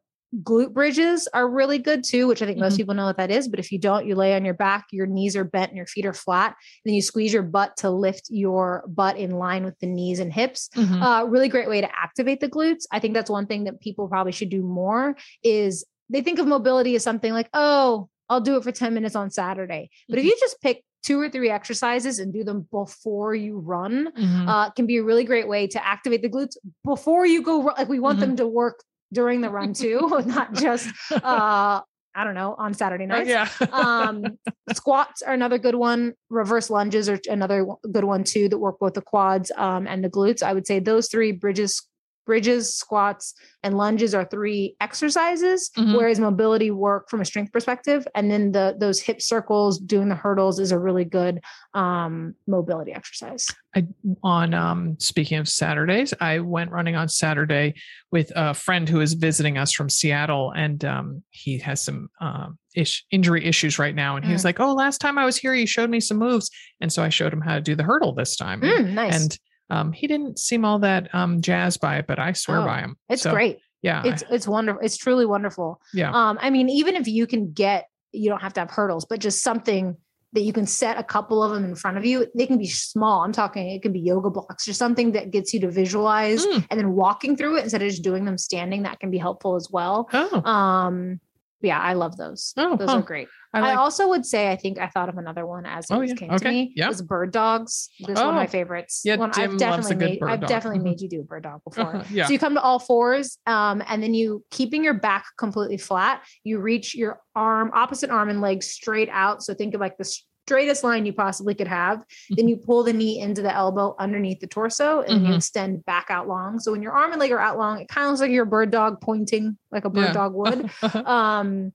glute 0.43 0.73
bridges 0.73 1.27
are 1.33 1.49
really 1.49 1.79
good 1.79 2.03
too, 2.03 2.27
which 2.27 2.41
I 2.41 2.45
think 2.45 2.59
most 2.59 2.73
Mhm. 2.75 2.77
people 2.77 2.93
know 2.95 3.05
what 3.05 3.17
that 3.17 3.31
is. 3.31 3.47
But 3.47 3.59
if 3.59 3.71
you 3.71 3.79
don't, 3.79 4.05
you 4.05 4.15
lay 4.15 4.35
on 4.35 4.45
your 4.45 4.53
back, 4.53 4.85
your 4.91 5.07
knees 5.07 5.35
are 5.35 5.43
bent 5.43 5.69
and 5.69 5.77
your 5.77 5.85
feet 5.87 6.05
are 6.05 6.13
flat. 6.13 6.55
Then 6.85 6.93
you 6.93 7.01
squeeze 7.01 7.33
your 7.33 7.43
butt 7.43 7.77
to 7.77 7.89
lift 7.89 8.27
your 8.29 8.83
butt 8.87 9.17
in 9.17 9.31
line 9.31 9.63
with 9.65 9.77
the 9.79 9.87
knees 9.87 10.19
and 10.19 10.31
hips. 10.31 10.69
Mhm. 10.75 11.01
Uh, 11.01 11.25
really 11.25 11.47
great 11.49 11.67
way 11.67 11.81
to 11.81 11.89
activate 11.99 12.39
the 12.39 12.49
glutes. 12.49 12.83
I 12.91 12.99
think 12.99 13.13
that's 13.13 13.29
one 13.29 13.47
thing 13.47 13.63
that 13.63 13.79
people 13.81 14.07
probably 14.07 14.31
should 14.31 14.49
do 14.49 14.61
more 14.61 15.15
is 15.43 15.83
they 16.09 16.21
think 16.21 16.39
of 16.39 16.47
mobility 16.47 16.95
as 16.95 17.03
something 17.03 17.33
like, 17.33 17.49
oh, 17.53 18.09
I'll 18.29 18.41
do 18.41 18.55
it 18.57 18.63
for 18.63 18.71
10 18.71 18.93
minutes 18.93 19.15
on 19.15 19.31
Saturday. 19.31 19.89
But 20.07 20.19
if 20.19 20.25
Mhm. 20.25 20.27
you 20.27 20.37
just 20.39 20.61
pick 20.61 20.83
two 21.01 21.19
or 21.19 21.29
three 21.29 21.49
exercises 21.49 22.19
and 22.19 22.33
do 22.33 22.43
them 22.43 22.67
before 22.71 23.33
you 23.33 23.57
run, 23.57 24.11
Mhm. 24.15 24.47
uh, 24.47 24.69
can 24.71 24.85
be 24.85 24.97
a 24.97 25.03
really 25.03 25.23
great 25.23 25.47
way 25.47 25.65
to 25.65 25.83
activate 25.87 26.21
the 26.21 26.29
glutes 26.29 26.57
before 26.83 27.25
you 27.25 27.41
go. 27.41 27.61
ru- 27.63 27.73
Like 27.77 27.87
we 27.89 27.99
want 27.99 28.17
Mhm. 28.17 28.21
them 28.21 28.35
to 28.35 28.47
work 28.47 28.83
during 29.13 29.41
the 29.41 29.49
run 29.49 29.73
too, 29.73 30.21
not 30.25 30.53
just 30.53 30.89
uh, 31.11 31.81
I 32.15 32.23
don't 32.23 32.33
know 32.35 32.55
on 32.57 32.73
Saturday 32.73 33.05
Oh, 33.05 33.07
nights. 33.07 33.29
yeah. 33.29 33.47
um, 33.71 34.37
squats 34.73 35.21
are 35.21 35.33
another 35.33 35.57
good 35.57 35.75
one. 35.75 36.13
Reverse 36.29 36.69
lunges 36.69 37.07
are 37.09 37.19
another 37.29 37.65
good 37.91 38.03
one 38.03 38.23
too 38.23 38.49
that 38.49 38.57
work 38.57 38.79
both 38.79 38.93
the 38.93 39.01
quads 39.01 39.51
um, 39.55 39.87
and 39.87 40.03
the 40.03 40.09
glutes. 40.09 40.41
I 40.43 40.53
would 40.53 40.65
say 40.67 40.79
those 40.79 41.07
three 41.09 41.31
bridges, 41.31 41.87
bridges, 42.29 42.75
squats, 42.75 43.33
and 43.63 43.75
lunges 43.75 44.13
are 44.13 44.23
three 44.23 44.75
exercises. 44.79 45.71
Mhm. 45.75 45.95
Whereas 45.97 46.19
mobility 46.19 46.69
work 46.69 47.09
from 47.09 47.21
a 47.21 47.25
strength 47.25 47.51
perspective, 47.51 48.07
and 48.13 48.29
then 48.29 48.51
the 48.51 48.75
those 48.79 49.01
hip 49.01 49.19
circles, 49.19 49.79
doing 49.79 50.09
the 50.09 50.15
hurdles 50.15 50.59
is 50.59 50.71
a 50.71 50.77
really 50.77 51.05
good 51.05 51.41
um, 51.73 52.35
mobility 52.45 52.93
exercise. 52.93 53.47
I 53.75 53.87
on 54.23 54.53
um 54.53 54.95
speaking 54.99 55.39
of 55.39 55.47
Saturdays, 55.47 56.13
I 56.21 56.37
went 56.39 56.69
running 56.71 56.95
on 56.95 57.07
Saturday 57.09 57.73
with 58.11 58.31
a 58.35 58.53
friend 58.53 58.87
who 58.87 59.01
is 59.01 59.13
visiting 59.13 59.57
us 59.57 59.73
from 59.73 59.89
Seattle, 59.89 60.51
and 60.55 60.85
um, 60.85 61.23
he 61.31 61.57
has 61.59 61.81
some 61.81 62.09
um, 62.21 62.59
ish, 62.75 63.05
injury 63.09 63.43
issues 63.45 63.79
right 63.79 63.95
now. 63.95 64.15
And 64.17 64.23
he 64.25 64.31
was 64.33 64.41
Mm. 64.41 64.45
like, 64.45 64.59
"Oh, 64.59 64.73
last 64.75 65.01
time 65.01 65.17
I 65.17 65.25
was 65.25 65.37
here, 65.37 65.55
you 65.55 65.65
showed 65.65 65.89
me 65.89 65.99
some 65.99 66.17
moves," 66.17 66.51
and 66.79 66.93
so 66.93 67.01
I 67.01 67.09
showed 67.09 67.33
him 67.33 67.41
how 67.41 67.55
to 67.55 67.61
do 67.61 67.75
the 67.75 67.83
hurdle 67.83 68.13
this 68.13 68.35
time. 68.35 68.61
Mm, 68.61 68.91
nice. 68.93 69.15
And 69.15 69.39
um, 69.69 69.91
he 69.91 70.07
didn't 70.07 70.39
seem 70.39 70.65
all 70.65 70.79
that 70.79 71.13
um, 71.13 71.41
jazzed 71.41 71.79
by 71.81 71.97
it, 71.97 72.07
but 72.07 72.19
I 72.19 72.33
swear 72.33 72.59
Oh, 72.61 72.65
by 72.65 72.79
him. 72.81 72.97
it's 73.09 73.21
So, 73.23 73.31
great. 73.31 73.59
Yeah, 73.81 74.01
It's 74.05 74.23
it's 74.29 74.47
wonderful. 74.47 74.81
It's 74.83 74.97
truly 74.97 75.25
wonderful. 75.25 75.79
yeah. 75.93 76.11
Um, 76.11 76.37
I 76.41 76.49
mean, 76.49 76.67
even 76.69 76.95
if 76.95 77.07
you 77.07 77.25
can 77.27 77.53
get, 77.53 77.85
you 78.11 78.29
don't 78.29 78.41
have 78.41 78.53
to 78.53 78.59
have 78.59 78.71
hurdles, 78.71 79.05
but 79.05 79.19
just 79.19 79.41
something 79.41 79.95
that 80.33 80.41
you 80.41 80.53
can 80.53 80.65
set 80.67 80.97
a 80.99 81.03
couple 81.03 81.41
of 81.43 81.51
them 81.51 81.63
in 81.65 81.73
front 81.75 81.97
of 81.97 82.05
you. 82.05 82.27
They 82.35 82.45
can 82.45 82.57
be 82.59 82.67
small. 82.67 83.23
I'm 83.23 83.31
talking, 83.31 83.69
it 83.69 83.81
can 83.81 83.91
be 83.93 83.99
yoga 83.99 84.29
blocks 84.29 84.67
or 84.67 84.73
something 84.73 85.13
that 85.13 85.31
gets 85.31 85.53
you 85.53 85.59
to 85.61 85.71
visualize 85.71 86.45
Mm. 86.45 86.67
and 86.69 86.79
then 86.79 86.91
walking 86.91 87.35
through 87.35 87.57
it 87.57 87.63
instead 87.63 87.81
of 87.81 87.89
just 87.89 88.03
doing 88.03 88.25
them 88.25 88.37
standing. 88.37 88.83
That 88.83 88.99
can 88.99 89.09
be 89.11 89.17
helpful 89.17 89.55
as 89.55 89.69
well. 89.71 90.07
Oh, 90.13 90.43
Um, 90.45 91.19
yeah, 91.61 91.79
I 91.79 91.93
love 91.93 92.17
those. 92.17 92.53
Oh, 92.57 92.75
those 92.77 92.89
huh. 92.89 92.97
are 92.97 93.01
great. 93.01 93.27
I 93.53 93.71
I, 93.71 93.75
also 93.75 94.07
would 94.09 94.25
say, 94.25 94.51
I 94.51 94.55
think 94.55 94.77
I 94.77 94.87
thought 94.87 95.09
of 95.09 95.17
another 95.17 95.45
one 95.45 95.65
as 95.65 95.89
it 95.89 95.93
Oh, 95.93 96.01
yeah. 96.01 96.13
came 96.13 96.29
to 96.29 96.35
Okay. 96.35 96.49
me. 96.51 96.73
Yeah. 96.75 96.87
Was 96.87 97.01
bird 97.01 97.31
dogs. 97.31 97.89
This 97.99 98.09
is 98.09 98.15
one 98.19 98.29
of 98.29 98.35
my 98.35 98.43
Oh. 98.45 98.47
favorites. 98.47 99.01
Yeah, 99.03 99.15
one 99.15 99.31
I've 99.35 99.57
definitely 99.57 99.95
made. 99.95 100.23
I've 100.23 100.41
dog. 100.41 100.49
definitely 100.49 100.79
made 100.79 101.01
you 101.01 101.09
do 101.09 101.21
a 101.21 101.23
bird 101.23 101.43
dog 101.43 101.61
before. 101.63 102.03
yeah. 102.11 102.27
So 102.27 102.33
you 102.33 102.39
come 102.39 102.53
to 102.53 102.61
all 102.61 102.77
fours, 102.79 103.39
um, 103.47 103.81
and 103.87 104.03
then 104.03 104.13
you 104.13 104.43
keeping 104.51 104.83
your 104.83 104.93
back 104.93 105.25
completely 105.37 105.77
flat. 105.77 106.21
You 106.43 106.59
reach 106.59 106.93
your 106.95 107.19
arm, 107.35 107.71
opposite 107.73 108.09
arm 108.11 108.29
and 108.29 108.39
leg 108.39 108.61
straight 108.61 109.09
out. 109.11 109.41
So 109.43 109.53
think 109.55 109.73
of 109.73 109.81
like 109.81 109.97
the 109.97 110.15
straightest 110.49 110.83
line 110.83 111.05
you 111.05 111.13
possibly 111.13 111.53
could 111.53 111.67
have. 111.67 112.03
Then 112.31 112.47
you 112.47 112.57
pull 112.57 112.83
the 112.83 112.91
knee 112.91 113.19
into 113.19 113.43
the 113.43 113.53
elbow 113.53 113.95
underneath 113.99 114.39
the 114.39 114.47
torso, 114.47 115.01
and 115.01 115.09
then 115.17 115.25
you 115.25 115.35
extend 115.35 115.85
back 115.85 116.07
out 116.09 116.27
long. 116.27 116.59
So 116.59 116.71
when 116.71 116.81
your 116.81 116.93
arm 116.93 117.11
and 117.11 117.19
leg 117.19 117.31
are 117.31 117.39
out 117.39 117.59
long, 117.59 117.79
it 117.81 117.87
kind 117.87 118.05
of 118.05 118.09
looks 118.11 118.21
like 118.21 118.31
you're 118.31 118.45
a 118.45 118.47
bird 118.57 118.71
dog 118.71 118.99
pointing 118.99 119.57
like 119.71 119.85
a 119.85 119.89
bird 119.91 120.05
Yeah. 120.05 120.13
dog 120.13 120.33
would. 120.33 120.71
um, 121.05 121.71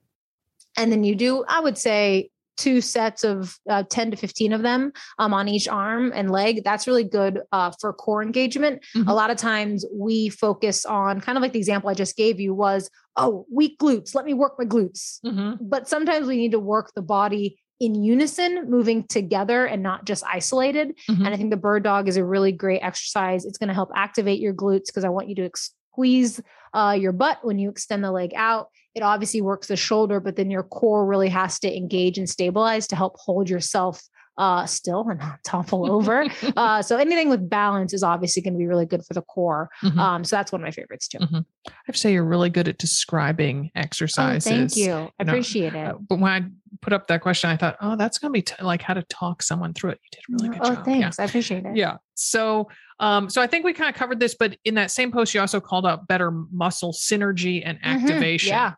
and 0.77 0.91
then 0.91 1.05
you 1.05 1.15
do, 1.15 1.45
I 1.47 1.61
would 1.61 1.77
say, 1.77 2.29
two 2.57 2.79
sets 2.81 3.23
of 3.25 3.57
uh, 3.69 3.83
10 3.89 4.11
to 4.11 4.17
15 4.17 4.53
of 4.53 4.61
them 4.61 4.91
um, 5.19 5.33
on 5.33 5.47
each 5.47 5.67
arm 5.67 6.11
and 6.15 6.31
leg. 6.31 6.63
That's 6.63 6.87
really 6.87 7.03
good 7.03 7.41
uh, 7.51 7.71
for 7.81 7.91
core 7.93 8.23
engagement. 8.23 8.81
Mhm. 8.95 9.07
A 9.07 9.13
lot 9.13 9.29
of 9.29 9.37
times 9.37 9.85
we 9.93 10.29
focus 10.29 10.85
on 10.85 11.19
kind 11.21 11.37
of 11.37 11.41
like 11.41 11.51
the 11.53 11.59
example 11.59 11.89
I 11.89 11.93
just 11.93 12.15
gave 12.17 12.39
you 12.39 12.53
was, 12.53 12.89
oh, 13.17 13.45
weak 13.51 13.77
glutes, 13.79 14.15
let 14.15 14.25
me 14.25 14.33
work 14.33 14.53
my 14.59 14.65
glutes. 14.65 15.19
Mhm. 15.25 15.57
But 15.61 15.87
sometimes 15.89 16.27
we 16.27 16.37
need 16.37 16.51
to 16.51 16.59
work 16.59 16.91
the 16.95 17.01
body 17.01 17.57
in 17.79 17.95
unison, 17.95 18.69
moving 18.69 19.05
together 19.07 19.65
and 19.65 19.83
not 19.83 20.05
just 20.05 20.23
isolated. 20.25 20.97
Mhm. 21.09 21.25
And 21.25 21.27
I 21.27 21.37
think 21.37 21.49
the 21.49 21.57
bird 21.57 21.83
dog 21.83 22.07
is 22.07 22.17
a 22.17 22.23
really 22.23 22.51
great 22.51 22.79
exercise. 22.79 23.45
It's 23.45 23.57
going 23.57 23.67
to 23.67 23.73
help 23.73 23.89
activate 23.95 24.39
your 24.39 24.53
glutes 24.53 24.85
because 24.87 25.03
I 25.03 25.09
want 25.09 25.27
you 25.29 25.35
to 25.35 25.49
squeeze 25.53 26.41
uh, 26.73 26.97
your 26.99 27.11
butt 27.11 27.39
when 27.43 27.57
you 27.57 27.69
extend 27.69 28.03
the 28.03 28.11
leg 28.11 28.31
out. 28.35 28.69
It 28.95 29.03
obviously 29.03 29.41
works 29.41 29.67
the 29.67 29.75
shoulder, 29.75 30.19
but 30.19 30.35
then 30.35 30.49
your 30.49 30.63
core 30.63 31.05
really 31.05 31.29
has 31.29 31.59
to 31.59 31.75
engage 31.75 32.17
and 32.17 32.29
stabilize 32.29 32.87
to 32.87 32.95
help 32.95 33.15
hold 33.17 33.49
yourself 33.49 34.01
uh, 34.37 34.65
still 34.65 35.07
and 35.09 35.19
not 35.19 35.43
topple 35.43 35.91
over. 35.91 36.25
uh, 36.57 36.81
so 36.81 36.97
anything 36.97 37.29
with 37.29 37.49
balance 37.49 37.93
is 37.93 38.03
obviously 38.03 38.41
going 38.41 38.53
to 38.53 38.57
be 38.57 38.67
really 38.67 38.85
good 38.85 39.05
for 39.05 39.13
the 39.13 39.21
core. 39.21 39.69
Mhm. 39.83 39.97
Um, 39.97 40.23
so 40.23 40.35
that's 40.35 40.51
one 40.51 40.61
of 40.61 40.65
my 40.65 40.71
favorites 40.71 41.07
too. 41.07 41.19
Mhm. 41.19 41.45
I 41.67 41.71
have 41.85 41.95
to 41.95 41.99
say 41.99 42.13
you're 42.13 42.23
really 42.25 42.49
good 42.49 42.67
at 42.67 42.77
describing 42.77 43.71
Oh, 43.75 43.79
exercises. 43.79 44.43
thank 44.49 44.75
you. 44.75 44.93
I 45.19 45.23
know, 45.23 45.31
appreciate 45.31 45.73
it. 45.73 45.87
Uh, 45.87 45.93
but 46.07 46.19
when 46.19 46.31
I 46.31 46.45
put 46.81 46.93
up 46.93 47.07
that 47.07 47.21
question, 47.21 47.49
I 47.49 47.57
thought, 47.57 47.77
oh, 47.81 47.95
that's 47.95 48.17
going 48.19 48.29
to 48.31 48.33
be 48.37 48.41
t- 48.41 48.55
like 48.61 48.81
how 48.81 48.93
to 48.93 49.03
talk 49.03 49.41
someone 49.41 49.73
through 49.73 49.91
it. 49.91 49.99
You 50.03 50.09
did 50.11 50.19
a 50.19 50.43
really 50.47 50.57
good 50.59 50.67
oh, 50.69 50.75
job. 50.75 50.85
thanks. 50.85 51.19
I 51.19 51.23
appreciate 51.23 51.65
it. 51.65 51.75
Yeah. 51.77 51.97
So, 52.15 52.67
um, 52.99 53.29
so 53.29 53.41
I 53.41 53.47
think 53.47 53.65
we 53.65 53.73
kind 53.73 53.89
of 53.89 53.95
covered 53.95 54.19
this, 54.19 54.35
but 54.35 54.57
in 54.65 54.75
that 54.75 54.91
same 54.91 55.11
post, 55.11 55.33
you 55.33 55.41
also 55.41 55.59
called 55.59 55.85
out 55.85 56.07
better 56.07 56.31
muscle 56.31 56.93
synergy 56.93 57.61
and 57.65 57.77
Mhm. 57.79 57.83
activation. 57.83 58.49
Yeah. 58.49 58.73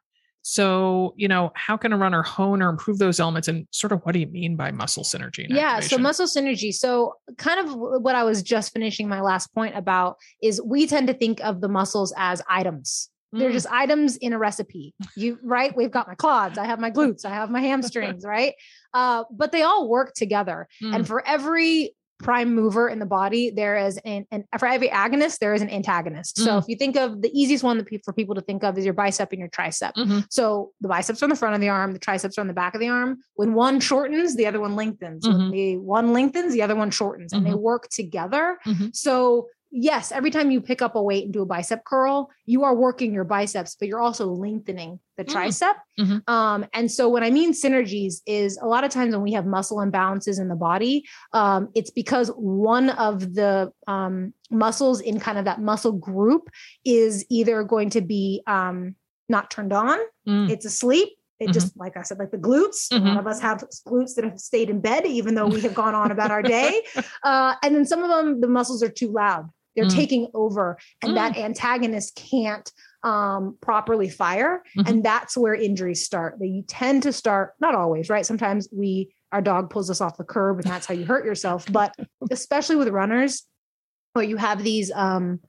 So, 0.49 1.13
you 1.17 1.27
know, 1.27 1.51
how 1.55 1.75
can 1.75 1.91
a 1.91 1.97
runner 1.97 2.23
hone 2.23 2.61
or 2.61 2.69
improve 2.69 2.99
those 2.99 3.19
elements? 3.19 3.49
And 3.49 3.67
sort 3.71 3.91
of 3.91 3.99
what 4.03 4.13
do 4.13 4.19
you 4.19 4.27
mean 4.27 4.55
by 4.55 4.71
muscle 4.71 5.03
synergy? 5.03 5.45
Yeah 5.49 5.81
so 5.81 5.97
muscle 5.97 6.25
synergy 6.25 6.73
so 6.73 7.15
kind 7.37 7.59
of 7.59 7.75
what 7.75 8.15
i 8.15 8.23
was 8.23 8.41
just 8.41 8.71
finishing 8.71 9.09
my 9.09 9.19
last 9.19 9.53
point 9.53 9.75
about 9.75 10.15
is 10.41 10.61
we 10.61 10.87
tend 10.87 11.07
to 11.07 11.13
think 11.13 11.41
of 11.41 11.59
the 11.59 11.67
muscles 11.67 12.13
as 12.17 12.41
items 12.49 13.09
They're 13.33 13.49
Mm. 13.49 13.53
just 13.59 13.67
items 13.69 14.15
in 14.15 14.31
a 14.31 14.37
recipe. 14.39 14.93
You 15.17 15.37
right? 15.43 15.75
We've 15.75 15.91
got 15.91 16.07
my 16.07 16.15
quads, 16.15 16.57
I 16.57 16.65
have 16.65 16.79
my 16.79 16.91
glutes, 16.91 17.25
I 17.25 17.31
have 17.31 17.49
my 17.49 17.59
hamstrings, 17.59 18.23
right? 18.35 18.53
Uh, 18.93 19.25
but 19.29 19.51
they 19.51 19.63
all 19.63 19.89
work 19.89 20.13
together. 20.13 20.69
Mm. 20.81 20.95
And 20.95 21.07
for 21.07 21.27
every 21.27 21.93
prime 22.19 22.55
mover 22.55 22.89
in 22.89 22.99
the 22.99 23.05
body, 23.05 23.51
there 23.51 23.77
is 23.77 23.97
an, 24.03 24.25
and 24.31 24.43
for 24.59 24.67
every 24.67 24.89
agonist, 24.89 25.37
there 25.39 25.53
is 25.53 25.61
an 25.61 25.69
antagonist. 25.69 26.37
So 26.39 26.51
Mm. 26.51 26.59
if 26.61 26.65
you 26.67 26.75
think 26.75 26.95
of 26.97 27.21
the 27.21 27.29
easiest 27.39 27.63
one 27.63 27.77
that 27.77 27.85
pe- 27.87 27.99
for 28.03 28.11
people 28.13 28.33
to 28.35 28.41
think 28.41 28.63
of 28.63 28.77
is 28.77 28.85
your 28.85 28.93
bicep 28.95 29.31
and 29.31 29.39
your 29.39 29.49
tricep. 29.49 29.93
Mhm. 29.95 30.25
So 30.31 30.71
the 30.81 30.87
biceps 30.87 31.21
are 31.21 31.25
on 31.25 31.29
the 31.29 31.35
front 31.35 31.53
of 31.55 31.61
the 31.61 31.69
arm, 31.69 31.93
the 31.93 31.99
triceps 31.99 32.37
are 32.37 32.41
on 32.41 32.47
the 32.47 32.53
back 32.53 32.73
of 32.73 32.79
the 32.81 32.87
arm. 32.87 33.17
When 33.35 33.53
one 33.53 33.79
shortens, 33.79 34.35
the 34.35 34.47
other 34.47 34.59
one 34.59 34.75
lengthens. 34.75 35.27
When 35.27 35.37
Mhm. 35.37 35.51
the 35.51 35.77
one 35.77 36.11
lengthens, 36.13 36.53
the 36.53 36.63
other 36.63 36.75
one 36.75 36.89
shortens, 36.91 37.33
and 37.33 37.45
they 37.45 37.51
Mhm. 37.51 37.59
work 37.61 37.87
together. 37.89 38.57
Mhm. 38.65 38.95
So 38.95 39.47
yes, 39.71 40.11
every 40.11 40.31
time 40.31 40.51
you 40.51 40.61
pick 40.61 40.81
up 40.81 40.95
a 40.95 41.01
weight 41.01 41.25
and 41.25 41.33
do 41.33 41.41
a 41.41 41.45
bicep 41.45 41.83
curl, 41.85 42.29
you 42.45 42.63
are 42.63 42.75
working 42.75 43.13
your 43.13 43.23
biceps, 43.23 43.75
but 43.79 43.87
you're 43.87 43.99
also 44.01 44.27
lengthening 44.27 44.99
the 45.17 45.25
Mm. 45.25 45.33
tricep. 45.33 45.73
Mhm. 45.99 46.29
Um, 46.29 46.65
and 46.73 46.91
so 46.91 47.09
what 47.09 47.23
I 47.23 47.31
mean 47.31 47.51
synergies 47.53 48.21
is 48.25 48.57
a 48.61 48.67
lot 48.67 48.83
of 48.83 48.91
times 48.91 49.13
when 49.13 49.23
we 49.23 49.33
have 49.33 49.45
muscle 49.45 49.77
imbalances 49.77 50.39
in 50.39 50.47
the 50.47 50.55
body, 50.55 51.03
um, 51.33 51.69
it's 51.75 51.89
because 51.89 52.29
one 52.37 52.89
of 52.91 53.33
the 53.33 53.71
um, 53.87 54.33
muscles 54.51 55.01
in 55.01 55.19
kind 55.19 55.37
of 55.37 55.45
that 55.45 55.59
muscle 55.61 55.91
group 55.91 56.49
is 56.85 57.25
either 57.29 57.63
going 57.63 57.89
to 57.91 58.01
be 58.01 58.41
um, 58.47 58.95
not 59.29 59.49
turned 59.51 59.73
on, 59.73 59.97
Mm. 60.27 60.49
it's 60.49 60.65
asleep. 60.65 61.09
It 61.39 61.49
Mhm. 61.49 61.53
just, 61.53 61.77
like 61.77 61.95
I 61.97 62.01
said, 62.01 62.17
like 62.17 62.31
the 62.31 62.37
glutes. 62.39 62.91
A 62.91 62.95
lot 62.97 63.15
Mhm. 63.17 63.19
of 63.19 63.27
us 63.27 63.39
have 63.41 63.63
glutes 63.87 64.15
that 64.15 64.23
have 64.23 64.39
stayed 64.39 64.71
in 64.71 64.79
bed, 64.81 65.05
even 65.05 65.35
though 65.35 65.45
we 65.47 65.61
have 65.61 65.75
gone 65.75 65.93
on 65.93 66.09
about 66.11 66.31
our 66.31 66.41
day. 66.71 66.81
Uh, 67.23 67.53
and 67.61 67.75
then 67.75 67.85
some 67.85 68.01
of 68.03 68.09
them, 68.09 68.41
the 68.41 68.47
muscles 68.47 68.81
are 68.81 68.89
too 68.89 69.11
loud. 69.11 69.47
They're 69.77 69.85
Mm. 69.85 69.95
taking 69.95 70.27
over, 70.33 70.77
and 71.01 71.15
that 71.15 71.37
antagonist 71.37 72.15
can't 72.17 72.69
um, 73.03 73.55
properly 73.61 74.09
fire. 74.09 74.63
Mhm. 74.75 74.89
And 74.89 75.03
that's 75.03 75.37
where 75.37 75.53
injuries 75.53 76.03
start. 76.03 76.39
They 76.41 76.63
tend 76.67 77.03
to 77.03 77.13
start, 77.13 77.53
not 77.61 77.73
always, 77.75 78.09
right? 78.09 78.25
Sometimes 78.25 78.67
we, 78.73 79.13
our 79.31 79.41
dog 79.41 79.69
pulls 79.69 79.89
us 79.89 80.01
off 80.01 80.17
the 80.17 80.25
curb, 80.25 80.57
and 80.59 80.65
that's 80.69 80.87
how 80.87 80.93
you 80.95 81.05
hurt 81.05 81.23
yourself. 81.23 81.65
But 81.71 81.93
especially 82.31 82.75
with 82.75 82.89
runners, 82.89 83.43
where 84.13 84.25
you 84.25 84.35
have 84.37 84.63
these 84.63 84.91
um, 84.91 85.39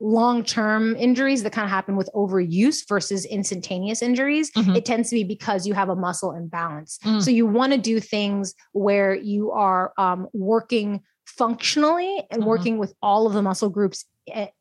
long-term 0.00 0.96
injuries 0.96 1.42
that 1.42 1.52
kind 1.52 1.64
of 1.64 1.70
happen 1.70 1.96
with 1.96 2.08
overuse 2.14 2.86
versus 2.88 3.24
instantaneous 3.24 4.00
injuries 4.02 4.50
Mhm. 4.52 4.76
it 4.76 4.84
tends 4.84 5.10
to 5.10 5.16
be 5.16 5.24
because 5.24 5.66
you 5.66 5.74
have 5.74 5.88
a 5.88 5.96
muscle 5.96 6.32
imbalance 6.32 6.98
Mm. 7.04 7.20
so 7.22 7.30
you 7.32 7.46
want 7.46 7.72
to 7.72 7.78
do 7.78 7.98
things 7.98 8.54
where 8.72 9.12
you 9.14 9.50
are 9.50 9.92
um, 9.98 10.28
working 10.32 11.00
functionally 11.36 12.26
and 12.30 12.42
Mhm. 12.42 12.46
working 12.46 12.78
with 12.78 12.94
all 13.02 13.26
of 13.26 13.32
the 13.34 13.42
muscle 13.42 13.68
groups 13.68 14.04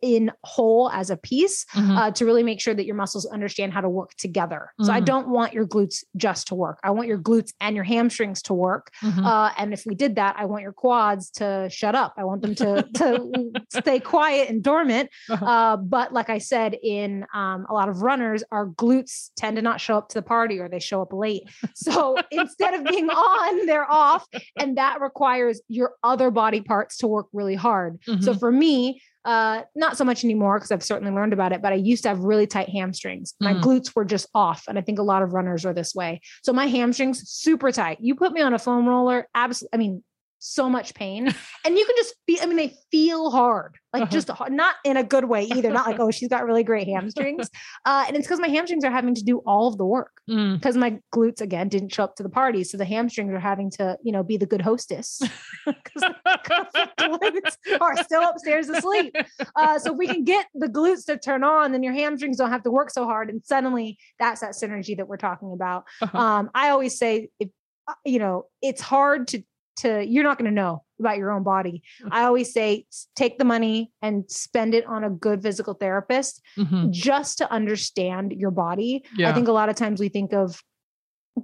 in 0.02 0.32
whole 0.44 0.90
as 0.92 1.10
a 1.10 1.18
piece 1.18 1.66
Mhm. 1.76 1.98
uh, 1.98 2.12
to 2.12 2.26
really 2.26 2.44
make 2.44 2.60
sure 2.62 2.74
that 2.74 2.86
your 2.86 2.96
muscles 2.96 3.26
understand 3.26 3.74
how 3.74 3.82
to 3.82 3.90
work 3.90 4.12
together. 4.18 4.72
So 4.82 4.92
I 4.94 5.02
Mhm. 5.02 5.06
don't 5.06 5.28
want 5.30 5.54
your 5.54 5.66
glutes 5.68 6.04
just 6.16 6.48
to 6.48 6.56
work. 6.56 6.80
I 6.84 6.92
want 6.92 7.08
your 7.08 7.18
glutes 7.20 7.52
and 7.62 7.76
your 7.76 7.84
hamstrings 7.84 8.42
to 8.44 8.54
work. 8.54 8.92
Mhm. 9.04 9.26
Uh, 9.26 9.52
and 9.58 9.74
if 9.74 9.86
we 9.86 9.96
did 9.96 10.16
that, 10.16 10.36
I 10.38 10.46
want 10.46 10.64
your 10.64 10.74
quads 10.74 11.30
to 11.32 11.68
shut 11.72 11.96
up. 11.96 12.14
I 12.18 12.24
want 12.24 12.42
them 12.42 12.56
to 12.56 12.84
to 12.96 13.52
stay 13.70 14.00
quiet 14.00 14.50
and 14.50 14.64
dormant. 14.64 15.10
Uh-huh. 15.30 15.46
Uh, 15.46 15.78
but 15.78 16.14
like 16.14 16.30
I 16.30 16.38
said, 16.38 16.78
in 16.84 17.26
um, 17.34 17.66
a 17.70 17.74
lot 17.74 17.90
of 17.90 18.02
runners, 18.02 18.44
our 18.52 18.68
glutes 18.68 19.32
tend 19.36 19.56
to 19.58 19.62
not 19.62 19.80
show 19.82 19.98
up 19.98 20.10
to 20.10 20.16
the 20.16 20.22
party 20.22 20.60
or 20.60 20.70
they 20.70 20.80
show 20.80 21.02
up 21.02 21.12
late. 21.14 21.44
So 21.76 22.18
instead 22.32 22.74
of 22.74 22.86
being 22.86 23.10
on, 23.10 23.66
they're 23.66 23.90
off, 23.92 24.26
and 24.58 24.78
that 24.78 25.02
requires 25.02 25.62
your 25.68 25.94
other 26.04 26.32
body 26.32 26.62
parts 26.62 26.98
to 26.98 27.08
work 27.08 27.28
really 27.34 27.56
hard. 27.56 28.00
So 28.22 28.34
Mhm. 28.34 28.40
for 28.40 28.52
me, 28.52 29.02
uh, 29.28 29.64
not 29.76 29.98
so 29.98 30.06
much 30.06 30.24
anymore 30.24 30.58
because 30.58 30.72
I've 30.72 30.84
certainly 30.84 31.14
learned 31.14 31.34
about 31.34 31.52
it, 31.52 31.62
but 31.62 31.74
I 31.74 31.76
used 31.76 32.04
to 32.04 32.10
have 32.10 32.20
really 32.20 32.48
tight 32.48 32.70
hamstrings. 32.70 33.34
My 33.42 33.54
Mm. 33.54 33.62
glutes 33.62 33.94
were 33.94 34.06
just 34.06 34.28
off. 34.34 34.64
And 34.70 34.80
I 34.80 34.82
think 34.82 35.00
a 35.00 35.04
lot 35.04 35.22
of 35.22 35.34
runners 35.34 35.66
are 35.66 35.74
this 35.74 35.94
way. 35.94 36.22
So 36.44 36.54
my 36.54 36.68
hamstrings 36.68 37.30
super 37.30 37.72
tight. 37.74 37.98
You 38.00 38.16
put 38.16 38.32
me 38.32 38.40
on 38.42 38.54
a 38.54 38.60
foam 38.60 38.88
roller, 38.88 39.28
absolutely, 39.36 39.76
I 39.76 39.78
mean, 39.78 40.04
so 40.48 40.70
much 40.70 40.94
pain. 40.94 41.34
And 41.66 41.78
you 41.78 41.86
can 41.86 41.96
just 41.98 42.16
feel, 42.26 42.38
I 42.42 42.46
mean, 42.46 42.56
they 42.56 42.74
feel 42.92 43.30
hard, 43.30 43.76
like 43.92 44.04
Uh-huh. 44.04 44.12
just 44.12 44.30
not 44.50 44.76
in 44.86 44.96
a 44.96 45.04
good 45.04 45.26
way 45.26 45.44
either. 45.44 45.70
Not 45.70 45.86
like, 45.86 46.00
oh, 46.04 46.12
she's 46.12 46.30
got 46.30 46.46
really 46.46 46.64
great 46.64 46.88
hamstrings. 46.88 47.50
Uh, 47.86 48.04
and 48.08 48.16
it's 48.18 48.26
because 48.28 48.40
my 48.40 48.48
hamstrings 48.50 48.84
are 48.84 48.92
having 48.92 49.16
to 49.16 49.24
do 49.24 49.38
all 49.46 49.68
of 49.68 49.78
the 49.78 49.86
work 49.86 50.12
Mm. 50.30 50.56
because 50.56 50.76
my 50.76 51.00
glutes 51.16 51.40
again 51.40 51.70
didn't 51.70 51.94
show 51.94 52.04
up 52.04 52.16
to 52.18 52.24
the 52.24 52.28
party. 52.30 52.64
So 52.66 52.78
the 52.78 52.84
hamstrings 52.84 53.32
are 53.34 53.40
having 53.40 53.70
to, 53.72 53.98
you 54.04 54.12
know, 54.12 54.24
be 54.24 54.36
the 54.36 54.46
good 54.46 54.60
hostess 54.62 55.22
because 55.66 56.02
the 56.02 56.88
glutes 57.00 57.56
are 57.80 57.96
still 58.04 58.24
upstairs 58.24 58.68
asleep. 58.70 59.16
Uh, 59.56 59.80
so 59.80 59.92
if 59.94 59.98
we 59.98 60.06
can 60.08 60.26
get 60.26 60.48
the 60.54 60.68
glutes 60.68 61.06
to 61.06 61.18
turn 61.18 61.44
on, 61.46 61.72
then 61.72 61.82
your 61.82 61.94
hamstrings 61.94 62.38
don't 62.38 62.50
have 62.50 62.64
to 62.64 62.72
work 62.72 62.90
so 62.90 63.06
hard. 63.06 63.30
And 63.30 63.42
suddenly 63.46 63.98
that's 64.20 64.42
that 64.42 64.52
synergy 64.52 64.98
that 64.98 65.08
we're 65.08 65.18
talking 65.18 65.54
about. 65.54 65.86
Uh-huh. 66.02 66.18
Um, 66.18 66.50
I 66.54 66.70
always 66.70 66.98
say, 66.98 67.30
if, 67.40 67.50
uh, 67.88 67.94
you 68.06 68.20
know, 68.20 68.48
it's 68.62 68.82
hard 68.82 69.30
to, 69.30 69.44
to, 69.78 70.06
you're 70.06 70.24
not 70.24 70.38
going 70.38 70.50
to 70.50 70.56
know 70.56 70.84
about 71.00 71.18
your 71.18 71.32
own 71.32 71.44
body. 71.44 71.84
Mm. 72.04 72.10
I 72.12 72.24
always 72.24 72.52
say, 72.54 72.86
take 73.16 73.38
the 73.38 73.46
money 73.46 73.92
and 74.02 74.24
spend 74.30 74.74
it 74.74 74.86
on 74.86 75.04
a 75.04 75.10
good 75.10 75.42
physical 75.44 75.74
therapist 75.76 76.42
Mhm. 76.58 76.92
just 76.92 77.38
to 77.40 77.52
understand 77.52 78.34
your 78.34 78.52
body. 78.52 79.04
Yeah. 79.16 79.30
I 79.30 79.34
think 79.34 79.48
a 79.48 79.52
lot 79.52 79.70
of 79.70 79.76
times 79.76 80.00
we 80.00 80.10
think 80.10 80.34
of 80.34 80.62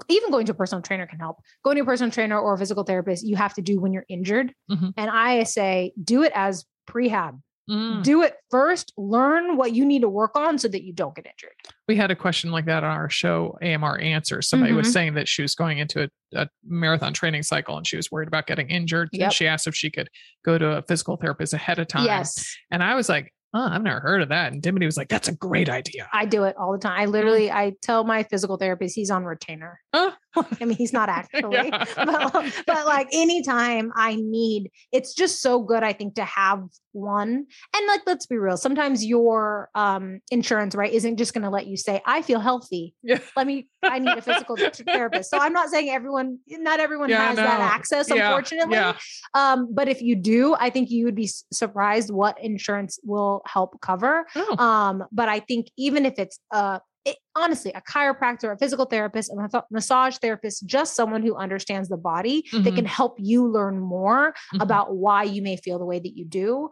even 0.10 0.32
going 0.32 0.48
to 0.48 0.54
a 0.54 0.56
personal 0.56 0.82
trainer 0.82 1.06
can 1.06 1.20
help. 1.20 1.38
Going 1.64 1.76
to 1.76 1.84
a 1.84 1.86
personal 1.86 2.12
trainer 2.12 2.40
or 2.40 2.56
a 2.56 2.58
physical 2.58 2.84
therapist, 2.84 3.24
you 3.26 3.36
have 3.36 3.54
to 3.54 3.62
do 3.62 3.80
when 3.80 3.94
you're 3.94 4.06
injured. 4.10 4.54
Mhm. 4.72 4.94
And 4.98 5.12
I 5.12 5.44
say, 5.44 5.94
do 6.04 6.24
it 6.24 6.32
as 6.34 6.66
prehab. 6.90 7.40
Mm. 7.70 8.04
Do 8.04 8.24
it 8.24 8.36
first, 8.52 8.92
learn 8.98 9.56
what 9.56 9.74
you 9.74 9.86
need 9.86 10.02
to 10.02 10.10
work 10.10 10.36
on 10.36 10.58
so 10.58 10.68
that 10.68 10.84
you 10.84 10.92
don't 10.92 11.16
get 11.16 11.26
injured. 11.26 11.56
we 11.88 11.96
had 11.96 12.12
a 12.12 12.16
question 12.16 12.52
like 12.52 12.66
that 12.66 12.84
on 12.84 12.92
our 12.92 13.10
show 13.10 13.58
amr 13.62 13.98
answers 14.00 14.50
somebody 14.50 14.74
was 14.74 14.88
Mhm. 14.88 14.92
saying 14.92 15.14
that 15.14 15.28
she 15.30 15.42
was 15.42 15.56
going 15.56 15.78
into 15.78 16.04
a, 16.04 16.10
a 16.42 16.50
marathon 16.66 17.14
training 17.14 17.44
cycle 17.44 17.78
and 17.78 17.88
she 17.88 17.96
was 17.96 18.12
worried 18.12 18.28
about 18.28 18.48
getting 18.48 18.70
injured 18.70 19.10
Yep. 19.14 19.24
and 19.24 19.34
she 19.34 19.48
asked 19.48 19.66
if 19.68 19.76
she 19.76 19.90
could 19.90 20.10
go 20.44 20.58
to 20.58 20.78
a 20.78 20.82
physical 20.82 21.16
therapist 21.16 21.54
ahead 21.54 21.80
of 21.80 21.88
time 21.88 22.06
Yes, 22.06 22.54
and 22.70 22.84
i 22.84 22.96
was 22.96 23.08
like 23.08 23.34
oh 23.54 23.68
i've 23.72 23.82
never 23.84 24.00
heard 24.02 24.22
of 24.22 24.30
that 24.30 24.52
and 24.52 24.62
dimity 24.62 24.86
was 24.86 24.98
like 24.98 25.08
that's 25.10 25.28
a 25.30 25.36
great 25.36 25.70
idea 25.70 26.10
I 26.14 26.26
do 26.26 26.44
it 26.44 26.56
all 26.58 26.72
the 26.74 26.80
time. 26.80 27.00
I 27.00 27.06
literally, 27.06 27.50
I 27.52 27.74
tell 27.82 28.04
my 28.04 28.24
physical 28.24 28.58
therapist 28.58 28.94
he's 28.96 29.10
on 29.10 29.24
retainer. 29.24 29.80
Oh. 29.94 30.14
I 30.62 30.66
mean, 30.66 30.78
he's 30.78 30.94
not 30.94 31.10
actually, 31.20 31.56
Yeah. 31.70 31.86
but, 31.96 32.54
but 32.68 32.86
like 32.86 33.08
anytime 33.14 33.92
I 33.96 34.16
need, 34.16 34.72
it's 34.92 35.14
just 35.14 35.42
so 35.42 35.62
good. 35.62 35.84
I 35.84 35.94
think 35.94 36.16
to 36.16 36.26
have 36.26 36.64
one. 36.92 37.46
And 37.76 37.88
like, 37.88 38.02
let's 38.06 38.26
be 38.26 38.38
real. 38.38 38.58
Sometimes 38.58 39.04
your 39.06 39.70
um, 39.76 40.20
insurance, 40.32 40.76
right, 40.76 40.92
isn't 40.94 41.18
just 41.18 41.34
going 41.34 41.44
to 41.44 41.50
let 41.50 41.66
you 41.68 41.76
say, 41.78 42.02
"I 42.06 42.22
feel 42.22 42.40
healthy." 42.40 42.94
Yeah. 43.04 43.20
Let 43.36 43.48
me. 43.48 43.68
I 43.84 44.00
need 44.00 44.18
a 44.18 44.22
physical 44.22 44.56
therapist. 44.86 45.30
So 45.30 45.38
I'm 45.40 45.54
not 45.54 45.70
saying 45.70 45.90
everyone, 45.90 46.40
not 46.48 46.80
everyone 46.80 47.10
Yeah, 47.10 47.28
has 47.28 47.36
that 47.36 47.60
access, 47.60 48.10
Yeah, 48.10 48.28
unfortunately. 48.28 48.76
yeah. 48.76 48.96
Um, 49.34 49.70
but 49.74 49.88
if 49.90 50.02
you 50.02 50.16
do, 50.16 50.56
I 50.58 50.70
think 50.70 50.90
you 50.90 51.06
would 51.06 51.16
be 51.16 51.30
surprised 51.52 52.12
what 52.12 52.42
insurance 52.42 53.00
will 53.04 53.42
help 53.46 53.82
cover. 53.82 54.26
Oh. 54.36 54.58
Um, 54.64 55.04
but 55.12 55.30
I 55.30 55.40
think 55.40 55.68
even 55.78 56.06
if 56.06 56.14
it's 56.18 56.40
uh 56.52 56.80
it, 57.06 57.18
honestly 57.36 57.72
a 57.74 57.82
chiropractor, 57.82 58.54
a 58.54 58.58
physical 58.58 58.86
therapist, 58.86 59.32
a 59.32 59.64
massage 59.72 60.18
therapist, 60.18 60.66
just 60.66 60.96
someone 60.96 61.22
who 61.22 61.36
understands 61.36 61.90
the 61.90 61.98
body 61.98 62.46
that 62.52 62.62
Mhm. 62.74 62.76
can 62.76 62.86
help 62.86 63.16
you 63.20 63.48
learn 63.48 63.80
more 63.80 64.34
Mhm. 64.54 64.62
about 64.62 64.96
why 64.96 65.24
you 65.24 65.42
may 65.42 65.58
feel 65.58 65.80
the 65.80 65.86
way 65.86 66.00
that 66.00 66.16
you 66.18 66.26
do. 66.26 66.70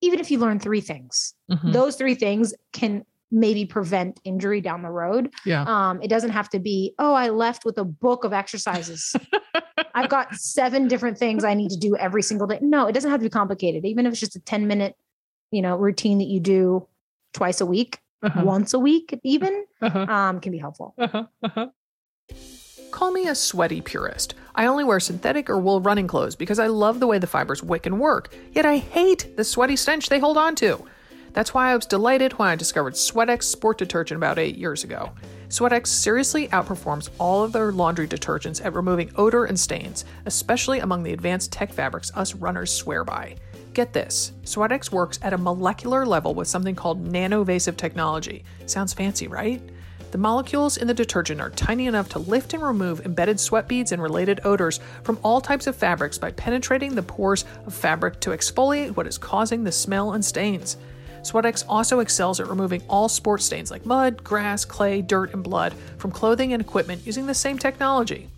Even 0.00 0.18
if 0.18 0.30
you 0.30 0.38
learn 0.38 0.58
three 0.58 0.80
things, 0.80 1.34
Mhm. 1.50 1.72
those 1.72 1.96
three 1.96 2.14
things 2.16 2.52
can 2.72 3.04
maybe 3.30 3.64
prevent 3.64 4.20
injury 4.24 4.60
down 4.60 4.82
the 4.82 4.90
road. 4.90 5.32
yeah 5.46 5.64
Um, 5.66 6.02
it 6.02 6.08
doesn't 6.08 6.30
have 6.32 6.50
to 6.50 6.58
be, 6.58 6.94
oh, 6.98 7.14
I 7.14 7.28
left 7.30 7.64
with 7.64 7.78
a 7.78 7.84
book 7.84 8.24
of 8.24 8.32
exercises. 8.34 9.14
I've 9.94 10.10
got 10.10 10.34
seven 10.34 10.86
different 10.88 11.16
things 11.18 11.44
I 11.44 11.54
need 11.54 11.70
to 11.70 11.78
do 11.78 11.96
every 11.96 12.22
single 12.22 12.46
day. 12.46 12.58
No, 12.60 12.86
it 12.86 12.92
doesn't 12.92 13.10
have 13.10 13.20
to 13.20 13.24
be 13.24 13.30
complicated. 13.30 13.84
Even 13.86 14.04
if 14.06 14.12
it's 14.12 14.20
just 14.20 14.36
a 14.36 14.40
10 14.40 14.66
minute, 14.66 14.96
you 15.50 15.62
know, 15.62 15.76
routine 15.76 16.18
that 16.18 16.26
you 16.26 16.40
do 16.40 16.86
twice 17.32 17.60
a 17.60 17.66
week, 17.66 18.00
Uh-huh. 18.22 18.42
once 18.44 18.72
a 18.74 18.78
week, 18.78 19.18
even, 19.24 19.64
Uh-huh. 19.80 19.98
um, 20.08 20.40
can 20.40 20.52
be 20.52 20.58
helpful. 20.58 20.94
Uh-huh. 20.98 21.24
Uh-huh. 21.42 21.66
Call 22.90 23.10
me 23.10 23.26
a 23.26 23.34
sweaty 23.34 23.80
purist. 23.80 24.34
I 24.54 24.66
only 24.66 24.84
wear 24.84 25.00
synthetic 25.00 25.48
or 25.48 25.58
wool 25.58 25.80
running 25.80 26.06
clothes 26.06 26.36
because 26.36 26.58
I 26.58 26.66
love 26.66 27.00
the 27.00 27.06
way 27.06 27.18
the 27.18 27.26
fibers 27.26 27.62
wick 27.62 27.86
and 27.86 27.98
work, 27.98 28.34
yet 28.52 28.66
I 28.66 28.76
hate 28.76 29.36
the 29.36 29.44
sweaty 29.44 29.76
stench 29.76 30.08
they 30.08 30.18
hold 30.18 30.36
on 30.36 30.54
to. 30.56 30.84
That's 31.32 31.54
why 31.54 31.72
I 31.72 31.76
was 31.76 31.86
delighted 31.86 32.34
when 32.34 32.48
I 32.48 32.56
discovered 32.56 32.92
SweatX 32.92 33.44
sport 33.44 33.78
detergent 33.78 34.18
about 34.18 34.38
eight 34.38 34.56
years 34.58 34.84
ago. 34.84 35.12
SweatX 35.48 35.86
seriously 35.86 36.48
outperforms 36.48 37.08
all 37.18 37.42
of 37.42 37.52
their 37.52 37.72
laundry 37.72 38.06
detergents 38.06 38.62
at 38.62 38.74
removing 38.74 39.10
odor 39.16 39.46
and 39.46 39.58
stains, 39.58 40.04
especially 40.26 40.80
among 40.80 41.02
the 41.02 41.12
advanced 41.14 41.50
tech 41.50 41.72
fabrics 41.72 42.12
us 42.14 42.34
runners 42.34 42.70
swear 42.70 43.04
by. 43.04 43.36
Get 43.74 43.94
this 43.94 44.32
SweatX 44.44 44.92
works 44.92 45.18
at 45.22 45.32
a 45.32 45.38
molecular 45.38 46.04
level 46.04 46.34
with 46.34 46.48
something 46.48 46.74
called 46.74 47.06
nanovasive 47.06 47.76
technology. 47.76 48.44
Sounds 48.66 48.92
fancy, 48.92 49.28
right? 49.28 49.62
The 50.10 50.18
molecules 50.18 50.76
in 50.76 50.86
the 50.86 50.92
detergent 50.92 51.40
are 51.40 51.48
tiny 51.48 51.86
enough 51.86 52.10
to 52.10 52.18
lift 52.18 52.52
and 52.52 52.62
remove 52.62 53.06
embedded 53.06 53.40
sweat 53.40 53.66
beads 53.66 53.92
and 53.92 54.02
related 54.02 54.40
odors 54.44 54.78
from 55.04 55.18
all 55.22 55.40
types 55.40 55.66
of 55.66 55.74
fabrics 55.74 56.18
by 56.18 56.32
penetrating 56.32 56.94
the 56.94 57.02
pores 57.02 57.46
of 57.64 57.72
fabric 57.72 58.20
to 58.20 58.30
exfoliate 58.30 58.94
what 58.94 59.06
is 59.06 59.16
causing 59.16 59.64
the 59.64 59.72
smell 59.72 60.12
and 60.12 60.22
stains. 60.22 60.76
SweatX 61.22 61.64
also 61.66 62.00
excels 62.00 62.40
at 62.40 62.48
removing 62.48 62.82
all 62.90 63.08
sports 63.08 63.46
stains 63.46 63.70
like 63.70 63.86
mud, 63.86 64.22
grass, 64.22 64.66
clay, 64.66 65.00
dirt, 65.00 65.32
and 65.32 65.42
blood 65.42 65.72
from 65.96 66.10
clothing 66.10 66.52
and 66.52 66.60
equipment 66.60 67.06
using 67.06 67.24
the 67.24 67.32
same 67.32 67.56
technology. 67.56 68.28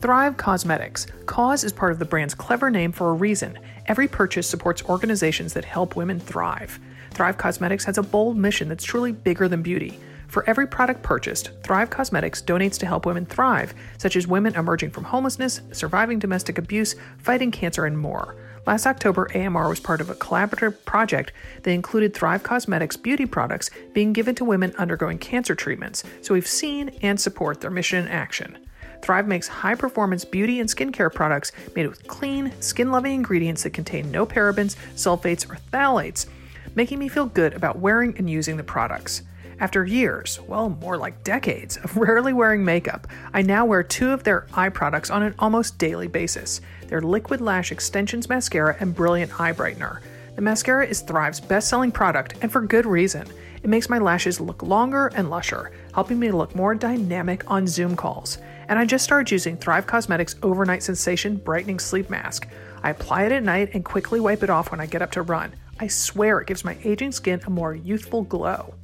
Thrive 0.00 0.36
Causemetics. 0.36 1.26
Cause 1.26 1.64
is 1.64 1.72
part 1.72 1.90
of 1.90 1.98
the 1.98 2.04
brand's 2.04 2.34
clever 2.34 2.70
name 2.70 2.92
for 2.92 3.10
a 3.10 3.14
reason. 3.14 3.58
Every 3.86 4.06
purchase 4.06 4.48
supports 4.48 4.84
organizations 4.84 5.52
that 5.54 5.64
help 5.64 5.96
women 5.96 6.20
thrive. 6.20 6.78
Thrive 7.14 7.38
Causemetics 7.38 7.84
has 7.84 7.96
a 7.96 8.02
bold 8.02 8.36
mission 8.36 8.68
that's 8.68 8.84
truly 8.84 9.12
bigger 9.12 9.46
than 9.46 9.62
beauty. 9.62 10.00
For 10.26 10.48
every 10.48 10.66
product 10.66 11.02
purchased, 11.04 11.50
Thrive 11.62 11.90
Causemetics 11.90 12.42
donates 12.42 12.76
to 12.80 12.86
help 12.86 13.06
women 13.06 13.24
thrive, 13.24 13.72
such 13.98 14.16
as 14.16 14.26
women 14.26 14.56
emerging 14.56 14.90
from 14.90 15.04
homelessness, 15.04 15.60
surviving 15.70 16.18
domestic 16.18 16.58
abuse, 16.58 16.96
fighting 17.18 17.52
cancer, 17.52 17.86
and 17.86 17.96
more. 17.96 18.34
Last 18.66 18.84
October, 18.84 19.30
AMR 19.32 19.68
was 19.68 19.78
part 19.78 20.00
of 20.00 20.10
a 20.10 20.14
collaborative 20.14 20.84
project 20.86 21.32
that 21.62 21.70
included 21.70 22.14
Thrive 22.14 22.42
Causemetics 22.42 23.00
beauty 23.00 23.26
products 23.26 23.70
being 23.92 24.12
given 24.12 24.34
to 24.34 24.44
women 24.44 24.74
undergoing 24.76 25.18
cancer 25.18 25.54
treatments, 25.54 26.02
so 26.20 26.34
we've 26.34 26.48
seen 26.48 26.88
and 27.00 27.20
support 27.20 27.60
their 27.60 27.70
mission 27.70 28.04
in 28.04 28.08
action. 28.08 28.58
Thrive 29.02 29.28
makes 29.28 29.46
high 29.46 29.74
performance 29.74 30.24
beauty 30.24 30.58
and 30.60 30.68
skincare 30.68 31.12
products 31.12 31.52
made 31.76 31.86
with 31.86 32.06
clean, 32.08 32.52
skin 32.60 32.90
loving 32.90 33.12
ingredients 33.12 33.62
that 33.62 33.74
contain 33.74 34.10
no 34.10 34.26
parabens, 34.26 34.76
sulfates, 34.96 35.48
or 35.48 35.58
phthalates, 35.70 36.26
making 36.74 36.98
me 36.98 37.08
feel 37.08 37.26
good 37.26 37.54
about 37.54 37.78
wearing 37.78 38.16
and 38.18 38.28
using 38.28 38.56
the 38.56 38.64
products. 38.64 39.22
After 39.60 39.84
years, 39.84 40.40
well, 40.48 40.68
more 40.68 40.96
like 40.96 41.22
decades, 41.22 41.76
of 41.76 41.96
rarely 41.96 42.32
wearing 42.32 42.64
makeup, 42.64 43.06
I 43.32 43.42
now 43.42 43.64
wear 43.64 43.82
two 43.82 44.10
of 44.10 44.24
their 44.24 44.46
eye 44.52 44.68
products 44.68 45.10
on 45.10 45.22
an 45.22 45.34
almost 45.38 45.78
daily 45.78 46.08
basis 46.08 46.60
their 46.88 47.00
Liquid 47.00 47.40
Lash 47.40 47.72
Extensions 47.72 48.28
Mascara 48.28 48.76
and 48.80 48.94
Brilliant 48.94 49.40
Eye 49.40 49.52
Brightener. 49.52 50.00
The 50.34 50.42
mascara 50.42 50.86
is 50.86 51.00
Thrive's 51.00 51.40
best 51.40 51.68
selling 51.68 51.92
product, 51.92 52.34
and 52.42 52.50
for 52.50 52.60
good 52.60 52.86
reason. 52.86 53.26
It 53.62 53.70
makes 53.70 53.88
my 53.88 53.98
lashes 53.98 54.40
look 54.40 54.62
longer 54.62 55.06
and 55.14 55.30
lusher, 55.30 55.72
helping 55.94 56.18
me 56.18 56.30
look 56.30 56.54
more 56.54 56.74
dynamic 56.74 57.50
on 57.50 57.66
Zoom 57.66 57.96
calls. 57.96 58.38
And 58.68 58.78
I 58.78 58.84
just 58.84 59.04
started 59.04 59.30
using 59.30 59.56
Thrive 59.56 59.86
Causemetics 59.86 60.34
Overnight 60.42 60.82
Sensation 60.82 61.36
Brightening 61.36 61.78
Sleep 61.78 62.10
Mask. 62.10 62.46
I 62.82 62.90
apply 62.90 63.24
it 63.24 63.32
at 63.32 63.42
night 63.42 63.70
and 63.72 63.84
quickly 63.84 64.20
wipe 64.20 64.42
it 64.42 64.50
off 64.50 64.70
when 64.70 64.80
I 64.80 64.86
get 64.86 65.00
up 65.00 65.12
to 65.12 65.22
run. 65.22 65.54
I 65.80 65.86
swear 65.88 66.40
it 66.40 66.46
gives 66.46 66.64
my 66.64 66.76
aging 66.84 67.12
skin 67.12 67.40
a 67.46 67.50
more 67.50 67.74
youthful 67.74 68.22
glow 68.22 68.74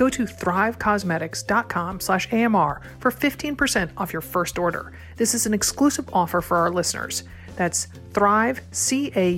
go 0.00 0.08
to 0.08 0.24
thrivecausemetics.com 0.24 2.00
slash 2.00 2.32
AMR 2.32 2.80
for 3.00 3.10
15% 3.10 3.90
off 3.98 4.14
your 4.14 4.22
first 4.22 4.58
order. 4.58 4.94
This 5.16 5.34
is 5.34 5.44
an 5.44 5.52
exclusive 5.52 6.08
offer 6.14 6.40
for 6.40 6.56
our 6.56 6.70
listeners. 6.70 7.24
That's 7.56 7.84
thrive, 8.14 8.62
C-A-U-S-E-M-E-T-I-C-S 8.70 9.30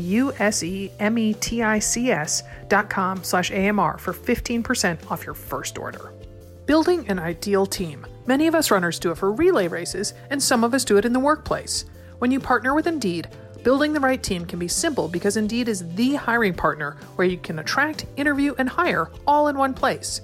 dot 2.68 2.88
com 2.88 3.24
slash 3.24 3.50
AMR 3.50 3.98
for 3.98 4.12
15% 4.12 5.10
off 5.10 5.26
your 5.26 5.34
first 5.34 5.78
order. 5.78 6.12
Building 6.66 7.08
an 7.08 7.18
ideal 7.18 7.66
team. 7.66 8.06
Many 8.26 8.46
of 8.46 8.54
us 8.54 8.70
runners 8.70 9.00
do 9.00 9.10
it 9.10 9.18
for 9.18 9.32
relay 9.32 9.66
races, 9.66 10.14
and 10.30 10.40
some 10.40 10.62
of 10.62 10.74
us 10.74 10.84
do 10.84 10.96
it 10.96 11.04
in 11.04 11.12
the 11.12 11.18
workplace. 11.18 11.86
When 12.20 12.30
you 12.30 12.38
partner 12.38 12.72
with 12.72 12.86
Indeed, 12.86 13.26
building 13.62 13.92
the 13.92 14.00
right 14.00 14.22
team 14.22 14.44
can 14.44 14.58
be 14.58 14.68
simple 14.68 15.08
because 15.08 15.36
Indeed 15.36 15.68
is 15.68 15.94
the 15.94 16.14
hiring 16.14 16.54
partner 16.54 16.96
where 17.16 17.26
you 17.26 17.38
can 17.38 17.58
attract, 17.58 18.06
interview, 18.16 18.54
and 18.58 18.68
hire 18.68 19.10
all 19.26 19.48
in 19.48 19.56
one 19.56 19.74
place. 19.74 20.20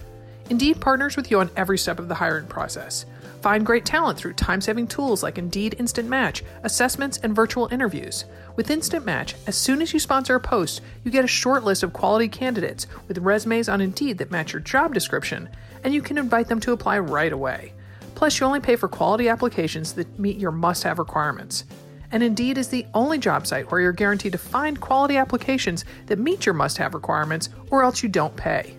Indeed 0.50 0.80
partners 0.80 1.16
with 1.16 1.30
you 1.30 1.40
on 1.40 1.50
every 1.56 1.78
step 1.78 1.98
of 1.98 2.08
the 2.08 2.14
hiring 2.14 2.46
process. 2.46 3.06
Find 3.42 3.64
great 3.64 3.84
talent 3.84 4.18
through 4.18 4.32
time 4.32 4.60
saving 4.60 4.88
tools 4.88 5.22
like 5.22 5.38
Indeed 5.38 5.76
Instant 5.78 6.08
Match, 6.08 6.42
assessments, 6.64 7.18
and 7.18 7.36
virtual 7.36 7.68
interviews. 7.70 8.24
With 8.56 8.70
Instant 8.70 9.04
Match, 9.04 9.36
as 9.46 9.56
soon 9.56 9.80
as 9.80 9.92
you 9.92 10.00
sponsor 10.00 10.34
a 10.34 10.40
post, 10.40 10.80
you 11.04 11.10
get 11.10 11.24
a 11.24 11.28
short 11.28 11.62
list 11.62 11.84
of 11.84 11.92
quality 11.92 12.28
candidates 12.28 12.88
with 13.06 13.18
resumes 13.18 13.68
on 13.68 13.80
Indeed 13.80 14.18
that 14.18 14.32
match 14.32 14.52
your 14.52 14.60
job 14.60 14.92
description, 14.92 15.48
and 15.84 15.94
you 15.94 16.02
can 16.02 16.18
invite 16.18 16.48
them 16.48 16.58
to 16.60 16.72
apply 16.72 16.98
right 16.98 17.32
away. 17.32 17.72
Plus, 18.16 18.40
you 18.40 18.46
only 18.46 18.58
pay 18.58 18.74
for 18.74 18.88
quality 18.88 19.28
applications 19.28 19.92
that 19.92 20.18
meet 20.18 20.38
your 20.38 20.50
must 20.50 20.82
have 20.82 20.98
requirements. 20.98 21.64
And 22.10 22.22
Indeed 22.22 22.56
is 22.56 22.68
the 22.68 22.86
only 22.94 23.18
job 23.18 23.46
site 23.46 23.70
where 23.70 23.80
you're 23.80 23.92
guaranteed 23.92 24.32
to 24.32 24.38
find 24.38 24.80
quality 24.80 25.16
applications 25.16 25.84
that 26.06 26.18
meet 26.18 26.46
your 26.46 26.54
must 26.54 26.78
have 26.78 26.94
requirements, 26.94 27.50
or 27.70 27.82
else 27.82 28.02
you 28.02 28.08
don't 28.08 28.34
pay. 28.34 28.76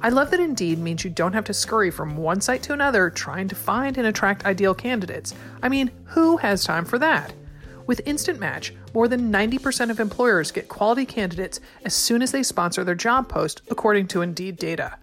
I 0.00 0.10
love 0.10 0.30
that 0.30 0.38
Indeed 0.38 0.78
means 0.78 1.02
you 1.02 1.10
don't 1.10 1.32
have 1.32 1.46
to 1.46 1.54
scurry 1.54 1.90
from 1.90 2.16
one 2.16 2.40
site 2.40 2.62
to 2.64 2.72
another 2.72 3.10
trying 3.10 3.48
to 3.48 3.56
find 3.56 3.98
and 3.98 4.06
attract 4.06 4.44
ideal 4.44 4.74
candidates. 4.74 5.34
I 5.60 5.68
mean, 5.68 5.90
who 6.04 6.36
has 6.36 6.62
time 6.62 6.84
for 6.84 7.00
that? 7.00 7.32
With 7.88 8.06
Instant 8.06 8.38
Match, 8.38 8.74
more 8.94 9.08
than 9.08 9.32
90% 9.32 9.90
of 9.90 9.98
employers 9.98 10.52
get 10.52 10.68
quality 10.68 11.04
candidates 11.04 11.58
as 11.84 11.94
soon 11.94 12.22
as 12.22 12.30
they 12.30 12.44
sponsor 12.44 12.84
their 12.84 12.94
job 12.94 13.28
post, 13.28 13.62
according 13.70 14.06
to 14.08 14.22
Indeed 14.22 14.56
data. 14.56 14.96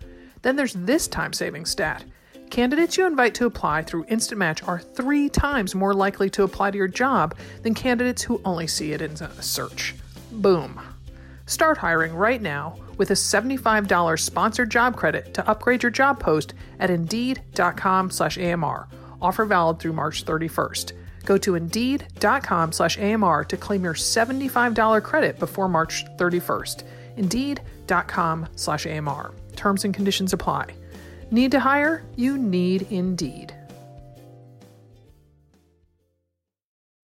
Then 0.44 0.56
there's 0.56 0.74
this 0.74 1.08
time 1.08 1.34
saving 1.34 1.66
stat. 1.66 2.06
Candidates 2.50 2.98
you 2.98 3.06
invite 3.06 3.34
to 3.36 3.46
apply 3.46 3.82
through 3.82 4.06
Instant 4.08 4.40
Match 4.40 4.64
are 4.64 4.80
three 4.80 5.30
times 5.30 5.76
more 5.76 5.94
likely 5.94 6.30
to 6.32 6.44
apply 6.44 6.72
to 6.72 6.78
your 6.78 6.88
job 6.88 7.36
than 7.64 7.74
candidates 7.74 8.22
who 8.24 8.42
only 8.46 8.68
see 8.68 8.94
it 8.94 9.02
in 9.02 9.12
a 9.12 9.42
search. 9.42 9.96
Boom. 10.32 10.80
Start 11.48 11.78
hiring 11.78 12.14
right 12.14 12.42
now 12.42 12.78
with 12.98 13.12
a 13.12 13.16
$75 13.16 14.20
sponsored 14.20 14.72
job 14.72 14.96
credit 14.96 15.34
to 15.34 15.48
upgrade 15.48 15.84
your 15.84 15.92
job 15.92 16.20
post 16.20 16.54
at 16.80 16.90
indeed.com 16.90 18.10
slash 18.10 18.38
AMR. 18.38 18.88
Offer 19.22 19.46
valid 19.46 19.80
through 19.80 19.94
March 19.94 20.26
31st. 20.26 20.94
Go 21.26 21.38
to 21.40 21.56
indeed.com 21.56 22.72
slash 22.72 22.98
AMR 23.00 23.44
to 23.46 23.58
claim 23.58 23.84
your 23.84 23.96
$75 23.96 25.04
credit 25.04 25.40
before 25.40 25.68
March 25.68 26.06
31st. 26.18 26.84
Indeed.com 27.18 28.48
slash 28.56 28.86
AMR. 28.86 29.34
Terms 29.56 29.84
and 29.84 29.94
conditions 29.94 30.34
apply. 30.34 30.76
Need 31.32 31.52
to 31.52 31.60
hire? 31.60 32.04
You 32.16 32.38
need 32.38 32.88
Indeed. 32.92 33.54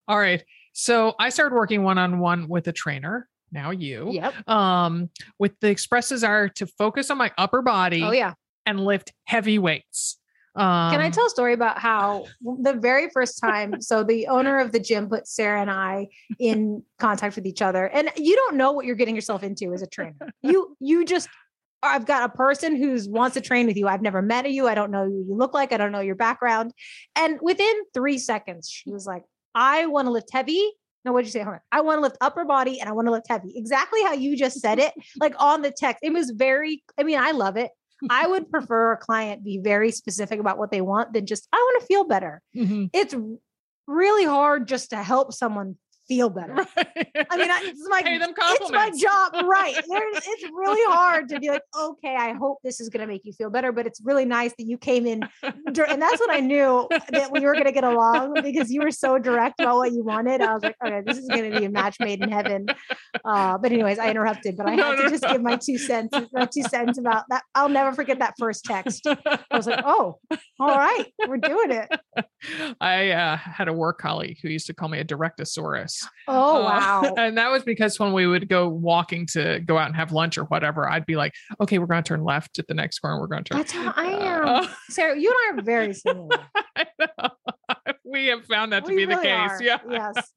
All 0.08 0.18
right. 0.18 0.44
So 0.74 1.16
I 1.20 1.30
started 1.30 1.56
working 1.56 1.84
one 1.84 1.98
on 1.98 2.20
one 2.20 2.48
with 2.48 2.68
a 2.68 2.74
trainer 2.74 3.28
now 3.52 3.72
you. 3.72 4.12
Yep. 4.12 4.48
Um, 4.50 5.10
with 5.38 5.60
the 5.60 5.70
express 5.70 6.10
desire 6.10 6.48
to 6.50 6.66
focus 6.66 7.10
on 7.12 7.18
my 7.18 7.32
upper 7.38 7.62
body. 7.62 8.04
Oh 8.04 8.12
yeah. 8.12 8.34
And 8.66 8.80
lift 8.80 9.12
heavy 9.26 9.60
weights. 9.60 10.18
Um, 10.54 10.92
Can 10.92 11.00
I 11.00 11.10
tell 11.10 11.26
a 11.26 11.30
story 11.30 11.54
about 11.54 11.80
how 11.80 12.26
the 12.42 12.74
very 12.74 13.10
first 13.10 13.40
time, 13.40 13.82
so 13.82 14.04
the 14.04 14.28
owner 14.28 14.60
of 14.60 14.74
the 14.74 14.82
gym 14.82 15.08
put 15.08 15.26
Sarah 15.26 15.62
and 15.62 15.72
I 15.72 16.10
in 16.40 16.84
contact 17.00 17.38
with 17.38 17.46
each 17.46 17.62
other, 17.62 17.88
and 17.88 18.10
you 18.18 18.36
don't 18.36 18.58
know 18.58 18.74
what 18.74 18.86
you're 18.86 18.98
getting 18.98 19.16
yourself 19.16 19.44
into 19.44 19.74
as 19.74 19.82
a 19.82 19.88
trainer. 19.88 20.14
You 20.42 20.76
you 20.82 21.06
just 21.06 21.30
I've 21.84 22.06
got 22.06 22.30
a 22.30 22.36
person 22.36 22.76
who 22.76 22.98
wants 23.10 23.34
to 23.36 23.42
train 23.42 23.68
with 23.68 23.78
you. 23.78 23.88
I've 23.88 24.02
never 24.02 24.22
met 24.22 24.50
you. 24.52 24.68
I 24.68 24.76
don't 24.76 24.92
know 24.92 25.06
who 25.06 25.26
you 25.28 25.36
look 25.36 25.54
like. 25.54 25.74
I 25.74 25.78
don't 25.78 25.92
know 25.92 26.00
your 26.00 26.16
background. 26.16 26.74
And 27.16 27.40
within 27.42 27.74
three 27.94 28.18
seconds, 28.18 28.70
she 28.70 28.92
was 28.92 29.06
like, 29.06 29.24
I 29.56 29.88
want 29.88 30.06
to 30.06 30.12
lift 30.12 30.32
heavy 30.32 30.72
no, 31.04 31.14
what 31.14 31.22
did 31.22 31.28
you 31.28 31.32
say? 31.32 31.42
Hold 31.42 31.56
on. 31.56 31.62
I 31.72 31.82
want 31.82 31.98
to 31.98 32.02
lift 32.02 32.18
upper 32.22 32.46
body 32.46 32.80
and 32.80 32.88
I 32.88 32.92
want 32.94 33.08
to 33.08 33.12
lift 33.12 33.28
heavy. 33.28 33.54
Exactly 33.56 34.04
how 34.04 34.14
you 34.14 34.38
just 34.38 34.60
said 34.60 34.80
it, 34.80 34.94
like 35.20 35.34
on 35.40 35.62
the 35.62 35.72
text. 35.72 36.00
It 36.04 36.14
was 36.14 36.32
very, 36.32 36.84
I 36.98 37.04
mean, 37.04 37.20
I 37.20 37.32
love 37.32 37.58
it. 37.58 37.72
I 38.10 38.28
would 38.28 38.50
prefer 38.52 38.94
a 38.94 38.98
client 38.98 39.44
be 39.44 39.58
very 39.58 39.92
specific 39.92 40.40
about 40.40 40.58
what 40.58 40.72
they 40.72 40.82
want 40.82 41.14
than 41.14 41.26
just, 41.26 41.48
I 41.52 41.58
want 41.58 41.82
to 41.82 41.88
feel 41.88 42.04
better. 42.04 42.42
Mhm. 42.56 42.90
It's 42.94 43.16
really 43.88 44.26
hard 44.26 44.68
just 44.68 44.92
to 44.92 44.98
help 44.98 45.34
someone 45.34 45.78
feel 46.12 46.30
better. 46.30 46.56
Right. 46.82 47.28
I 47.30 47.38
mean, 47.38 47.52
I, 47.52 47.62
it's 47.64 47.88
my 47.90 48.02
it's 48.06 48.72
my 48.72 48.90
job, 48.98 49.46
right? 49.48 49.74
There's, 49.74 50.18
it's 50.18 50.44
really 50.52 50.94
hard 50.94 51.30
to 51.30 51.40
be 51.40 51.50
like, 51.50 51.62
okay, 51.80 52.16
I 52.16 52.34
hope 52.34 52.60
this 52.64 52.80
is 52.80 52.90
going 52.90 53.02
to 53.02 53.08
make 53.08 53.22
you 53.24 53.34
feel 53.34 53.50
better, 53.50 53.72
but 53.72 53.86
it's 53.86 54.02
really 54.04 54.26
nice 54.26 54.54
that 54.58 54.66
you 54.66 54.78
came 54.78 55.06
in, 55.06 55.22
and 55.44 56.02
that's 56.02 56.20
when 56.20 56.32
I 56.32 56.40
knew 56.40 56.88
that 57.10 57.32
we 57.32 57.42
were 57.42 57.54
going 57.54 57.66
to 57.66 57.72
get 57.72 57.84
along 57.84 58.42
because 58.42 58.72
you 58.72 58.82
were 58.82 58.92
so 58.92 59.18
direct 59.18 59.60
about 59.60 59.78
what 59.78 59.92
you 59.92 60.04
wanted. 60.04 60.42
I 60.42 60.54
was 60.54 60.64
like, 60.64 60.76
okay, 60.84 61.02
this 61.06 61.18
is 61.18 61.28
going 61.28 61.52
to 61.52 61.60
be 61.60 61.66
a 61.66 61.70
match 61.70 61.98
made 62.00 62.22
in 62.22 62.32
heaven. 62.32 62.68
Uh, 63.24 63.58
but 63.58 63.72
anyways, 63.72 64.00
I 64.00 64.10
interrupted, 64.10 64.58
but 64.58 64.68
I 64.68 64.76
No, 64.76 64.84
had 64.86 65.00
no, 65.00 65.04
to 65.04 65.10
just 65.10 65.24
no. 65.24 65.34
give 65.34 65.42
my 65.42 65.56
two 65.58 65.78
cents, 65.78 66.18
my 66.34 66.46
two 66.46 66.64
cents 66.64 66.98
about 66.98 67.26
that. 67.30 67.44
I'll 67.56 67.70
never 67.70 67.94
forget 67.94 68.20
that 68.20 68.34
first 68.40 68.66
text. 68.66 69.06
I 69.08 69.40
was 69.52 69.68
like, 69.68 69.84
oh, 69.86 70.20
all 70.60 70.78
right, 70.78 71.06
we're 71.28 71.38
doing 71.38 71.72
it. 71.72 71.90
I 72.82 73.12
uh, 73.12 73.38
had 73.38 73.68
a 73.68 73.74
work 73.74 74.00
colleague 74.00 74.40
who 74.42 74.50
used 74.50 74.68
to 74.68 74.74
call 74.74 74.90
me 74.90 75.00
a 75.00 75.06
directosaurus. 75.06 76.01
Oh 76.28 76.58
Uh, 76.58 76.64
wow. 76.64 77.14
and 77.18 77.38
that 77.38 77.50
was 77.52 77.64
because 77.64 78.00
when 78.00 78.14
we 78.14 78.28
would 78.28 78.48
go 78.48 78.70
walking 78.70 79.26
to 79.34 79.60
go 79.66 79.78
out 79.78 79.88
and 79.88 79.96
have 79.96 80.12
lunch 80.12 80.38
or 80.38 80.44
whatever, 80.46 80.90
I'd 80.90 81.06
be 81.06 81.16
like, 81.16 81.34
okay, 81.60 81.78
we're 81.80 81.88
going 81.88 82.04
to 82.04 82.08
turn 82.08 82.24
left 82.24 82.58
at 82.60 82.68
the 82.68 82.74
next 82.74 83.00
corner. 83.00 83.20
We're 83.20 83.28
going 83.28 83.44
to 83.44 83.50
turn. 83.50 83.58
That's 83.58 83.72
how 83.72 83.94
I 83.96 84.06
am. 84.06 84.46
Uh, 84.48 84.68
Sarah, 84.90 85.20
you 85.20 85.30
and 85.50 85.58
I 85.58 85.60
are 85.60 85.64
very 85.64 85.94
similar. 85.94 86.38
I 86.78 86.86
know. 87.00 87.30
we 88.06 88.28
have 88.28 88.46
found 88.46 88.72
that 88.74 88.86
to 88.86 88.92
We 88.94 89.06
be 89.06 89.14
the 89.14 89.22
case. 89.22 89.26
are. 89.52 89.62
Yeah. 89.64 89.78
Yes. 89.90 90.32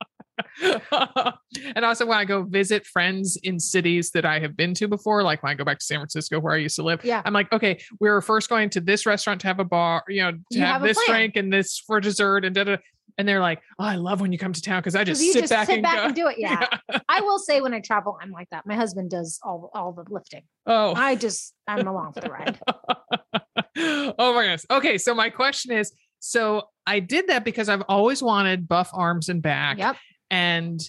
and 1.77 1.85
also 1.85 2.07
when 2.07 2.19
I 2.19 2.25
go 2.25 2.43
visit 2.43 2.87
friends 2.87 3.39
in 3.43 3.61
cities 3.61 4.11
that 4.13 4.25
I 4.25 4.39
have 4.41 4.57
been 4.57 4.75
to 4.75 4.89
before, 4.89 5.23
like 5.23 5.43
when 5.43 5.51
I 5.53 5.55
go 5.55 5.65
back 5.65 5.79
to 5.79 5.85
San 5.85 5.99
Francisco 5.99 6.41
where 6.41 6.55
I 6.55 6.59
used 6.59 6.77
to 6.77 6.83
live, 6.83 7.05
Yeah. 7.05 7.23
I'm 7.25 7.33
like, 7.33 7.53
okay, 7.53 7.81
we 8.01 8.09
were 8.09 8.21
first 8.21 8.49
going 8.49 8.71
to 8.71 8.81
this 8.81 9.07
restaurant 9.07 9.41
to 9.43 9.47
have 9.47 9.61
a 9.61 9.65
bar, 9.65 10.03
you 10.09 10.23
know, 10.23 10.33
to 10.33 10.39
You 10.51 10.61
have, 10.63 10.81
have 10.81 10.83
this 10.83 10.99
drink 11.07 11.37
and 11.37 11.53
this 11.53 11.79
for 11.79 12.01
dessert 12.01 12.45
and 12.45 12.55
da 12.55 12.65
da. 12.65 12.77
And 13.17 13.29
they're 13.29 13.41
like, 13.41 13.63
oh, 13.79 13.85
I 13.85 13.95
love 13.97 14.21
when 14.21 14.33
you 14.33 14.39
come 14.39 14.53
to 14.53 14.61
town 14.61 14.81
because 14.81 14.97
I 14.97 15.05
just 15.05 15.23
you 15.23 15.33
sit 15.33 15.43
just 15.43 15.53
back 15.53 15.67
sit 15.67 15.75
and 15.75 15.83
back 15.83 15.99
and 16.05 16.15
do 16.15 16.27
it. 16.29 16.37
Yeah. 16.39 16.67
I 17.09 17.21
will 17.21 17.39
say 17.39 17.61
when 17.61 17.73
I 17.73 17.81
travel, 17.81 18.19
I'm 18.21 18.33
like 18.33 18.51
that. 18.51 18.67
My 18.67 18.75
husband 18.75 19.11
does 19.11 19.39
all 19.43 19.71
all 19.75 19.93
the 19.93 20.05
lifting. 20.09 20.43
Oh. 20.67 20.95
I 20.95 21.15
just 21.15 21.55
I'm 21.69 21.87
along 21.87 22.15
for 22.15 22.21
the 22.21 22.31
ride. 22.31 22.59
oh 24.19 24.35
my 24.35 24.43
goodness. 24.43 24.67
Okay, 24.71 24.99
so 24.99 25.15
my 25.15 25.31
question 25.31 25.73
is, 25.73 25.93
so 26.19 26.69
I 26.87 27.01
did 27.01 27.29
that 27.29 27.45
because 27.45 27.69
I've 27.69 27.83
always 27.89 28.23
wanted 28.23 28.67
buff 28.69 28.91
arms 28.93 29.29
and 29.29 29.41
back. 29.41 29.79
Yep. 29.79 29.97
and 30.31 30.81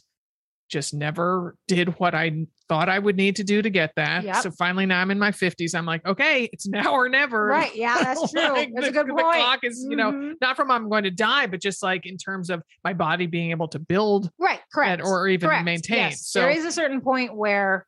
just 0.68 0.94
never 0.94 1.56
did 1.68 2.00
what 2.00 2.16
I 2.16 2.48
thought 2.68 2.90
I 2.90 2.98
would 3.00 3.16
need 3.16 3.36
to 3.38 3.44
do 3.44 3.62
to 3.62 3.70
get 3.70 3.92
that. 3.96 4.24
Yep. 4.24 4.36
So 4.38 4.52
finally, 4.52 4.86
now 4.86 5.00
I'm 5.02 5.12
in 5.12 5.20
my 5.20 5.32
50s. 5.32 5.76
I'm 5.76 5.86
like, 5.86 6.06
okay, 6.06 6.50
it's 6.52 6.68
now 6.68 6.94
or 6.94 7.08
never. 7.10 7.46
Right. 7.46 7.76
Yeah, 7.76 7.96
that's 8.02 8.32
true. 8.32 8.42
Like, 8.42 8.72
that's 8.74 8.88
the, 8.88 9.00
a 9.00 9.04
good 9.04 9.08
the 9.08 9.14
point. 9.14 9.36
clock 9.38 9.60
is, 9.64 9.86
you 9.90 9.96
know, 9.96 10.12
Mhm. 10.12 10.34
not 10.42 10.56
from 10.56 10.72
I'm 10.72 10.90
going 10.90 11.04
to 11.04 11.12
die, 11.12 11.48
but 11.48 11.62
just 11.62 11.84
like 11.84 12.06
in 12.06 12.18
terms 12.18 12.50
of 12.50 12.62
my 12.84 12.94
body 12.94 13.28
being 13.28 13.52
able 13.52 13.68
to 13.70 13.80
build 13.80 14.30
Right. 14.40 14.60
Correct. 14.74 15.02
or 15.04 15.28
even 15.28 15.50
Correct. 15.50 15.66
maintain. 15.66 15.98
Yes. 15.98 16.28
So 16.28 16.40
there 16.42 16.50
is 16.50 16.66
a 16.66 16.72
certain 16.72 17.02
point 17.02 17.36
where 17.36 17.86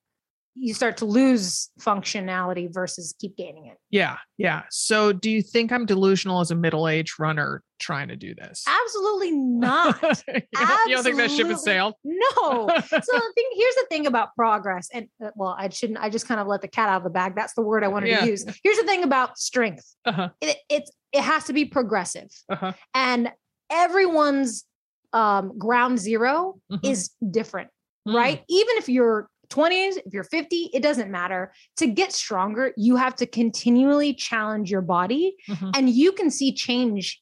you 0.59 0.73
start 0.73 0.97
to 0.97 1.05
lose 1.05 1.69
functionality 1.79 2.71
versus 2.73 3.13
keep 3.19 3.35
gaining 3.37 3.67
it. 3.67 3.77
yeah, 3.89 4.17
yeah. 4.37 4.63
So 4.69 5.13
do 5.13 5.29
you 5.29 5.41
think 5.41 5.71
I'm 5.71 5.85
delusional 5.85 6.39
as 6.41 6.51
a 6.51 6.55
middle-aged 6.55 7.19
runner 7.19 7.63
trying 7.79 8.07
to 8.07 8.15
do 8.15 8.33
this? 8.33 8.63
Absolutely 8.67 9.31
not. 9.37 10.01
you, 10.27 10.33
don't, 10.33 10.89
you 10.89 10.95
don't 10.95 11.03
think 11.03 11.17
that 11.17 11.31
ship 11.31 11.47
has 11.47 11.63
sailed? 11.63 11.93
no. 12.03 12.69
So 12.87 12.97
the 12.99 13.31
thing 13.35 13.45
here's 13.55 13.75
the 13.75 13.85
thing 13.89 14.07
about 14.07 14.29
progress, 14.35 14.89
and 14.93 15.07
uh, 15.23 15.29
well, 15.35 15.55
I 15.57 15.69
shouldn't. 15.69 15.99
I 15.99 16.09
just 16.09 16.27
kind 16.27 16.39
of 16.39 16.47
let 16.47 16.61
the 16.61 16.67
cat 16.67 16.89
out 16.89 16.97
of 16.97 17.03
the 17.03 17.09
bag. 17.09 17.35
That's 17.35 17.53
the 17.53 17.61
word 17.61 17.83
I 17.83 17.87
wanted 17.87 18.09
Yeah. 18.09 18.21
to 18.21 18.27
use. 18.27 18.45
Here's 18.63 18.77
the 18.77 18.85
thing 18.85 19.03
about 19.03 19.37
strength. 19.37 19.85
Uh-huh. 20.05 20.29
It, 20.41 20.57
it's 20.69 20.91
it 21.13 21.21
has 21.21 21.45
to 21.45 21.53
be 21.53 21.65
progressive, 21.65 22.29
Uh-huh. 22.49 22.73
and 22.93 23.31
everyone's 23.69 24.65
um, 25.13 25.57
ground 25.57 25.99
0 25.99 26.59
Mhm. 26.71 26.79
is 26.83 27.11
different, 27.31 27.69
Mm. 28.07 28.13
right? 28.15 28.43
Even 28.49 28.77
if 28.77 28.89
you're 28.89 29.29
20s, 29.49 29.97
if 30.05 30.13
you're 30.13 30.23
50, 30.23 30.71
it 30.73 30.81
doesn't 30.81 31.09
matter. 31.09 31.53
To 31.77 31.87
get 31.87 32.11
stronger, 32.11 32.73
you 32.77 32.95
have 32.95 33.15
to 33.17 33.25
continually 33.25 34.13
challenge 34.13 34.69
your 34.69 34.81
body, 34.81 35.35
Mhm. 35.49 35.71
and 35.75 35.89
you 35.89 36.11
can 36.11 36.29
see 36.29 36.53
change 36.53 37.21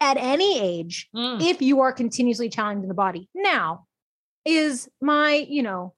at 0.00 0.16
any 0.16 0.60
age 0.60 1.08
Mm. 1.14 1.40
if 1.40 1.62
you 1.62 1.80
are 1.80 1.92
continuously 1.92 2.48
challenging 2.48 2.88
the 2.88 2.94
body. 2.94 3.28
Now, 3.34 3.86
is 4.44 4.88
my, 5.00 5.46
you 5.48 5.62
know, 5.62 5.94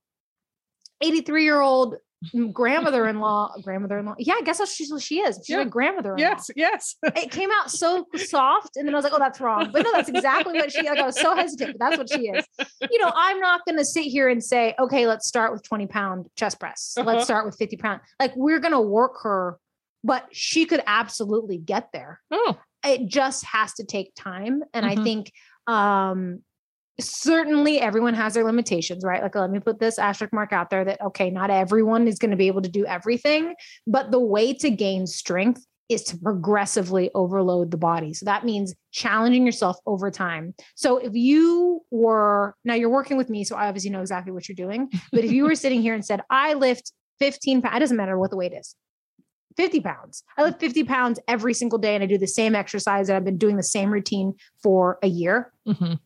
83 1.01 1.45
year 1.45 1.61
old 1.61 1.97
grandmother 2.53 3.07
in 3.07 3.21
law, 3.21 3.53
grandmother 3.63 3.99
in 3.99 4.07
law? 4.07 4.15
Yeah, 4.19 4.35
I 4.37 4.43
guess 4.43 4.59
what 4.59 4.69
she 4.69 4.85
is. 4.85 5.37
She's 5.45 5.49
Yeah. 5.49 5.65
grandmother. 5.65 6.15
Yes, 6.19 6.51
yes. 6.57 6.97
It 7.03 7.31
came 7.31 7.51
out 7.61 7.71
so 7.71 8.07
soft, 8.17 8.77
and 8.77 8.87
then 8.87 8.95
I 8.95 8.99
was 8.99 9.05
like, 9.05 9.13
oh, 9.15 9.19
that's 9.19 9.41
wrong. 9.41 9.71
But 9.73 9.83
no, 9.83 9.93
that's 9.93 10.09
exactly 10.09 10.55
what 10.55 10.73
she 10.73 10.89
like. 10.89 10.99
I 10.99 11.07
was 11.07 11.19
so 11.21 11.35
hesitant, 11.35 11.79
but 11.79 11.81
that's 11.87 11.99
what 11.99 12.11
she 12.11 12.29
is. 12.29 12.45
You 12.91 12.99
know, 13.01 13.11
I'm 13.15 13.41
not 13.41 13.63
gonna 13.67 13.85
sit 13.85 14.05
here 14.05 14.29
and 14.29 14.43
say, 14.43 14.75
okay, 14.79 15.07
let's 15.07 15.27
start 15.27 15.53
with 15.53 15.63
20 15.63 15.87
pound 15.87 16.27
chest 16.37 16.59
press. 16.61 16.95
Uh-huh. 16.97 17.07
Let's 17.11 17.25
start 17.25 17.47
with 17.47 17.57
50 17.57 17.77
pound. 17.77 18.01
Like 18.21 18.33
we're 18.37 18.61
gonna 18.61 18.81
work 18.83 19.17
her, 19.23 19.59
but 20.03 20.27
she 20.33 20.67
could 20.67 20.83
absolutely 20.87 21.57
get 21.59 21.89
there 21.93 22.21
Oh, 22.31 22.59
it 22.85 23.07
just 23.07 23.45
has 23.47 23.73
to 23.75 23.85
take 23.85 24.13
time 24.15 24.63
and 24.75 24.85
i 24.85 24.95
Mhm. 24.97 25.03
think 25.05 25.33
um 25.67 26.43
certainly 27.01 27.81
everyone 27.81 28.15
has 28.15 28.35
their 28.35 28.45
limitations 28.45 29.05
right 29.05 29.23
like 29.23 29.35
let 29.35 29.51
me 29.51 29.59
put 29.59 29.81
this 29.81 29.99
asterisk 29.99 30.33
mark 30.33 30.53
out 30.53 30.71
there 30.71 30.85
that 30.85 31.01
okay 31.01 31.29
not 31.31 31.51
everyone 31.51 32.07
is 32.07 32.19
going 32.19 32.31
to 32.31 32.37
be 32.37 32.47
able 32.47 32.63
to 32.63 32.69
do 32.69 32.87
everything 32.87 33.55
but 33.87 34.11
the 34.11 34.21
way 34.21 34.53
to 34.53 34.71
gain 34.71 35.07
strength 35.07 35.65
is 35.89 36.03
to 36.03 36.17
progressively 36.17 37.11
overload 37.15 37.71
the 37.71 37.77
body 37.77 38.15
so 38.15 38.25
that 38.25 38.45
means 38.45 38.75
challenging 38.93 39.45
yourself 39.45 39.77
over 39.87 40.11
time 40.11 40.55
so 40.77 40.99
if 40.99 41.15
you 41.15 41.81
were 41.91 42.55
now 42.65 42.75
you're 42.75 42.89
working 42.89 43.17
with 43.17 43.29
me 43.29 43.43
so 43.43 43.57
i 43.57 43.67
obviously 43.67 43.91
know 43.91 44.01
exactly 44.01 44.33
what 44.33 44.49
you're 44.49 44.55
doing 44.55 44.89
but 45.13 45.25
if 45.25 45.33
you 45.33 45.45
were 45.45 45.57
sitting 45.57 45.83
here 45.83 45.95
and 45.95 46.05
said 46.05 46.21
i 46.31 46.55
lift 46.55 46.93
15 47.19 47.61
pounds 47.61 47.77
it 47.77 47.81
doesn't 47.81 47.97
matter 47.97 48.19
what 48.19 48.31
the 48.31 48.37
weight 48.37 48.53
is 48.53 48.77
50 49.57 49.81
pounds. 49.81 50.25
I 50.37 50.43
lift 50.43 50.61
50 50.61 50.85
pounds 50.85 51.21
every 51.29 51.55
single 51.55 51.79
day 51.79 51.95
and 51.95 52.03
I 52.03 52.07
do 52.07 52.19
the 52.19 52.27
same 52.27 52.55
exercise 52.55 53.09
and 53.09 53.17
I've 53.17 53.25
been 53.25 53.39
doing 53.39 53.57
the 53.57 53.63
same 53.63 53.93
routine 53.93 54.35
for 54.63 54.99
a 55.03 55.07
year. 55.07 55.53
Mhm. 55.67 56.01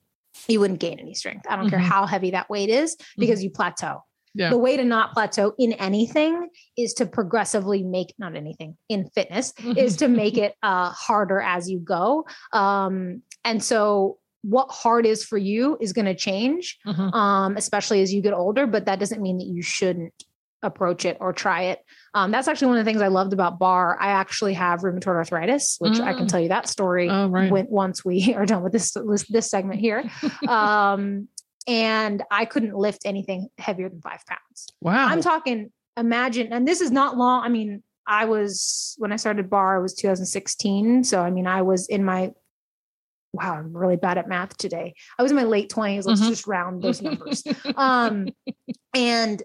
You 0.47 0.61
wouldn't 0.61 0.80
gain 0.80 0.99
any 1.01 1.14
strength. 1.14 1.47
I 1.49 1.57
don't 1.57 1.68
care 1.70 1.78
Mhm. 1.78 1.82
how 1.84 2.07
heavy 2.07 2.30
that 2.32 2.49
weight 2.49 2.68
is 2.70 2.97
because 3.18 3.43
you 3.43 3.51
plateau. 3.51 4.03
Yeah. 4.34 4.51
The 4.51 4.59
way 4.59 4.76
to 4.76 4.84
not 4.84 5.14
plateau 5.14 5.55
in 5.59 5.72
anything 5.74 6.49
is 6.76 6.95
to 6.95 7.07
progressively 7.07 7.82
make 7.82 8.14
not 8.18 8.36
anything 8.36 8.76
in 8.89 9.09
fitness 9.14 9.53
is 9.76 9.97
to 9.97 10.09
make 10.09 10.36
it 10.45 10.55
uh, 10.62 10.91
harder 10.91 11.41
as 11.41 11.68
you 11.68 11.80
go. 11.80 12.26
Um, 12.53 13.22
and 13.45 13.62
so 13.64 14.18
what 14.43 14.70
hard 14.70 15.07
is 15.07 15.24
for 15.24 15.39
you 15.39 15.76
is 15.80 15.93
going 15.93 16.05
to 16.05 16.14
change 16.14 16.78
Mhm. 16.86 17.12
um, 17.12 17.57
especially 17.57 18.03
as 18.03 18.14
you 18.14 18.22
get 18.22 18.32
older, 18.32 18.66
but 18.66 18.84
that 18.86 19.01
doesn't 19.01 19.20
mean 19.20 19.39
that 19.39 19.47
you 19.47 19.62
shouldn't 19.62 20.12
approach 20.62 21.04
it 21.04 21.16
or 21.20 21.32
try 21.32 21.62
it. 21.64 21.78
Um, 22.14 22.30
that's 22.30 22.48
actually 22.48 22.68
one 22.68 22.78
of 22.78 22.84
the 22.84 22.90
things 22.90 23.00
I 23.02 23.09
loved 23.09 23.32
about 23.32 23.59
barre. 23.59 23.96
I 24.00 24.09
actually 24.09 24.54
have 24.54 24.80
rheumatoid 24.80 25.06
arthritis, 25.06 25.76
which 25.78 26.00
I 26.00 26.12
can 26.14 26.26
Mm. 26.26 26.28
tell 26.28 26.40
you 26.40 26.48
that 26.48 26.68
story 26.68 27.09
Oh, 27.09 27.28
right. 27.28 27.50
when, 27.50 27.66
once 27.68 28.04
we 28.04 28.34
are 28.36 28.44
done 28.46 28.62
with 28.62 28.72
this 28.72 28.96
this, 29.28 29.50
segment 29.50 29.80
here. 29.80 30.04
um, 30.48 31.28
and 31.66 32.22
I 32.30 32.44
couldn't 32.44 32.74
lift 32.74 33.02
anything 33.04 33.48
heavier 33.59 33.88
than 33.88 34.00
five 34.00 34.24
pounds. 34.26 34.66
Wow. 34.80 35.06
I'm 35.06 35.20
talking. 35.20 35.70
Imagine, 35.96 36.52
and 36.52 36.66
this 36.66 36.80
is 36.80 36.90
not 36.90 37.16
long. 37.16 37.42
I 37.44 37.48
mean, 37.48 37.82
I 38.06 38.24
was 38.24 38.94
when 38.98 39.12
I 39.12 39.16
started 39.16 39.50
barre. 39.50 39.78
it 39.78 39.82
was 39.82 39.94
2016, 39.94 41.04
so 41.04 41.20
I 41.22 41.30
mean, 41.30 41.46
I 41.46 41.62
was 41.62 41.86
in 41.88 42.04
my. 42.04 42.30
Wow, 43.34 43.56
I'm 43.56 43.76
really 43.76 43.96
bad 43.96 44.16
at 44.16 44.26
math 44.28 44.56
today. 44.56 44.94
I 45.18 45.22
was 45.22 45.30
in 45.30 45.36
my 45.36 45.42
late 45.44 45.68
20s. 45.70 46.06
Let's 46.06 46.22
Mhm. 46.22 46.28
just 46.28 46.46
round 46.46 46.82
those 46.82 47.02
numbers. 47.02 47.44
um, 47.76 48.28
and 48.94 49.42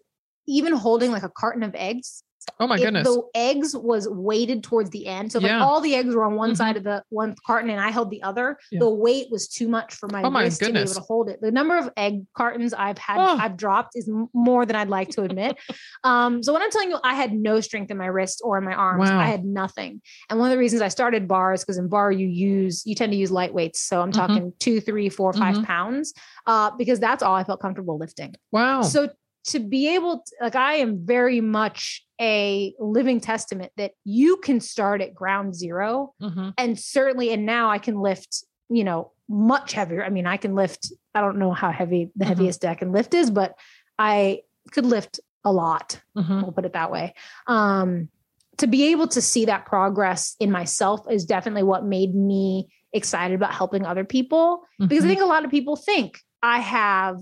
even 0.47 0.73
holding 0.73 1.11
like 1.11 1.23
a 1.23 1.29
carton 1.29 1.63
of 1.63 1.73
eggs, 1.75 2.23
oh 2.59 2.67
my 2.67 2.75
it- 2.75 2.81
goodness. 2.81 3.07
the 3.07 3.23
eggs 3.35 3.73
was 3.73 4.05
weighted 4.09 4.63
towards 4.63 4.89
the 4.89 5.07
end. 5.07 5.31
So 5.31 5.39
like 5.39 5.49
Yeah. 5.49 5.63
all 5.63 5.79
the 5.79 5.95
eggs 5.95 6.13
were 6.13 6.25
on 6.25 6.35
one 6.35 6.51
Mhm. 6.51 6.57
side 6.57 6.75
of 6.75 6.83
the 6.83 7.01
one 7.07 7.35
carton 7.47 7.69
and 7.69 7.79
I 7.79 7.89
held 7.89 8.09
the 8.09 8.21
other. 8.21 8.57
Yeah. 8.69 8.79
The 8.79 8.89
weight 8.89 9.27
was 9.31 9.47
too 9.47 9.69
much 9.69 9.93
for 9.95 10.09
my 10.11 10.21
Oh 10.23 10.29
my 10.29 10.43
wrist 10.43 10.59
to 10.59 10.73
be 10.73 10.77
able 10.77 10.91
to 10.91 10.99
hold 10.99 11.29
it. 11.29 11.39
The 11.41 11.51
number 11.51 11.77
of 11.77 11.89
egg 11.95 12.25
cartons 12.35 12.73
I've 12.73 12.97
had 12.97 13.17
Oh. 13.17 13.37
I've 13.39 13.55
dropped 13.55 13.95
is 13.95 14.09
more 14.33 14.65
than 14.65 14.75
I'd 14.75 14.89
like 14.89 15.07
to 15.11 15.21
admit. 15.23 15.55
um, 16.03 16.43
so 16.43 16.51
when 16.51 16.61
I'm 16.61 16.69
telling 16.69 16.89
you 16.89 16.97
I 17.01 17.13
had 17.13 17.31
no 17.33 17.61
strength 17.61 17.89
in 17.91 17.97
my 17.97 18.07
wrist 18.07 18.41
or 18.43 18.57
in 18.57 18.65
my 18.65 18.73
arms, 18.73 19.09
Wow. 19.09 19.19
I 19.19 19.27
had 19.27 19.45
nothing. 19.45 20.01
And 20.29 20.37
one 20.37 20.49
of 20.49 20.51
the 20.51 20.59
reasons 20.59 20.81
I 20.81 20.89
started 20.89 21.29
barre 21.29 21.53
is 21.53 21.61
because 21.61 21.77
in 21.77 21.87
barre 21.87 22.11
you 22.13 22.27
use 22.27 22.85
you 22.85 22.93
tend 22.93 23.13
to 23.13 23.17
use 23.17 23.31
light 23.31 23.53
weights. 23.53 23.79
So 23.79 24.01
I'm 24.01 24.09
Mhm. 24.11 24.15
talking 24.15 24.53
two, 24.59 24.81
three, 24.81 25.07
four, 25.07 25.31
five 25.31 25.55
Mhm. 25.55 25.63
pounds. 25.63 26.13
Uh, 26.45 26.71
because 26.77 26.99
that's 26.99 27.23
all 27.23 27.33
I 27.35 27.45
felt 27.45 27.61
comfortable 27.61 27.97
lifting. 27.97 28.35
wow. 28.51 28.81
So 28.81 29.07
to 29.45 29.59
be 29.59 29.93
able 29.95 30.19
to, 30.19 30.35
like 30.41 30.55
I 30.55 30.75
am 30.75 31.05
very 31.05 31.41
much 31.41 32.05
a 32.21 32.73
living 32.79 33.19
testament 33.19 33.71
that 33.77 33.91
you 34.05 34.37
can 34.37 34.59
start 34.59 35.01
at 35.01 35.13
ground 35.13 35.55
zero 35.55 36.13
Mhm. 36.21 36.53
and 36.57 36.79
certainly 36.79 37.31
and 37.31 37.45
now 37.45 37.69
I 37.69 37.77
can 37.79 37.99
lift, 37.99 38.43
you 38.69 38.83
know, 38.83 39.11
much 39.27 39.73
heavier. 39.73 40.03
I 40.03 40.09
mean, 40.09 40.25
I 40.27 40.37
can 40.37 40.55
lift 40.55 40.91
I 41.15 41.21
don't 41.21 41.37
know 41.37 41.51
how 41.51 41.71
heavy 41.71 42.11
the 42.15 42.25
Mhm. 42.25 42.27
heaviest 42.29 42.65
I 42.65 42.75
can 42.75 42.91
lift 42.91 43.13
is, 43.13 43.29
but 43.29 43.55
I 43.99 44.41
could 44.71 44.85
lift 44.85 45.19
a 45.43 45.51
lot. 45.51 46.01
Mhm. 46.17 46.41
We'll 46.43 46.51
put 46.53 46.65
it 46.65 46.73
that 46.73 46.91
way. 46.91 47.13
Um 47.47 48.09
to 48.57 48.67
be 48.67 48.91
able 48.91 49.07
to 49.07 49.21
see 49.21 49.45
that 49.45 49.65
progress 49.65 50.35
in 50.39 50.51
myself 50.51 51.01
is 51.09 51.25
definitely 51.25 51.63
what 51.63 51.83
made 51.83 52.13
me 52.15 52.67
excited 52.93 53.33
about 53.33 53.51
helping 53.51 53.83
other 53.85 54.05
people 54.05 54.61
because 54.79 55.03
I 55.03 55.07
Mhm. 55.07 55.09
think 55.09 55.21
a 55.21 55.25
lot 55.25 55.43
of 55.43 55.49
people 55.51 55.75
think 55.75 56.19
I 56.43 56.59
have 56.59 57.17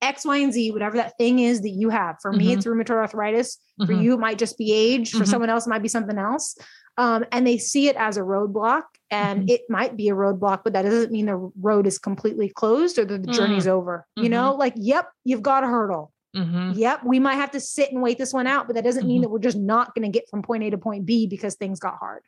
X, 0.00 0.24
Y, 0.24 0.36
and 0.38 0.52
Z, 0.52 0.70
whatever 0.70 0.96
that 0.96 1.16
thing 1.18 1.40
is 1.40 1.62
that 1.62 1.70
you 1.70 1.88
have. 1.90 2.16
For 2.22 2.32
me, 2.32 2.48
Mhm. 2.48 2.52
it's 2.56 2.66
rheumatoid 2.66 2.90
arthritis. 2.90 3.58
For 3.84 3.92
Mhm. 3.92 4.02
you, 4.02 4.14
it 4.14 4.20
might 4.20 4.38
just 4.38 4.56
be 4.58 4.72
age. 4.72 5.12
For 5.12 5.24
Mhm. 5.24 5.28
someone 5.28 5.50
else, 5.50 5.66
it 5.66 5.70
might 5.70 5.82
be 5.82 5.88
something 5.88 6.18
else. 6.18 6.56
Um, 6.96 7.24
and 7.30 7.46
they 7.46 7.58
see 7.58 7.88
it 7.88 7.96
as 7.96 8.16
a 8.16 8.22
roadblock, 8.22 8.82
and 9.10 9.42
Mhm. 9.44 9.50
it 9.50 9.60
might 9.68 9.96
be 9.96 10.08
a 10.08 10.14
roadblock, 10.14 10.60
but 10.64 10.72
that 10.72 10.82
doesn't 10.82 11.12
mean 11.12 11.26
the 11.26 11.36
road 11.60 11.86
is 11.86 11.98
completely 11.98 12.48
closed 12.48 12.98
or 12.98 13.04
that 13.04 13.22
the 13.22 13.32
journey's 13.32 13.66
over. 13.68 14.06
You 14.16 14.28
know, 14.28 14.54
like, 14.54 14.74
yep, 14.76 15.08
you've 15.24 15.42
got 15.42 15.62
a 15.64 15.68
hurdle. 15.68 16.12
Mhm. 16.36 16.76
Yep, 16.76 17.04
we 17.04 17.18
might 17.20 17.36
have 17.36 17.52
to 17.52 17.60
sit 17.60 17.90
and 17.92 18.02
wait 18.02 18.18
this 18.18 18.32
one 18.32 18.46
out, 18.46 18.66
but 18.66 18.74
that 18.74 18.84
doesn't 18.84 19.06
mean 19.06 19.20
Mhm. 19.20 19.22
that 19.24 19.28
we're 19.30 19.38
just 19.38 19.56
not 19.58 19.94
going 19.94 20.10
to 20.10 20.16
get 20.16 20.28
from 20.28 20.42
point 20.42 20.62
A 20.64 20.70
to 20.70 20.78
point 20.78 21.06
B 21.06 21.26
because 21.26 21.54
things 21.54 21.78
got 21.80 21.96
hard. 21.98 22.22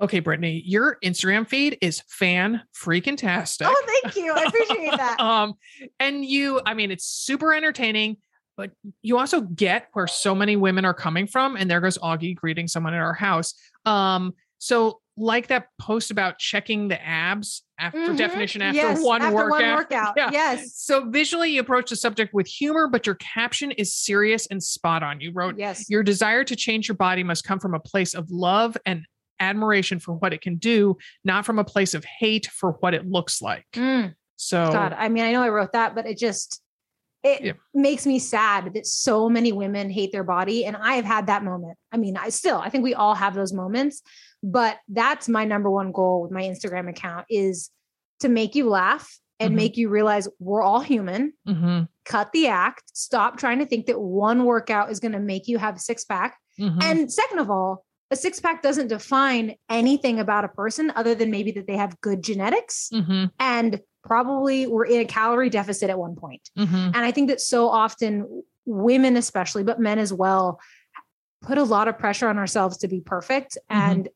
Okay, 0.00 0.20
Britany, 0.20 0.62
your 0.64 0.96
Instagram 1.04 1.46
feed 1.46 1.76
is 1.82 2.02
fan 2.08 2.62
freaking 2.74 3.16
tastic. 3.16 3.66
Oh, 3.70 3.84
thank 4.02 4.16
you. 4.16 4.32
I 4.32 4.44
appreciate 4.44 4.96
that. 4.96 5.20
um, 5.20 5.54
and 5.98 6.24
you, 6.24 6.60
I 6.64 6.72
mean, 6.74 6.90
it's 6.90 7.04
super 7.04 7.52
entertaining, 7.52 8.16
but 8.56 8.70
you 9.02 9.18
also 9.18 9.42
get 9.42 9.88
where 9.92 10.06
so 10.06 10.34
many 10.34 10.56
women 10.56 10.84
are 10.84 10.94
coming 10.94 11.26
from. 11.26 11.56
And 11.56 11.70
there 11.70 11.80
goes 11.80 11.98
Augie 11.98 12.34
greeting 12.34 12.66
someone 12.66 12.94
at 12.94 13.00
our 13.00 13.12
house. 13.12 13.54
Um, 13.84 14.32
so 14.58 15.00
like 15.18 15.48
that 15.48 15.66
post 15.78 16.10
about 16.10 16.38
checking 16.38 16.88
the 16.88 17.02
abs 17.06 17.62
after 17.78 17.98
Mhm. 17.98 18.16
definition 18.16 18.62
after 18.62 18.76
Yes, 18.76 19.02
one 19.02 19.20
after 19.20 19.34
workout. 19.36 19.50
one 19.50 19.74
workout. 19.76 20.14
Yeah. 20.16 20.30
Yes. 20.32 20.76
So 20.76 21.10
visually, 21.10 21.50
you 21.50 21.60
approach 21.60 21.90
the 21.90 21.96
subject 21.96 22.32
with 22.32 22.46
humor, 22.46 22.88
but 22.88 23.04
your 23.04 23.16
caption 23.16 23.70
is 23.72 23.92
serious 23.92 24.46
and 24.46 24.62
spot 24.62 25.02
on. 25.02 25.20
You 25.20 25.32
wrote, 25.32 25.58
Yes. 25.58 25.90
Your 25.90 26.02
desire 26.02 26.42
to 26.44 26.56
change 26.56 26.88
your 26.88 26.94
body 26.96 27.22
must 27.22 27.44
come 27.44 27.58
from 27.60 27.74
a 27.74 27.80
place 27.80 28.14
of 28.14 28.30
love 28.30 28.78
and 28.86 29.04
admiration 29.40 29.98
for 29.98 30.12
what 30.14 30.32
it 30.32 30.40
can 30.42 30.56
do, 30.56 30.96
not 31.24 31.44
from 31.44 31.58
a 31.58 31.64
place 31.64 31.94
of 31.94 32.04
hate 32.04 32.46
for 32.46 32.72
what 32.80 32.94
it 32.94 33.08
looks 33.08 33.42
like. 33.42 33.66
Mm, 33.74 34.14
So, 34.36 34.70
God, 34.72 34.94
I 34.96 35.08
mean, 35.08 35.24
I 35.24 35.32
know 35.32 35.42
I 35.42 35.48
wrote 35.48 35.72
that, 35.72 35.94
but 35.94 36.06
it 36.06 36.18
just 36.18 36.62
it 37.22 37.42
Yeah. 37.42 37.52
makes 37.74 38.06
me 38.06 38.18
sad 38.18 38.72
that 38.72 38.86
so 38.86 39.28
many 39.28 39.52
women 39.52 39.90
hate 39.90 40.10
their 40.10 40.24
body, 40.24 40.64
and 40.64 40.74
I 40.74 40.94
have 40.94 41.04
had 41.04 41.26
that 41.26 41.44
moment. 41.44 41.76
I 41.92 41.98
mean, 41.98 42.16
I 42.16 42.30
still, 42.30 42.56
I 42.56 42.70
think 42.70 42.82
we 42.82 42.94
all 42.94 43.14
have 43.14 43.34
those 43.34 43.52
moments, 43.52 44.00
but 44.42 44.78
that's 44.88 45.28
my 45.28 45.44
number 45.44 45.70
one 45.70 45.92
goal 45.92 46.22
with 46.22 46.30
my 46.30 46.42
Instagram 46.42 46.88
account 46.88 47.26
is 47.28 47.68
to 48.20 48.30
make 48.30 48.54
you 48.54 48.70
laugh 48.70 49.18
and 49.38 49.52
Mhm. 49.52 49.56
make 49.56 49.76
you 49.76 49.90
realize 49.90 50.28
we're 50.38 50.62
all 50.62 50.80
human. 50.80 51.34
mhm, 51.46 51.88
Cut 52.06 52.32
the 52.32 52.46
act. 52.48 52.84
Stop 52.94 53.36
trying 53.36 53.58
to 53.58 53.66
think 53.66 53.84
that 53.86 54.00
one 54.00 54.46
workout 54.46 54.90
is 54.90 54.98
going 54.98 55.12
to 55.12 55.20
make 55.20 55.46
you 55.46 55.58
have 55.58 55.76
a 55.76 55.78
six 55.78 56.04
pack. 56.06 56.38
mhm, 56.58 56.82
And 56.82 57.12
second 57.12 57.38
of 57.38 57.50
all, 57.50 57.84
a 58.10 58.16
six 58.16 58.40
pack 58.40 58.62
doesn't 58.62 58.88
define 58.88 59.54
anything 59.68 60.18
about 60.18 60.44
a 60.44 60.48
person 60.48 60.92
other 60.96 61.14
than 61.14 61.30
maybe 61.30 61.52
that 61.52 61.66
they 61.66 61.76
have 61.76 62.00
good 62.00 62.22
genetics 62.22 62.90
mhm, 62.92 63.30
and 63.38 63.80
probably 64.02 64.66
were 64.66 64.84
in 64.84 65.00
a 65.00 65.04
calorie 65.04 65.50
deficit 65.50 65.90
at 65.90 65.98
one 65.98 66.16
point. 66.16 66.50
mhm, 66.58 66.92
And 66.94 66.96
I 66.96 67.10
think 67.10 67.28
that 67.28 67.40
so 67.40 67.68
often 67.68 68.42
women, 68.64 69.16
especially, 69.16 69.62
but 69.62 69.78
men 69.78 69.98
as 69.98 70.12
well, 70.12 70.60
put 71.42 71.58
a 71.58 71.62
lot 71.62 71.88
of 71.88 71.98
pressure 71.98 72.28
on 72.28 72.38
ourselves 72.38 72.78
to 72.78 72.88
be 72.88 73.00
perfect. 73.00 73.56
Mhm. 73.70 73.76
And 73.76 74.08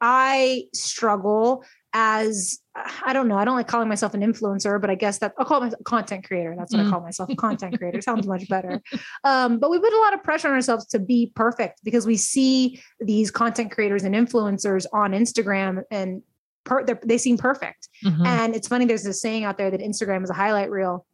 I 0.00 0.64
struggle 0.74 1.64
as 1.94 2.58
I 2.74 3.12
don't 3.12 3.28
know. 3.28 3.36
I 3.36 3.44
don't 3.44 3.54
like 3.56 3.68
calling 3.68 3.88
myself 3.88 4.14
an 4.14 4.22
influencer, 4.22 4.80
but 4.80 4.88
I 4.88 4.94
guess 4.94 5.18
that 5.18 5.34
I'll 5.38 5.44
call 5.44 5.60
myself 5.60 5.80
a 5.80 5.84
content 5.84 6.26
creator. 6.26 6.54
That's 6.56 6.72
what 6.72 6.82
Mm. 6.82 6.86
I 6.86 6.90
call 6.90 7.00
myself, 7.02 7.28
a 7.30 7.36
content 7.36 7.78
creator. 7.78 8.00
Sounds 8.00 8.26
much 8.26 8.48
better. 8.48 8.80
Um, 9.24 9.58
but 9.58 9.70
we 9.70 9.78
put 9.78 9.92
a 9.92 9.98
lot 9.98 10.14
of 10.14 10.22
pressure 10.22 10.48
on 10.48 10.54
ourselves 10.54 10.86
to 10.86 10.98
be 10.98 11.30
perfect 11.34 11.80
because 11.84 12.06
we 12.06 12.16
see 12.16 12.80
these 12.98 13.30
content 13.30 13.72
creators 13.72 14.04
and 14.04 14.14
influencers 14.14 14.86
on 14.92 15.12
Instagram 15.12 15.82
and 15.90 16.22
per- 16.64 16.82
they're- 16.84 17.18
seem 17.18 17.36
perfect. 17.36 17.88
mhm. 18.04 18.26
And 18.26 18.56
it's 18.56 18.68
funny, 18.68 18.86
there's 18.86 19.02
this 19.04 19.20
saying 19.20 19.44
out 19.44 19.58
there 19.58 19.70
that 19.70 19.80
Instagram 19.80 20.24
is 20.24 20.30
a 20.30 20.34
highlight 20.34 20.70
reel. 20.70 21.04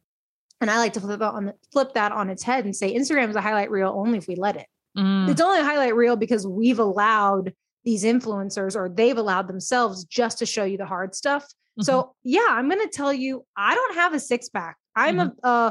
And 0.60 0.70
I 0.70 0.78
like 0.78 0.92
to 0.92 1.00
flip, 1.00 1.18
that 1.18 1.32
on, 1.34 1.52
flip 1.72 1.92
that 1.94 2.12
on 2.12 2.30
its 2.30 2.42
head 2.44 2.64
and 2.66 2.74
say 2.76 2.94
Instagram 2.94 3.30
is 3.30 3.36
a 3.36 3.40
highlight 3.40 3.70
reel 3.70 3.92
only 3.96 4.18
if 4.18 4.28
we 4.28 4.36
let 4.36 4.56
it. 4.56 4.66
Mm, 4.96 5.28
It's 5.28 5.40
only 5.40 5.58
a 5.60 5.64
highlight 5.64 5.94
reel 5.96 6.14
because 6.16 6.46
we've 6.46 6.78
allowed 6.78 7.52
these 7.88 8.04
influencers 8.04 8.76
or 8.76 8.90
they've 8.90 9.16
allowed 9.16 9.48
themselves 9.48 10.04
just 10.04 10.38
to 10.38 10.44
show 10.44 10.64
you 10.64 10.76
the 10.76 10.84
hard 10.84 11.14
stuff. 11.14 11.44
Mm-hmm. 11.44 11.84
So 11.84 12.14
yeah, 12.22 12.48
I'm 12.50 12.68
going 12.68 12.82
to 12.82 12.92
tell 12.92 13.14
you, 13.14 13.46
I 13.56 13.74
don't 13.74 13.94
have 13.94 14.12
a 14.12 14.20
six 14.20 14.50
pack. 14.50 14.76
I'm 14.94 15.16
Mm-hmm. 15.16 15.38
a, 15.42 15.48
uh, 15.48 15.70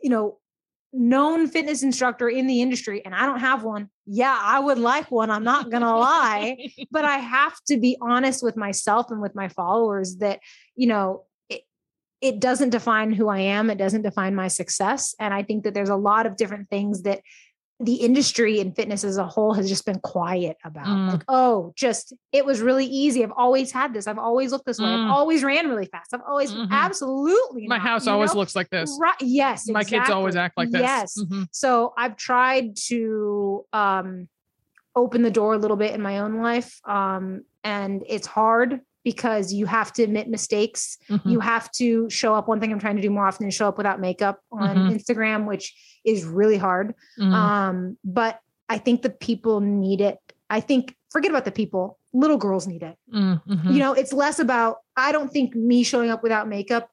you 0.00 0.08
know, 0.08 0.38
known 0.92 1.48
fitness 1.48 1.82
instructor 1.82 2.28
in 2.28 2.46
the 2.46 2.62
industry 2.62 3.04
and 3.04 3.12
I 3.12 3.26
don't 3.26 3.40
have 3.40 3.64
one. 3.64 3.90
Yeah, 4.06 4.38
I 4.40 4.60
would 4.60 4.78
like 4.78 5.10
one. 5.10 5.32
I'm 5.32 5.42
not 5.42 5.68
going 5.68 5.82
to 5.82 5.96
lie 5.96 6.56
but 6.92 7.04
I 7.04 7.16
have 7.16 7.56
to 7.66 7.76
be 7.76 7.98
honest 8.00 8.40
with 8.42 8.56
myself 8.56 9.10
and 9.10 9.20
with 9.20 9.34
my 9.34 9.48
followers 9.48 10.18
that, 10.18 10.38
you 10.76 10.86
know, 10.86 11.24
it, 11.48 11.62
it 12.20 12.38
doesn't 12.40 12.70
define 12.70 13.12
who 13.12 13.28
I 13.28 13.40
am. 13.40 13.68
It 13.68 13.78
doesn't 13.78 14.02
define 14.02 14.36
my 14.36 14.46
success. 14.46 15.16
And 15.18 15.34
I 15.34 15.42
think 15.42 15.64
that 15.64 15.74
there's 15.74 15.88
a 15.88 15.96
lot 15.96 16.24
of 16.24 16.36
different 16.36 16.70
things 16.70 17.02
that 17.02 17.20
the 17.80 17.94
industry 17.94 18.58
and 18.60 18.74
fitness 18.74 19.04
as 19.04 19.18
a 19.18 19.26
whole 19.26 19.54
has 19.54 19.68
just 19.68 19.86
been 19.86 20.00
quiet 20.00 20.56
about. 20.64 20.86
Mm. 20.86 21.12
Like, 21.12 21.24
oh, 21.28 21.72
just 21.76 22.12
it 22.32 22.44
was 22.44 22.60
really 22.60 22.86
easy. 22.86 23.22
I've 23.22 23.30
always 23.36 23.70
had 23.70 23.94
this. 23.94 24.08
I've 24.08 24.18
always 24.18 24.50
looked 24.50 24.66
this 24.66 24.80
way. 24.80 24.86
Mm. 24.86 25.04
I've 25.04 25.10
always 25.12 25.44
ran 25.44 25.68
really 25.68 25.86
fast. 25.86 26.12
I've 26.12 26.22
always 26.26 26.52
Mhm. 26.52 26.68
absolutely 26.72 27.68
My 27.68 27.76
not, 27.76 27.86
house 27.86 28.06
always 28.08 28.34
know? 28.34 28.40
looks 28.40 28.56
like 28.56 28.68
this. 28.70 28.98
Right. 29.00 29.14
Yes. 29.20 29.68
My 29.68 29.84
kids 29.84 30.10
always 30.10 30.34
act 30.34 30.56
like 30.56 30.70
this. 30.70 30.80
Yes. 30.82 31.18
Mhm, 31.22 31.46
So 31.52 31.94
I've 31.96 32.16
tried 32.16 32.76
to 32.88 33.64
um, 33.72 34.28
open 34.96 35.22
the 35.22 35.30
door 35.30 35.54
a 35.54 35.58
little 35.58 35.76
bit 35.76 35.94
in 35.94 36.02
my 36.02 36.18
own 36.18 36.38
life. 36.42 36.80
Um, 36.84 37.42
and 37.62 38.02
it's 38.08 38.26
hard 38.26 38.80
because 39.04 39.52
you 39.52 39.66
have 39.66 39.92
to 39.94 40.02
admit 40.02 40.28
mistakes. 40.28 40.98
mhm. 41.08 41.20
You 41.24 41.40
have 41.40 41.70
to 41.72 42.08
show 42.10 42.34
up. 42.34 42.48
One 42.48 42.60
thing 42.60 42.72
I'm 42.72 42.78
trying 42.78 42.96
to 42.96 43.02
do 43.02 43.10
more 43.10 43.26
often 43.26 43.46
is 43.46 43.54
show 43.54 43.68
up 43.68 43.78
without 43.78 44.00
makeup 44.00 44.40
on 44.52 44.76
Mhm. 44.76 44.90
Instagram, 44.96 45.46
which 45.46 45.74
is 46.04 46.24
really 46.24 46.56
hard. 46.58 46.94
Mhm. 47.18 47.32
Um, 47.32 47.98
but 48.04 48.40
I 48.68 48.78
think 48.78 49.02
the 49.02 49.10
people 49.10 49.60
need 49.60 50.00
it. 50.00 50.18
I 50.50 50.60
think, 50.60 50.94
forget 51.10 51.30
about 51.30 51.44
the 51.44 51.52
people, 51.52 51.98
little 52.12 52.36
girls 52.38 52.66
need 52.66 52.82
it. 52.82 52.96
Mm, 53.14 53.42
mhm. 53.46 53.72
You 53.72 53.78
know, 53.78 53.92
it's 53.92 54.12
less 54.12 54.38
about, 54.38 54.78
I 54.96 55.12
don't 55.12 55.30
think 55.30 55.54
me 55.54 55.82
showing 55.82 56.10
up 56.10 56.22
without 56.22 56.48
makeup, 56.48 56.90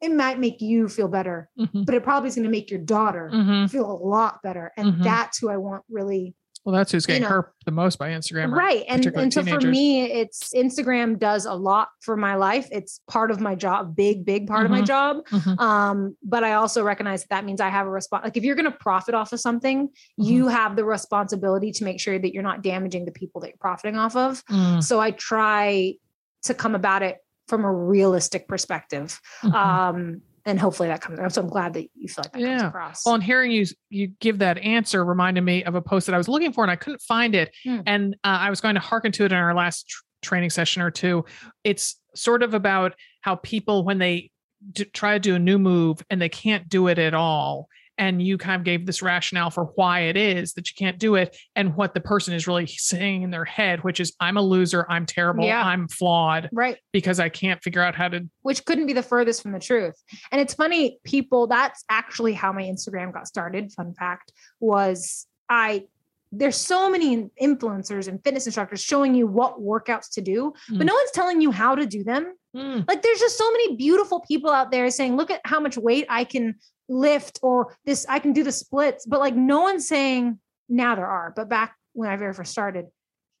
it 0.00 0.12
might 0.12 0.38
make 0.40 0.60
you 0.60 0.88
feel 0.88 1.06
better, 1.08 1.48
Mhm, 1.58 1.86
but 1.86 1.94
it 1.94 2.02
probably 2.02 2.28
is 2.28 2.34
going 2.34 2.44
to 2.44 2.50
make 2.50 2.70
your 2.70 2.80
daughter 2.80 3.30
mhm. 3.32 3.70
feel 3.70 3.88
a 3.90 3.94
lot 4.04 4.42
better. 4.42 4.72
And 4.76 5.02
that's 5.04 5.38
who 5.38 5.48
I 5.48 5.56
want 5.58 5.84
really 5.88 6.34
Well, 6.64 6.72
that's 6.74 6.92
who's 6.92 7.06
getting 7.06 7.22
know, 7.22 7.28
hurt 7.28 7.54
the 7.66 7.72
most 7.72 7.98
by 7.98 8.10
Instagram. 8.10 8.52
right. 8.52 8.84
And 8.88 9.04
and 9.16 9.34
so 9.34 9.42
for 9.42 9.60
me, 9.60 10.02
it's 10.02 10.54
Instagram 10.54 11.18
does 11.18 11.44
a 11.44 11.54
lot 11.54 11.88
for 12.00 12.16
my 12.16 12.36
life. 12.36 12.68
It's 12.70 13.00
part 13.08 13.32
of 13.32 13.40
my 13.40 13.56
job, 13.56 13.96
big, 13.96 14.24
big 14.24 14.46
part 14.46 14.64
of 14.64 14.70
my 14.70 14.82
Mhm. 14.82 14.86
job. 14.86 15.16
Mhm. 15.30 15.58
Um, 15.60 16.16
but 16.22 16.44
I 16.44 16.52
also 16.52 16.84
recognize 16.84 17.22
that 17.22 17.30
that 17.30 17.44
means 17.44 17.60
I 17.60 17.68
have 17.68 17.86
a 17.88 17.90
response. 17.90 18.22
Like 18.24 18.36
if 18.36 18.44
you're 18.44 18.54
going 18.54 18.70
to 18.70 18.78
profit 18.78 19.14
off 19.14 19.32
of 19.32 19.40
something, 19.40 19.88
Mm-hmm. 19.88 20.22
you 20.22 20.46
have 20.48 20.76
the 20.76 20.84
responsibility 20.84 21.72
to 21.72 21.84
make 21.84 21.98
sure 22.00 22.16
that 22.18 22.32
you're 22.32 22.42
not 22.44 22.62
damaging 22.62 23.06
the 23.06 23.12
people 23.12 23.40
that 23.40 23.48
you're 23.48 23.56
profiting 23.60 23.96
off 23.98 24.14
of. 24.14 24.44
Mm, 24.46 24.82
So 24.82 25.00
I 25.00 25.10
try 25.10 25.94
to 26.44 26.54
come 26.54 26.74
about 26.76 27.02
it 27.02 27.18
from 27.48 27.64
a 27.64 27.72
realistic 27.72 28.46
perspective. 28.46 29.20
mhm. 29.42 29.52
Um, 29.52 30.22
and 30.44 30.58
hopefully 30.58 30.88
that 30.88 31.00
comes. 31.00 31.34
So 31.34 31.42
I'm 31.42 31.48
glad 31.48 31.74
that 31.74 31.88
you 31.94 32.08
feel 32.08 32.24
like 32.24 32.32
that 32.32 32.42
comes 32.42 32.62
across. 32.62 33.06
Well, 33.06 33.14
and 33.14 33.22
hearing 33.22 33.50
you 33.50 33.66
you 33.90 34.08
give 34.20 34.38
that 34.38 34.58
answer 34.58 35.04
reminded 35.04 35.42
me 35.42 35.64
of 35.64 35.74
a 35.74 35.82
post 35.82 36.06
that 36.06 36.14
I 36.14 36.18
was 36.18 36.28
looking 36.28 36.52
for 36.52 36.64
and 36.64 36.70
I 36.70 36.76
couldn't 36.76 37.02
find 37.02 37.34
it. 37.34 37.54
Hmm. 37.64 37.80
And 37.86 38.14
uh, 38.24 38.38
I 38.40 38.50
was 38.50 38.60
going 38.60 38.74
to 38.74 38.80
hearken 38.80 39.12
to 39.12 39.24
it 39.24 39.32
in 39.32 39.38
our 39.38 39.54
last 39.54 39.88
tr- 39.88 40.02
training 40.22 40.50
session 40.50 40.82
or 40.82 40.90
two. 40.90 41.24
It's 41.64 41.96
sort 42.14 42.42
of 42.42 42.54
about 42.54 42.94
how 43.20 43.36
people 43.36 43.84
when 43.84 43.98
they 43.98 44.30
d- 44.72 44.84
try 44.84 45.12
to 45.14 45.18
do 45.18 45.34
a 45.34 45.38
new 45.38 45.58
move 45.58 46.04
and 46.10 46.20
they 46.20 46.28
can't 46.28 46.68
do 46.68 46.88
it 46.88 46.98
at 46.98 47.14
all. 47.14 47.68
And 47.98 48.22
you 48.22 48.38
kind 48.38 48.58
of 48.60 48.64
gave 48.64 48.86
this 48.86 49.02
rationale 49.02 49.50
for 49.50 49.64
why 49.74 50.00
it 50.00 50.16
is 50.16 50.54
that 50.54 50.68
you 50.70 50.74
can't 50.78 50.98
do 50.98 51.14
it 51.16 51.36
and 51.54 51.76
what 51.76 51.92
the 51.94 52.00
person 52.00 52.32
is 52.34 52.46
really 52.46 52.66
saying 52.66 53.22
in 53.22 53.30
their 53.30 53.44
head, 53.44 53.84
which 53.84 54.00
is, 54.00 54.14
I'm 54.18 54.36
a 54.38 54.42
loser, 54.42 54.86
I'm 54.88 55.04
terrible, 55.06 55.44
Yeah. 55.44 55.62
I'm 55.62 55.88
flawed 55.88 56.48
right. 56.52 56.78
because 56.92 57.20
I 57.20 57.28
can't 57.28 57.62
figure 57.62 57.82
out 57.82 57.94
how 57.94 58.08
to. 58.08 58.28
which 58.42 58.64
couldn't 58.64 58.86
be 58.86 58.92
the 58.94 59.02
furthest 59.02 59.42
from 59.42 59.52
the 59.52 59.58
truth. 59.60 59.94
And 60.30 60.40
it's 60.40 60.54
funny, 60.54 60.98
people, 61.04 61.46
that's 61.46 61.84
actually 61.90 62.32
how 62.32 62.52
my 62.52 62.62
Instagram 62.62 63.12
got 63.12 63.26
started. 63.28 63.70
Fun 63.72 63.94
fact 63.94 64.32
was 64.60 65.26
I 65.48 65.84
there's 66.34 66.56
so 66.56 66.88
many 66.88 67.28
influencers 67.42 68.08
and 68.08 68.18
fitness 68.24 68.46
instructors 68.46 68.82
showing 68.82 69.14
you 69.14 69.26
what 69.26 69.60
workouts 69.60 70.10
to 70.14 70.22
do, 70.22 70.54
but 70.70 70.78
Mm. 70.78 70.86
no 70.86 70.94
one's 70.94 71.10
telling 71.10 71.42
you 71.42 71.50
how 71.50 71.74
to 71.74 71.84
do 71.84 72.02
them. 72.02 72.32
Mm, 72.56 72.88
Like 72.88 73.02
there's 73.02 73.20
just 73.20 73.36
so 73.36 73.50
many 73.52 73.76
beautiful 73.76 74.20
people 74.20 74.48
out 74.50 74.70
there 74.70 74.88
saying, 74.90 75.16
look 75.16 75.30
at 75.30 75.42
how 75.44 75.60
much 75.60 75.76
weight 75.76 76.06
I 76.08 76.24
can 76.24 76.54
lift 76.92 77.38
or 77.42 77.76
this 77.84 78.06
I 78.08 78.18
can 78.18 78.32
do 78.32 78.44
the 78.44 78.52
splits, 78.52 79.06
but 79.06 79.20
like 79.20 79.34
no 79.34 79.62
one's 79.62 79.88
saying 79.88 80.38
now 80.68 80.94
there 80.94 81.06
are, 81.06 81.32
but 81.34 81.48
back 81.48 81.76
when 81.92 82.10
I 82.10 82.16
very 82.16 82.32
first 82.32 82.52
started, 82.52 82.86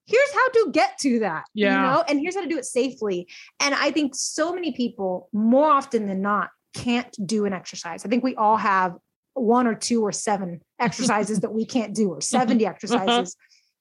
here's 0.06 0.32
how 0.32 0.48
to 0.48 0.70
get 0.72 0.98
to 0.98 1.20
that. 1.20 1.44
Yeah. 1.54 1.74
You 1.74 1.82
know, 1.82 2.04
and 2.08 2.20
here's 2.20 2.34
how 2.34 2.42
to 2.42 2.48
do 2.48 2.58
it 2.58 2.64
safely. 2.64 3.28
And 3.60 3.74
I 3.74 3.90
think 3.90 4.14
so 4.14 4.52
many 4.52 4.72
people, 4.72 5.28
more 5.32 5.70
often 5.70 6.06
than 6.06 6.20
not, 6.20 6.50
can't 6.74 7.14
do 7.24 7.44
an 7.44 7.52
exercise. 7.52 8.04
I 8.04 8.08
think 8.08 8.24
we 8.24 8.34
all 8.34 8.56
have 8.56 8.96
one 9.34 9.66
or 9.66 9.74
two 9.74 10.02
or 10.02 10.12
seven 10.12 10.60
exercises 10.80 11.40
that 11.40 11.52
we 11.52 11.64
can't 11.64 11.94
do, 11.94 12.10
or 12.10 12.20
70 12.22 12.66
exercises. 12.66 13.36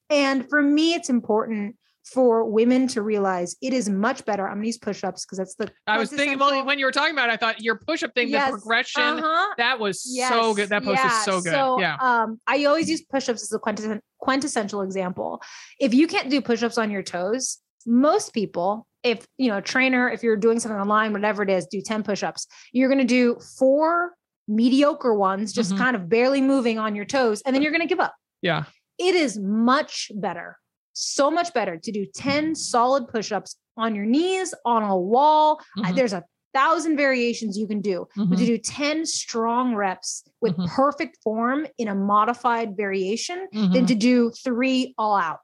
And 0.09 0.49
for 0.49 0.61
me, 0.61 0.93
it's 0.93 1.09
important 1.09 1.75
for 2.05 2.45
women 2.49 2.87
to 2.89 3.01
realize 3.01 3.55
it 3.61 3.73
is 3.73 3.89
much 3.89 4.25
better. 4.25 4.47
I'm 4.47 4.55
gonna 4.55 4.67
use 4.67 4.77
push-ups 4.77 5.25
because 5.25 5.37
that's 5.37 5.55
the 5.55 5.71
I 5.87 5.97
was 5.97 6.09
thinking 6.09 6.39
well, 6.39 6.65
when 6.65 6.79
you 6.79 6.85
were 6.85 6.91
talking 6.91 7.13
about 7.13 7.29
it, 7.29 7.33
I 7.33 7.37
thought 7.37 7.61
your 7.61 7.77
push-up 7.77 8.13
thing, 8.15 8.29
Yes. 8.29 8.51
the 8.51 8.57
progression, 8.57 9.01
Uh-huh. 9.03 9.53
that 9.57 9.79
was 9.79 10.03
Yes. 10.07 10.29
so 10.29 10.53
good. 10.53 10.69
That 10.69 10.83
post 10.83 10.99
Yeah. 11.03 11.17
is 11.19 11.23
so 11.25 11.41
good. 11.41 11.53
So, 11.53 11.79
yeah. 11.79 11.97
Um, 11.99 12.41
I 12.47 12.65
always 12.65 12.89
use 12.89 13.01
push-ups 13.03 13.43
as 13.43 13.51
a 13.53 13.59
quintess- 13.59 14.01
quintessential 14.19 14.81
example. 14.81 15.41
If 15.79 15.93
you 15.93 16.07
can't 16.07 16.29
do 16.29 16.41
push-ups 16.41 16.77
on 16.77 16.89
your 16.91 17.03
toes, 17.03 17.59
most 17.85 18.33
people, 18.33 18.87
if 19.03 19.25
you 19.37 19.49
know, 19.49 19.57
a 19.57 19.61
trainer, 19.61 20.09
if 20.09 20.21
you're 20.23 20.37
doing 20.37 20.59
something 20.59 20.79
online, 20.79 21.13
whatever 21.13 21.43
it 21.43 21.49
is, 21.49 21.65
do 21.67 21.81
10 21.81 22.03
push-ups. 22.03 22.47
You're 22.71 22.89
gonna 22.89 23.03
do 23.05 23.37
four 23.57 24.13
mediocre 24.47 25.13
ones, 25.13 25.53
just 25.53 25.71
Mhm. 25.73 25.77
kind 25.77 25.95
of 25.95 26.09
barely 26.09 26.41
moving 26.41 26.77
on 26.77 26.95
your 26.95 27.05
toes, 27.05 27.41
and 27.45 27.55
then 27.55 27.61
you're 27.63 27.71
gonna 27.71 27.85
give 27.87 27.99
up. 27.99 28.15
Yeah. 28.41 28.63
It 28.97 29.15
is 29.15 29.39
much 29.39 30.11
better, 30.15 30.57
so 30.93 31.31
much 31.31 31.53
better 31.53 31.77
to 31.77 31.91
do 31.91 32.05
10 32.05 32.55
solid 32.55 33.07
push-ups 33.07 33.55
on 33.77 33.95
your 33.95 34.05
knees, 34.05 34.53
on 34.65 34.83
a 34.83 34.97
wall. 34.97 35.59
Mhm. 35.77 35.95
there's 35.95 36.13
a 36.13 36.23
thousand 36.53 36.97
variations 36.97 37.57
you 37.57 37.65
can 37.65 37.79
do 37.79 38.05
but 38.15 38.27
Mhm. 38.27 38.37
to 38.37 38.45
do 38.45 38.57
10 38.57 39.05
strong 39.05 39.73
reps 39.73 40.23
with 40.41 40.53
Mhm. 40.57 40.67
perfect 40.67 41.17
form 41.23 41.65
in 41.77 41.87
a 41.87 41.95
modified 41.95 42.75
variation 42.75 43.47
than 43.53 43.85
to 43.85 43.95
do 43.95 44.31
three 44.31 44.93
all 44.97 45.15
out. 45.15 45.39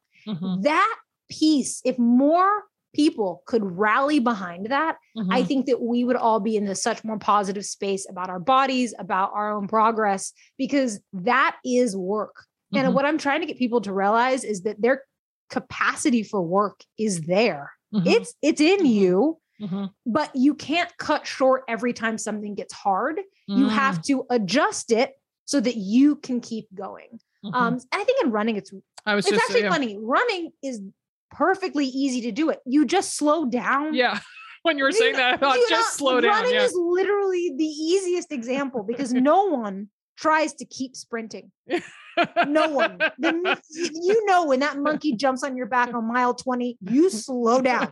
That 0.64 0.96
piece, 1.30 1.82
if 1.86 1.98
more 1.98 2.64
people 2.94 3.44
could 3.46 3.64
rally 3.64 4.20
behind 4.20 4.66
that, 4.68 4.98
I 5.30 5.44
think 5.44 5.66
that 5.68 5.82
we 5.82 6.04
would 6.04 6.16
all 6.18 6.40
be 6.42 6.58
in 6.58 6.68
a 6.68 6.76
such 6.76 7.04
more 7.06 7.18
positive 7.20 7.64
space 7.66 8.06
about 8.10 8.30
our 8.30 8.40
bodies, 8.40 8.94
about 9.00 9.32
our 9.34 9.52
own 9.56 9.68
progress, 9.70 10.34
because 10.58 11.00
that 11.14 11.56
is 11.64 11.96
work. 11.96 12.46
And 12.74 12.94
what 12.94 13.06
I'm 13.06 13.18
trying 13.18 13.40
to 13.40 13.48
get 13.48 13.58
people 13.58 13.80
to 13.82 13.94
realize 13.94 14.44
is 14.44 14.64
that 14.64 14.82
their 14.82 15.04
capacity 15.50 16.24
for 16.24 16.42
work 16.42 16.82
is 16.98 17.22
there. 17.22 17.72
Mhm. 17.94 18.06
It's 18.06 18.34
it's 18.42 18.62
in 18.62 18.80
Mhm. 18.80 18.90
you, 18.94 19.40
Mhm. 19.62 19.92
but 20.06 20.30
you 20.36 20.54
can't 20.54 20.92
cut 20.98 21.26
short 21.26 21.64
every 21.68 21.94
time 21.94 22.18
something 22.18 22.54
gets 22.56 22.74
hard 22.74 23.20
you 23.48 23.66
Mm. 23.68 23.70
have 23.70 24.02
to 24.04 24.26
adjust 24.30 24.92
it 24.92 25.14
so 25.46 25.60
that 25.62 25.78
you 25.78 26.18
can 26.18 26.42
keep 26.42 26.68
going 26.76 27.20
Mhm. 27.46 27.54
um 27.56 27.74
and 27.76 27.82
i 27.94 28.04
think 28.04 28.22
in 28.24 28.30
running 28.30 28.56
it's 28.58 28.72
I 29.06 29.16
was 29.16 29.26
it's 29.26 29.34
just 29.36 29.44
actually 29.46 29.64
yeah. 29.64 29.72
funny 29.72 29.98
running 29.98 30.52
is 30.62 30.82
perfectly 31.32 31.86
easy 31.86 32.20
to 32.22 32.32
do 32.34 32.50
it 32.50 32.60
you 32.66 32.86
just 32.86 33.16
slow 33.16 33.46
down 33.46 33.94
Yeah. 33.94 34.20
When 34.64 34.78
you 34.78 34.84
were 34.84 34.90
You 34.90 34.98
saying 34.98 35.16
that, 35.16 35.36
I 35.36 35.38
thought 35.38 35.56
you 35.58 35.70
just 35.70 35.82
not- 35.82 35.94
slow 35.94 36.20
down. 36.22 36.32
running 36.32 36.54
Yeah. 36.56 36.64
is 36.66 36.74
literally 36.76 37.54
the 37.56 37.64
easiest 37.66 38.32
example 38.34 38.84
because 38.84 39.12
no 39.32 39.46
one 39.46 39.90
tries 40.18 40.54
to 40.56 40.66
keep 40.66 40.96
sprinting 40.96 41.52
no 42.48 42.70
one 42.70 42.98
the, 43.20 43.62
you 43.94 44.26
know 44.26 44.46
when 44.46 44.60
that 44.60 44.78
monkey 44.78 45.14
jumps 45.16 45.44
on 45.44 45.56
your 45.56 45.68
back 45.68 45.94
on 45.94 46.08
mile 46.08 46.34
20 46.34 46.78
you 46.82 47.10
slow 47.10 47.62
down 47.62 47.92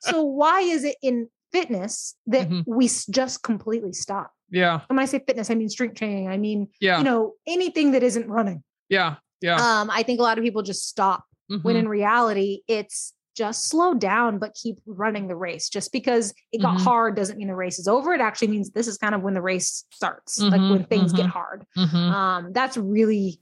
so 0.00 0.22
why 0.22 0.60
is 0.60 0.84
it 0.84 0.96
in 1.02 1.28
fitness 1.52 2.14
that 2.26 2.48
Mhm. 2.48 2.64
we 2.66 2.88
just 3.10 3.42
completely 3.42 3.92
stop 3.92 4.30
yeah. 4.50 4.80
when 4.88 4.98
i 4.98 5.04
say 5.06 5.18
fitness 5.26 5.50
i 5.50 5.54
mean 5.54 5.68
strength 5.68 5.96
training 5.96 6.28
i 6.28 6.36
mean 6.36 6.68
Yeah. 6.80 6.98
you 6.98 7.04
know 7.04 7.34
anything 7.46 7.92
that 7.92 8.02
isn't 8.02 8.28
running 8.28 8.62
yeah. 8.88 9.16
Yeah. 9.40 9.56
um 9.56 9.90
i 9.90 10.02
think 10.02 10.20
a 10.20 10.22
lot 10.22 10.38
of 10.38 10.44
people 10.44 10.62
just 10.62 10.86
stop 10.88 11.24
when 11.62 11.76
Mhm. 11.76 11.78
in 11.80 11.88
reality 11.88 12.60
it's 12.68 13.14
just 13.38 13.68
slow 13.68 13.94
down 13.94 14.38
but 14.38 14.52
keep 14.60 14.78
running 14.84 15.28
the 15.28 15.36
race 15.36 15.68
just 15.68 15.92
because 15.92 16.34
it 16.50 16.60
got 16.60 16.76
Mhm. 16.76 16.84
hard 16.84 17.16
doesn't 17.16 17.38
mean 17.38 17.46
the 17.48 17.54
race 17.54 17.78
is 17.78 17.86
over 17.86 18.12
it 18.12 18.20
actually 18.20 18.48
means 18.48 18.70
this 18.70 18.88
is 18.88 18.98
kind 18.98 19.14
of 19.14 19.22
when 19.22 19.34
the 19.34 19.40
race 19.40 19.84
starts 19.92 20.40
like 20.40 20.60
Mhm, 20.60 20.70
when 20.70 20.84
things 20.84 21.12
get 21.12 21.26
mhm. 21.26 21.30
hard 21.38 21.64
Mhm. 21.76 22.10
um 22.12 22.52
that's 22.52 22.76
really 22.76 23.40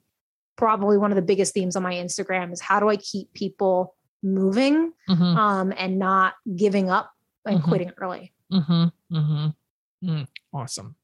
probably 0.56 0.98
one 0.98 1.10
of 1.12 1.16
the 1.16 1.22
biggest 1.30 1.54
themes 1.54 1.76
on 1.76 1.82
my 1.82 1.94
instagram 1.94 2.52
is 2.52 2.60
how 2.60 2.78
do 2.78 2.88
i 2.90 2.96
keep 2.96 3.32
people 3.32 3.94
moving 4.22 4.92
Mhm. 5.08 5.36
um 5.36 5.72
and 5.78 5.98
not 5.98 6.34
giving 6.54 6.90
up 6.90 7.10
and 7.46 7.62
quitting 7.62 7.92
early 7.96 8.32
Mm-hmm. 8.52 8.84
Mm-hmm. 9.16 10.08
Mm, 10.08 10.26
awesome. 10.52 10.94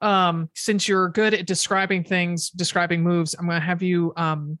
Um, 0.00 0.48
since 0.54 0.86
you're 0.86 1.08
good 1.08 1.34
at 1.34 1.44
describing 1.46 2.04
things, 2.04 2.50
describing 2.50 3.02
moves, 3.02 3.34
I'm 3.34 3.46
going 3.46 3.60
to 3.60 3.66
have 3.66 3.82
you 3.82 4.12
um, 4.16 4.58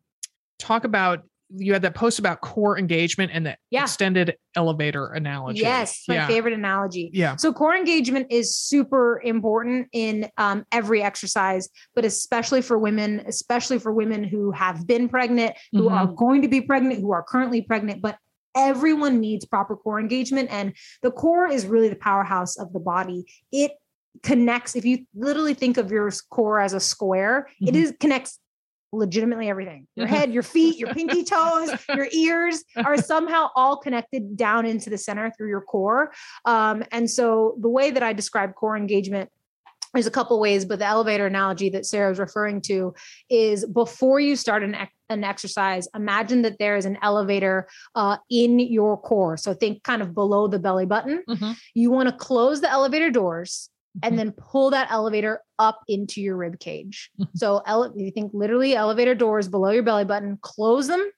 talk 0.58 0.82
about. 0.82 1.22
You 1.50 1.72
had 1.72 1.82
that 1.82 1.94
post 1.94 2.18
about 2.18 2.40
core 2.42 2.78
engagement 2.78 3.30
and 3.32 3.46
the 3.46 3.56
Yeah. 3.70 3.82
extended 3.82 4.36
elevator 4.54 5.06
analogy. 5.08 5.60
yes 5.60 6.04
my 6.08 6.16
yeah. 6.16 6.26
favorite 6.26 6.52
analogy 6.54 7.10
Yeah. 7.14 7.36
So 7.36 7.52
core 7.52 7.74
engagement 7.76 8.26
is 8.30 8.54
super 8.54 9.20
important 9.24 9.88
in 9.92 10.28
um, 10.36 10.64
every 10.72 11.02
exercise, 11.02 11.68
but 11.94 12.04
especially 12.04 12.60
for 12.60 12.76
women, 12.78 13.22
especially 13.26 13.78
for 13.78 13.92
women 13.92 14.24
who 14.24 14.50
have 14.50 14.86
been 14.86 15.08
pregnant, 15.08 15.56
who 15.72 15.84
Mhm. 15.88 15.92
are 15.92 16.06
going 16.06 16.42
to 16.42 16.48
be 16.48 16.60
pregnant, 16.60 17.00
who 17.00 17.12
are 17.12 17.22
currently 17.22 17.62
pregnant, 17.62 18.02
but 18.02 18.18
everyone 18.56 19.20
needs 19.20 19.44
proper 19.46 19.76
core 19.76 20.00
engagement. 20.00 20.48
And 20.50 20.74
the 21.02 21.10
core 21.10 21.46
is 21.46 21.64
really 21.66 21.88
the 21.88 21.96
powerhouse 21.96 22.58
of 22.58 22.72
the 22.72 22.80
body. 22.80 23.24
It 23.52 23.72
connects, 24.22 24.74
if 24.74 24.84
you 24.84 25.06
literally 25.14 25.54
think 25.54 25.76
of 25.76 25.90
your 25.92 26.10
core 26.30 26.58
as 26.60 26.72
a 26.72 26.80
square, 26.80 27.48
it 27.60 27.74
Mhm. 27.74 27.76
is 27.76 27.94
connects 28.00 28.40
legitimately 28.92 29.48
everything 29.48 29.86
your 29.96 30.06
Mhm. 30.06 30.10
head 30.10 30.32
your 30.32 30.42
feet 30.42 30.78
your 30.78 30.92
pinky 30.94 31.22
toes 31.34 31.70
your 31.94 32.08
ears 32.12 32.64
are 32.76 32.96
somehow 32.96 33.48
all 33.54 33.76
connected 33.76 34.36
down 34.36 34.64
into 34.64 34.88
the 34.88 34.96
center 34.98 35.30
through 35.36 35.48
your 35.48 35.60
core 35.60 36.10
um, 36.46 36.82
and 36.90 37.10
so 37.10 37.56
the 37.60 37.68
way 37.68 37.90
that 37.90 38.02
I 38.02 38.12
describe 38.14 38.54
core 38.54 38.76
engagement 38.76 39.30
there's 39.94 40.06
a 40.06 40.10
couple 40.10 40.38
ways, 40.38 40.66
but 40.66 40.78
the 40.80 40.84
elevator 40.84 41.24
analogy 41.26 41.70
that 41.70 41.86
Sarah 41.86 42.10
was 42.10 42.18
referring 42.18 42.60
to 42.62 42.92
is 43.30 43.64
before 43.64 44.20
you 44.20 44.36
start 44.36 44.62
an, 44.62 44.76
an 45.08 45.24
exercise, 45.24 45.88
imagine 45.94 46.42
that 46.42 46.58
there 46.58 46.76
is 46.76 46.84
an 46.84 46.98
elevator 47.00 47.66
uh, 47.94 48.18
in 48.28 48.58
your 48.60 48.98
core. 49.00 49.38
So 49.38 49.54
think 49.54 49.82
kind 49.84 50.02
of 50.02 50.12
below 50.14 50.46
the 50.46 50.58
belly 50.58 50.84
button. 50.84 51.22
Mhm. 51.26 51.56
You 51.74 51.90
want 51.90 52.10
to 52.10 52.14
close 52.14 52.60
the 52.60 52.70
elevator 52.70 53.10
doors. 53.10 53.70
And 54.02 54.18
then 54.18 54.32
pull 54.32 54.70
that 54.70 54.90
elevator 54.90 55.40
up 55.58 55.80
into 55.88 56.20
your 56.20 56.36
rib 56.36 56.58
cage. 56.60 57.10
Mhm. 57.20 57.28
So 57.34 57.62
ele- 57.66 57.92
you 57.96 58.10
think 58.10 58.32
literally 58.34 58.74
elevator 58.74 59.14
doors 59.14 59.48
below 59.48 59.70
your 59.70 59.82
belly 59.82 60.04
button, 60.04 60.38
close 60.40 60.86
them 60.86 61.10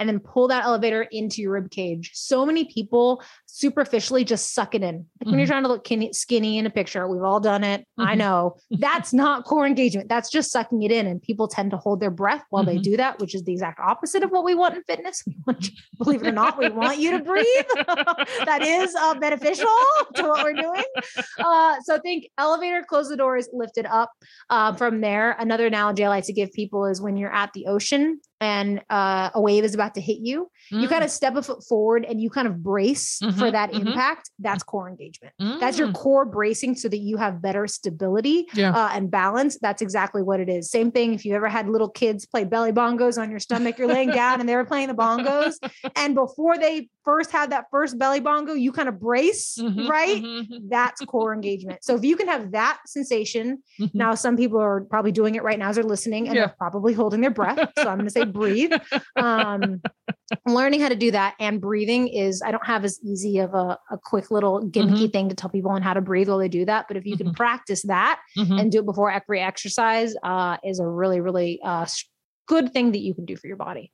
and 0.00 0.08
then 0.08 0.18
pull 0.18 0.48
that 0.48 0.64
elevator 0.64 1.02
into 1.02 1.40
your 1.40 1.52
rib 1.52 1.70
cage. 1.70 2.10
So 2.14 2.44
many 2.44 2.64
people 2.64 3.22
superficially 3.54 4.24
just 4.24 4.52
suck 4.52 4.74
it 4.74 4.82
in. 4.82 5.06
Like 5.20 5.30
when 5.30 5.38
you're 5.38 5.46
Mhm. 5.46 5.48
trying 5.48 5.62
to 5.62 5.68
look 5.68 5.86
skinny, 6.12 6.58
in 6.58 6.66
a 6.66 6.70
picture, 6.70 7.06
we've 7.06 7.22
all 7.22 7.38
done 7.38 7.62
it. 7.62 7.86
I 7.96 8.14
Mhm. 8.14 8.18
know 8.18 8.56
that's 8.70 9.12
not 9.12 9.44
core 9.44 9.64
engagement. 9.64 10.08
That's 10.08 10.28
just 10.28 10.50
sucking 10.50 10.82
it 10.82 10.90
in. 10.90 11.06
And 11.06 11.22
people 11.22 11.46
tend 11.46 11.70
to 11.70 11.76
hold 11.76 12.00
their 12.00 12.10
breath 12.10 12.42
while 12.50 12.64
they 12.64 12.78
Mhm. 12.78 12.82
do 12.82 12.96
that, 12.96 13.20
which 13.20 13.32
is 13.32 13.44
the 13.44 13.52
exact 13.52 13.78
opposite 13.78 14.24
of 14.24 14.30
what 14.30 14.44
we 14.44 14.56
want 14.56 14.74
in 14.74 14.82
fitness. 14.82 15.22
We 15.24 15.36
want, 15.46 15.68
you- 15.68 15.76
believe 16.02 16.22
it 16.22 16.26
or 16.26 16.32
not, 16.32 16.58
we 16.58 16.68
want 16.68 16.98
you 16.98 17.12
to 17.12 17.20
breathe. 17.20 17.46
that 18.44 18.60
is 18.62 18.92
uh, 18.96 19.14
beneficial 19.20 19.68
to 20.16 20.22
what 20.24 20.42
we're 20.42 20.54
doing. 20.54 20.84
Uh, 21.40 21.76
so 21.84 21.98
think 22.00 22.26
elevator, 22.38 22.82
close 22.82 23.08
the 23.08 23.16
doors, 23.16 23.48
lift 23.52 23.78
it 23.78 23.86
up. 23.86 24.10
Uh, 24.50 24.72
from 24.72 25.00
there, 25.00 25.36
another 25.38 25.66
analogy 25.66 26.04
I 26.04 26.08
like 26.08 26.24
to 26.24 26.32
give 26.32 26.52
people 26.52 26.86
is 26.86 27.00
when 27.00 27.16
you're 27.16 27.32
at 27.32 27.52
the 27.52 27.66
ocean 27.66 28.20
and 28.40 28.82
uh, 28.90 29.30
a 29.32 29.40
wave 29.40 29.62
is 29.64 29.74
about 29.74 29.94
to 29.94 30.00
hit 30.00 30.18
you, 30.18 30.50
you 30.70 30.88
Mm, 30.88 30.90
kind 30.90 31.04
of 31.04 31.10
step 31.10 31.36
a 31.36 31.42
foot 31.42 31.62
forward 31.64 32.04
and 32.04 32.20
you 32.20 32.30
kind 32.30 32.48
of 32.48 32.62
brace 32.62 33.20
for 33.44 33.50
that 33.52 33.70
mhm. 33.72 33.86
impact. 33.86 34.30
That's 34.38 34.62
core 34.62 34.88
engagement. 34.88 35.34
That's 35.60 35.78
your 35.78 35.88
mm, 35.88 35.94
core 35.94 36.24
bracing 36.24 36.74
so 36.76 36.88
that 36.88 36.98
you 36.98 37.16
have 37.16 37.42
better 37.42 37.66
stability 37.66 38.46
Yeah. 38.54 38.70
uh, 38.72 38.90
and 38.92 39.10
balance. 39.10 39.58
That's 39.60 39.82
exactly 39.82 40.22
what 40.22 40.40
it 40.40 40.48
is. 40.48 40.70
Same 40.70 40.90
thing 40.90 41.14
if 41.14 41.24
you 41.24 41.34
ever 41.34 41.48
had 41.48 41.68
little 41.68 41.88
kids 41.88 42.26
play 42.26 42.44
belly 42.44 42.72
bongos 42.72 43.20
on 43.20 43.30
your 43.30 43.40
stomach, 43.40 43.78
you're 43.78 43.88
laying 43.88 44.10
down 44.10 44.40
and 44.40 44.48
they 44.48 44.56
were 44.56 44.64
playing 44.64 44.88
the 44.88 44.94
bongos. 44.94 45.54
And 45.96 46.14
before 46.14 46.58
they 46.58 46.88
first 47.04 47.30
had 47.30 47.50
that 47.50 47.66
first 47.70 47.98
belly 47.98 48.20
bongo, 48.20 48.54
you 48.54 48.72
kind 48.72 48.88
of 48.88 48.98
brace, 49.00 49.56
Mhm, 49.60 49.88
right? 49.88 50.22
mhm, 50.22 50.48
mhm, 50.48 50.58
That's 50.68 51.00
core 51.02 51.32
engagement. 51.34 51.84
So 51.84 51.94
if 51.94 52.04
you 52.04 52.16
can 52.16 52.26
have 52.28 52.52
that 52.52 52.80
sensation, 52.86 53.62
mhm. 53.80 53.90
now 53.94 54.14
some 54.14 54.36
people 54.36 54.58
are 54.60 54.80
probably 54.82 55.12
doing 55.12 55.34
it 55.34 55.42
right 55.42 55.58
now 55.58 55.68
as 55.68 55.76
they're 55.76 55.84
listening 55.84 56.26
and 56.28 56.36
Yeah. 56.36 56.46
they're 56.46 56.56
probably 56.58 56.94
holding 56.94 57.20
their 57.20 57.30
breath. 57.30 57.60
So 57.76 57.88
I'm 57.88 57.96
going 57.98 58.06
to 58.06 58.10
say 58.10 58.24
breathe. 58.24 58.72
Um, 59.16 59.82
learning 60.46 60.80
how 60.80 60.88
to 60.88 60.96
do 60.96 61.10
that 61.12 61.34
and 61.38 61.60
breathing 61.60 62.08
is 62.08 62.42
I 62.42 62.50
don't 62.50 62.66
have 62.66 62.84
as 62.84 62.98
easy 63.04 63.33
of 63.38 63.54
a, 63.54 63.78
a 63.90 63.98
quick 63.98 64.30
little 64.30 64.60
gimmicky 64.62 65.12
thing 65.12 65.28
to 65.28 65.34
tell 65.34 65.50
people 65.50 65.70
on 65.70 65.82
how 65.82 65.92
to 65.94 66.00
breathe 66.00 66.28
while 66.28 66.38
they 66.38 66.48
do 66.48 66.64
that. 66.64 66.86
But 66.88 66.96
if 66.96 67.04
you 67.06 67.16
can 67.16 67.32
practice 67.34 67.82
that 67.82 68.20
Mhm. 68.36 68.60
and 68.60 68.72
do 68.72 68.78
it 68.78 68.84
before 68.86 69.10
every 69.10 69.40
exercise, 69.40 70.14
uh, 70.22 70.56
is 70.64 70.78
a 70.80 70.86
really, 70.86 71.20
really 71.20 71.60
uh, 71.64 71.86
good 72.46 72.72
thing 72.72 72.92
that 72.92 73.00
you 73.00 73.14
can 73.14 73.24
do 73.24 73.36
for 73.36 73.46
your 73.46 73.56
body. 73.56 73.90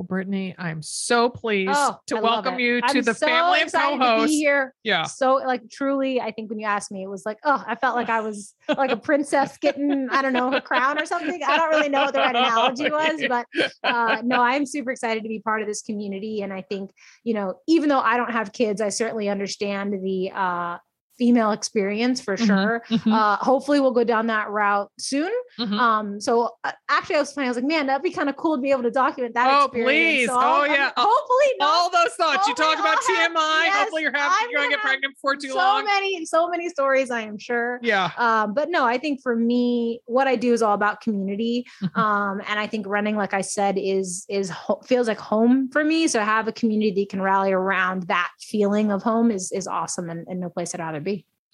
Well, 0.00 0.06
Britany, 0.06 0.54
I'm 0.56 0.80
so 0.80 1.28
pleased 1.28 1.72
Oh, 1.74 1.98
to 2.06 2.16
I 2.16 2.20
welcome 2.22 2.58
you 2.58 2.80
to 2.80 2.86
I'm 2.86 3.02
the 3.02 3.12
so 3.12 3.26
family 3.26 3.60
of 3.60 3.70
co-hosts. 3.70 4.34
here. 4.34 4.74
Yeah. 4.82 5.02
So 5.02 5.34
like 5.34 5.68
truly, 5.68 6.22
I 6.22 6.30
think 6.30 6.48
when 6.48 6.58
you 6.58 6.66
asked 6.66 6.90
me, 6.90 7.02
it 7.02 7.06
was 7.06 7.26
like, 7.26 7.36
oh, 7.44 7.62
I 7.66 7.74
felt 7.74 7.96
like 7.96 8.08
I 8.08 8.20
was 8.20 8.54
like 8.78 8.92
a 8.92 8.96
princess 8.96 9.58
getting, 9.58 10.08
I 10.10 10.22
don't 10.22 10.32
know, 10.32 10.52
her 10.52 10.60
crown 10.62 10.98
or 10.98 11.04
something. 11.04 11.42
I 11.46 11.54
don't 11.58 11.68
really 11.68 11.90
know 11.90 12.00
what 12.00 12.14
the 12.14 12.20
right 12.20 12.34
analogy 12.34 12.90
was, 12.90 13.22
but 13.28 13.46
uh, 13.84 14.22
no, 14.24 14.40
I'm 14.40 14.64
super 14.64 14.90
excited 14.90 15.22
to 15.22 15.28
be 15.28 15.40
part 15.40 15.60
of 15.60 15.68
this 15.68 15.82
community. 15.82 16.40
And 16.40 16.50
I 16.50 16.62
think, 16.62 16.92
you 17.22 17.34
know, 17.34 17.56
even 17.68 17.90
though 17.90 18.00
I 18.00 18.16
don't 18.16 18.32
have 18.32 18.54
kids, 18.54 18.80
I 18.80 18.88
certainly 18.88 19.28
understand 19.28 20.02
the 20.02 20.30
uh 20.34 20.78
female 21.20 21.50
experience 21.52 22.18
for 22.22 22.34
Mhm, 22.38 22.46
sure. 22.46 22.82
mhm, 22.88 23.12
Uh, 23.12 23.36
hopefully, 23.36 23.78
we'll 23.78 23.90
go 23.92 24.04
down 24.04 24.26
that 24.28 24.48
route 24.48 24.90
soon. 24.98 25.30
mhm. 25.58 25.78
Um, 25.78 26.18
so 26.20 26.50
uh, 26.64 26.72
actually, 26.88 27.16
I 27.16 27.20
was 27.20 27.32
planning. 27.34 27.48
I 27.48 27.50
was 27.50 27.56
like, 27.58 27.66
man, 27.66 27.86
that'd 27.88 28.02
be 28.02 28.10
kind 28.10 28.30
of 28.30 28.36
cool 28.36 28.56
to 28.56 28.62
be 28.62 28.70
able 28.70 28.84
to 28.84 28.90
document 28.90 29.34
that. 29.34 29.46
Oh, 29.52 29.64
experience. 29.66 29.90
please. 29.90 30.28
So 30.28 30.34
Oh, 30.34 30.62
I'm- 30.62 30.72
yeah. 30.72 30.90
Hopefully, 30.96 31.50
not. 31.58 31.68
All 31.68 31.90
those 31.90 32.14
thoughts. 32.14 32.48
you 32.48 32.54
talk 32.54 32.78
about 32.78 32.96
God, 32.96 33.04
TMI. 33.06 33.64
yes, 33.66 33.78
Hopefully, 33.80 34.02
you're 34.02 34.12
happy. 34.16 34.46
You're 34.50 34.60
going 34.60 34.70
to 34.70 34.76
get 34.76 34.82
pregnant 34.82 35.14
before 35.14 35.36
too 35.36 35.48
so 35.50 35.56
long. 35.56 35.84
many, 35.84 36.24
so 36.24 36.48
many 36.48 36.68
stories. 36.70 37.10
I 37.10 37.20
am 37.20 37.36
sure. 37.38 37.78
Yeah. 37.82 38.10
Um, 38.16 38.54
but 38.54 38.70
no, 38.70 38.86
I 38.86 38.96
think 38.96 39.20
for 39.22 39.36
me, 39.36 40.00
what 40.06 40.26
I 40.26 40.36
do 40.36 40.54
is 40.54 40.62
all 40.62 40.74
about 40.74 41.02
community. 41.02 41.66
Mhm. 41.82 41.98
Um, 41.98 42.40
and 42.48 42.58
I 42.58 42.66
think 42.66 42.86
running, 42.86 43.16
like 43.16 43.34
I 43.34 43.42
said, 43.42 43.76
is 43.78 44.24
is 44.30 44.48
ho- 44.48 44.80
feels 44.86 45.06
like 45.08 45.18
home 45.20 45.68
for 45.70 45.84
me. 45.84 46.08
So 46.08 46.20
have 46.20 46.48
a 46.48 46.52
community 46.52 47.02
that 47.02 47.10
can 47.10 47.20
rally 47.20 47.52
around 47.52 48.04
that 48.08 48.30
feeling 48.40 48.90
of 48.92 49.02
home 49.02 49.30
is 49.30 49.50
is 49.52 49.66
awesome, 49.66 50.08
and, 50.08 50.26
and 50.28 50.40
no 50.40 50.48
place 50.48 50.74
I'd 50.74 50.80
rather 50.80 51.00
be. 51.00 51.09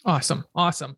Awesome. 0.07 0.45
Awesome. 0.55 0.97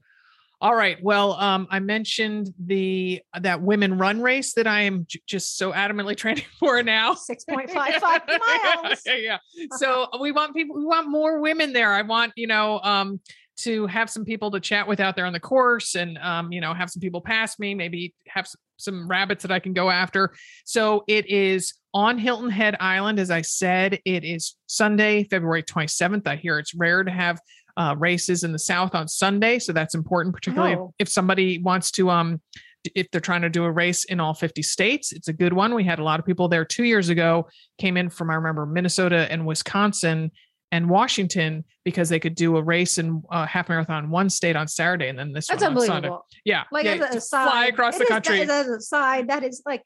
All 0.60 0.74
right. 0.74 0.98
Well, 1.02 1.34
um, 1.34 1.68
I 1.70 1.78
mentioned 1.78 2.52
the 2.58 3.22
that 3.40 3.62
women 3.62 3.96
run 3.96 4.20
race 4.20 4.54
that 4.54 4.66
I 4.66 4.82
am 4.82 5.06
j- 5.08 5.20
just 5.26 5.56
so 5.56 5.72
adamantly 5.72 6.16
training 6.16 6.44
for 6.58 6.82
now. 6.82 7.14
Six 7.14 7.44
point 7.44 7.70
five 7.70 7.94
five 7.94 8.22
miles. 8.28 9.02
yeah, 9.06 9.14
yeah. 9.14 9.38
So 9.76 10.08
we 10.20 10.32
want 10.32 10.54
people. 10.54 10.76
We 10.76 10.84
want 10.84 11.08
more 11.08 11.40
women 11.40 11.72
there. 11.72 11.92
I 11.92 12.02
want 12.02 12.32
you 12.36 12.48
know 12.48 12.80
um, 12.82 13.20
to 13.58 13.86
have 13.86 14.10
some 14.10 14.24
people 14.24 14.50
to 14.50 14.60
chat 14.60 14.88
with 14.88 14.98
out 14.98 15.14
there 15.14 15.26
on 15.26 15.32
the 15.32 15.40
course, 15.40 15.94
and 15.94 16.18
um, 16.18 16.50
you 16.50 16.60
know 16.60 16.74
have 16.74 16.90
some 16.90 17.00
people 17.00 17.20
pass 17.20 17.58
me. 17.60 17.74
Maybe 17.74 18.12
have 18.26 18.48
some 18.78 19.08
rabbits 19.08 19.42
that 19.42 19.52
I 19.52 19.60
can 19.60 19.74
go 19.74 19.90
after. 19.90 20.34
So 20.64 21.04
it 21.06 21.30
is 21.30 21.74
on 21.94 22.18
Hilton 22.18 22.50
Head 22.50 22.76
Island, 22.80 23.20
as 23.20 23.30
I 23.30 23.42
said. 23.42 24.00
It 24.04 24.24
is 24.24 24.56
Sunday, 24.66 25.22
February 25.22 25.62
twenty 25.62 25.88
seventh. 25.88 26.26
I 26.26 26.34
hear 26.34 26.58
it's 26.58 26.74
rare 26.74 27.04
to 27.04 27.12
have 27.12 27.40
uh, 27.78 27.94
races 27.96 28.44
in 28.44 28.52
the 28.52 28.58
South 28.58 28.94
on 28.94 29.08
Sunday, 29.08 29.58
so 29.58 29.72
that's 29.72 29.94
important, 29.94 30.34
particularly 30.34 30.72
if- 30.74 30.78
Oh. 30.78 30.94
if 30.98 31.08
somebody 31.08 31.58
wants 31.62 31.90
to 31.92 32.10
um 32.10 32.40
if 32.94 33.10
they're 33.10 33.20
trying 33.20 33.42
to 33.42 33.50
do 33.50 33.64
a 33.64 33.70
race 33.70 34.04
in 34.04 34.20
all 34.20 34.32
50 34.34 34.62
states 34.62 35.10
it's 35.12 35.26
a 35.26 35.32
good 35.32 35.52
one 35.52 35.74
we 35.74 35.82
had 35.82 35.98
a 35.98 36.02
lot 36.04 36.20
of 36.20 36.24
people 36.24 36.48
there 36.48 36.64
two 36.64 36.84
years 36.84 37.08
ago 37.08 37.48
came 37.76 37.96
in 37.96 38.08
from 38.08 38.30
i 38.30 38.34
remember 38.34 38.64
minnesota 38.66 39.26
and 39.32 39.44
wisconsin 39.44 40.30
and 40.70 40.88
washington 40.88 41.64
because 41.84 42.08
they 42.08 42.20
could 42.20 42.36
do 42.36 42.56
a 42.56 42.62
race 42.62 42.96
in 42.98 43.20
uh, 43.32 43.44
half 43.46 43.68
marathon 43.68 44.10
one 44.10 44.30
state 44.30 44.54
on 44.54 44.68
saturday 44.68 45.08
and 45.08 45.18
then 45.18 45.32
this 45.32 45.48
That's 45.48 45.62
one 45.62 45.76
on 45.76 45.86
Sunday. 45.86 46.10
yeah 46.44 46.64
Like 46.70 46.84
yeah, 46.84 46.92
as 46.94 47.00
a 47.00 47.08
to 47.10 47.18
aside, 47.18 47.50
fly 47.50 47.66
across 47.66 47.96
the 47.98 48.04
is- 48.04 48.08
country 48.10 48.40
as 48.42 48.48
an 48.68 48.74
aside, 48.74 49.28
that 49.28 49.42
is 49.42 49.60
like 49.66 49.82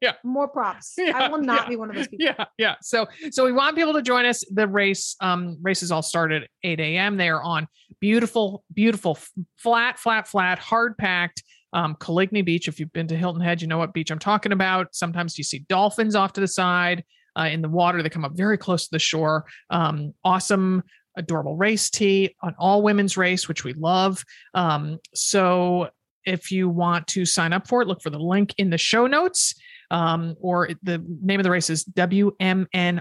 Yeah. 0.00 0.12
more 0.24 0.48
props. 0.48 0.94
Yeah, 0.98 1.16
I 1.16 1.28
will 1.28 1.42
not 1.42 1.62
yeah. 1.64 1.68
be 1.68 1.76
one 1.76 1.90
of 1.90 1.96
those 1.96 2.08
people. 2.08 2.26
yeah 2.26 2.44
yeah 2.58 2.74
so 2.82 3.06
so 3.30 3.44
we 3.44 3.52
want 3.52 3.76
people 3.76 3.92
to 3.94 4.02
join 4.02 4.24
us 4.24 4.44
the 4.52 4.66
race 4.66 5.16
um 5.20 5.56
races 5.62 5.90
all 5.90 6.02
start 6.02 6.32
at 6.32 6.48
8 6.62 6.80
a.m 6.80 7.16
they 7.16 7.28
are 7.28 7.42
on 7.42 7.66
beautiful 8.00 8.64
beautiful 8.72 9.18
flat 9.56 9.98
flat 9.98 10.26
flat 10.26 10.58
hard 10.58 10.96
packed 10.98 11.42
um 11.72 11.96
coligny 11.96 12.42
beach 12.42 12.68
if 12.68 12.78
you've 12.80 12.92
been 12.92 13.06
to 13.08 13.16
hilton 13.16 13.40
head 13.42 13.60
you 13.60 13.68
know 13.68 13.78
what 13.78 13.92
beach 13.92 14.10
i'm 14.10 14.18
talking 14.18 14.52
about 14.52 14.94
sometimes 14.94 15.36
you 15.38 15.44
see 15.44 15.60
dolphins 15.68 16.14
off 16.14 16.32
to 16.32 16.40
the 16.40 16.48
side 16.48 17.04
uh, 17.38 17.44
in 17.50 17.62
the 17.62 17.68
water 17.68 18.02
they 18.02 18.08
come 18.08 18.24
up 18.24 18.32
very 18.34 18.58
close 18.58 18.84
to 18.84 18.90
the 18.92 18.98
shore 18.98 19.44
um 19.70 20.12
awesome 20.24 20.82
adorable 21.16 21.56
race 21.56 21.90
tee 21.90 22.34
an 22.42 22.54
all 22.58 22.82
women's 22.82 23.16
race 23.16 23.48
which 23.48 23.64
we 23.64 23.72
love 23.74 24.24
um 24.54 24.98
so 25.14 25.88
if 26.24 26.50
you 26.52 26.68
want 26.68 27.06
to 27.06 27.24
sign 27.24 27.52
up 27.52 27.66
for 27.66 27.82
it 27.82 27.88
look 27.88 28.02
for 28.02 28.10
the 28.10 28.18
link 28.18 28.54
in 28.58 28.70
the 28.70 28.78
show 28.78 29.06
notes 29.06 29.54
um, 29.90 30.36
or 30.40 30.68
the 30.82 31.04
name 31.22 31.40
of 31.40 31.44
the 31.44 31.50
race 31.50 31.70
is 31.70 31.84
WMNRUN. 31.84 32.94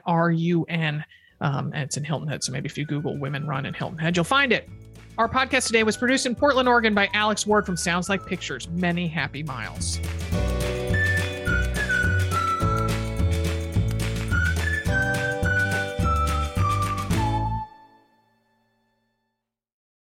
Um, 1.42 1.72
and 1.74 1.84
it's 1.84 1.96
in 1.96 2.04
Hilton 2.04 2.28
Head. 2.28 2.44
So 2.44 2.52
maybe 2.52 2.66
if 2.66 2.78
you 2.78 2.86
Google 2.86 3.18
Women 3.18 3.48
Run 3.48 3.66
in 3.66 3.74
Hilton 3.74 3.98
Head, 3.98 4.18
you'll 4.18 4.26
find 4.26 4.52
it. 4.52 4.68
Our 5.18 5.30
podcast 5.30 5.68
today 5.68 5.84
was 5.84 5.98
produced 5.98 6.26
in 6.26 6.36
Portland, 6.36 6.68
Oregon 6.68 6.94
by 6.94 7.10
Alex 7.14 7.46
Ward 7.46 7.66
from 7.66 7.78
Sounds 7.78 8.10
Like 8.10 8.26
Pictures. 8.26 8.68
Many 8.70 9.08
happy 9.08 9.44
miles. 9.44 10.00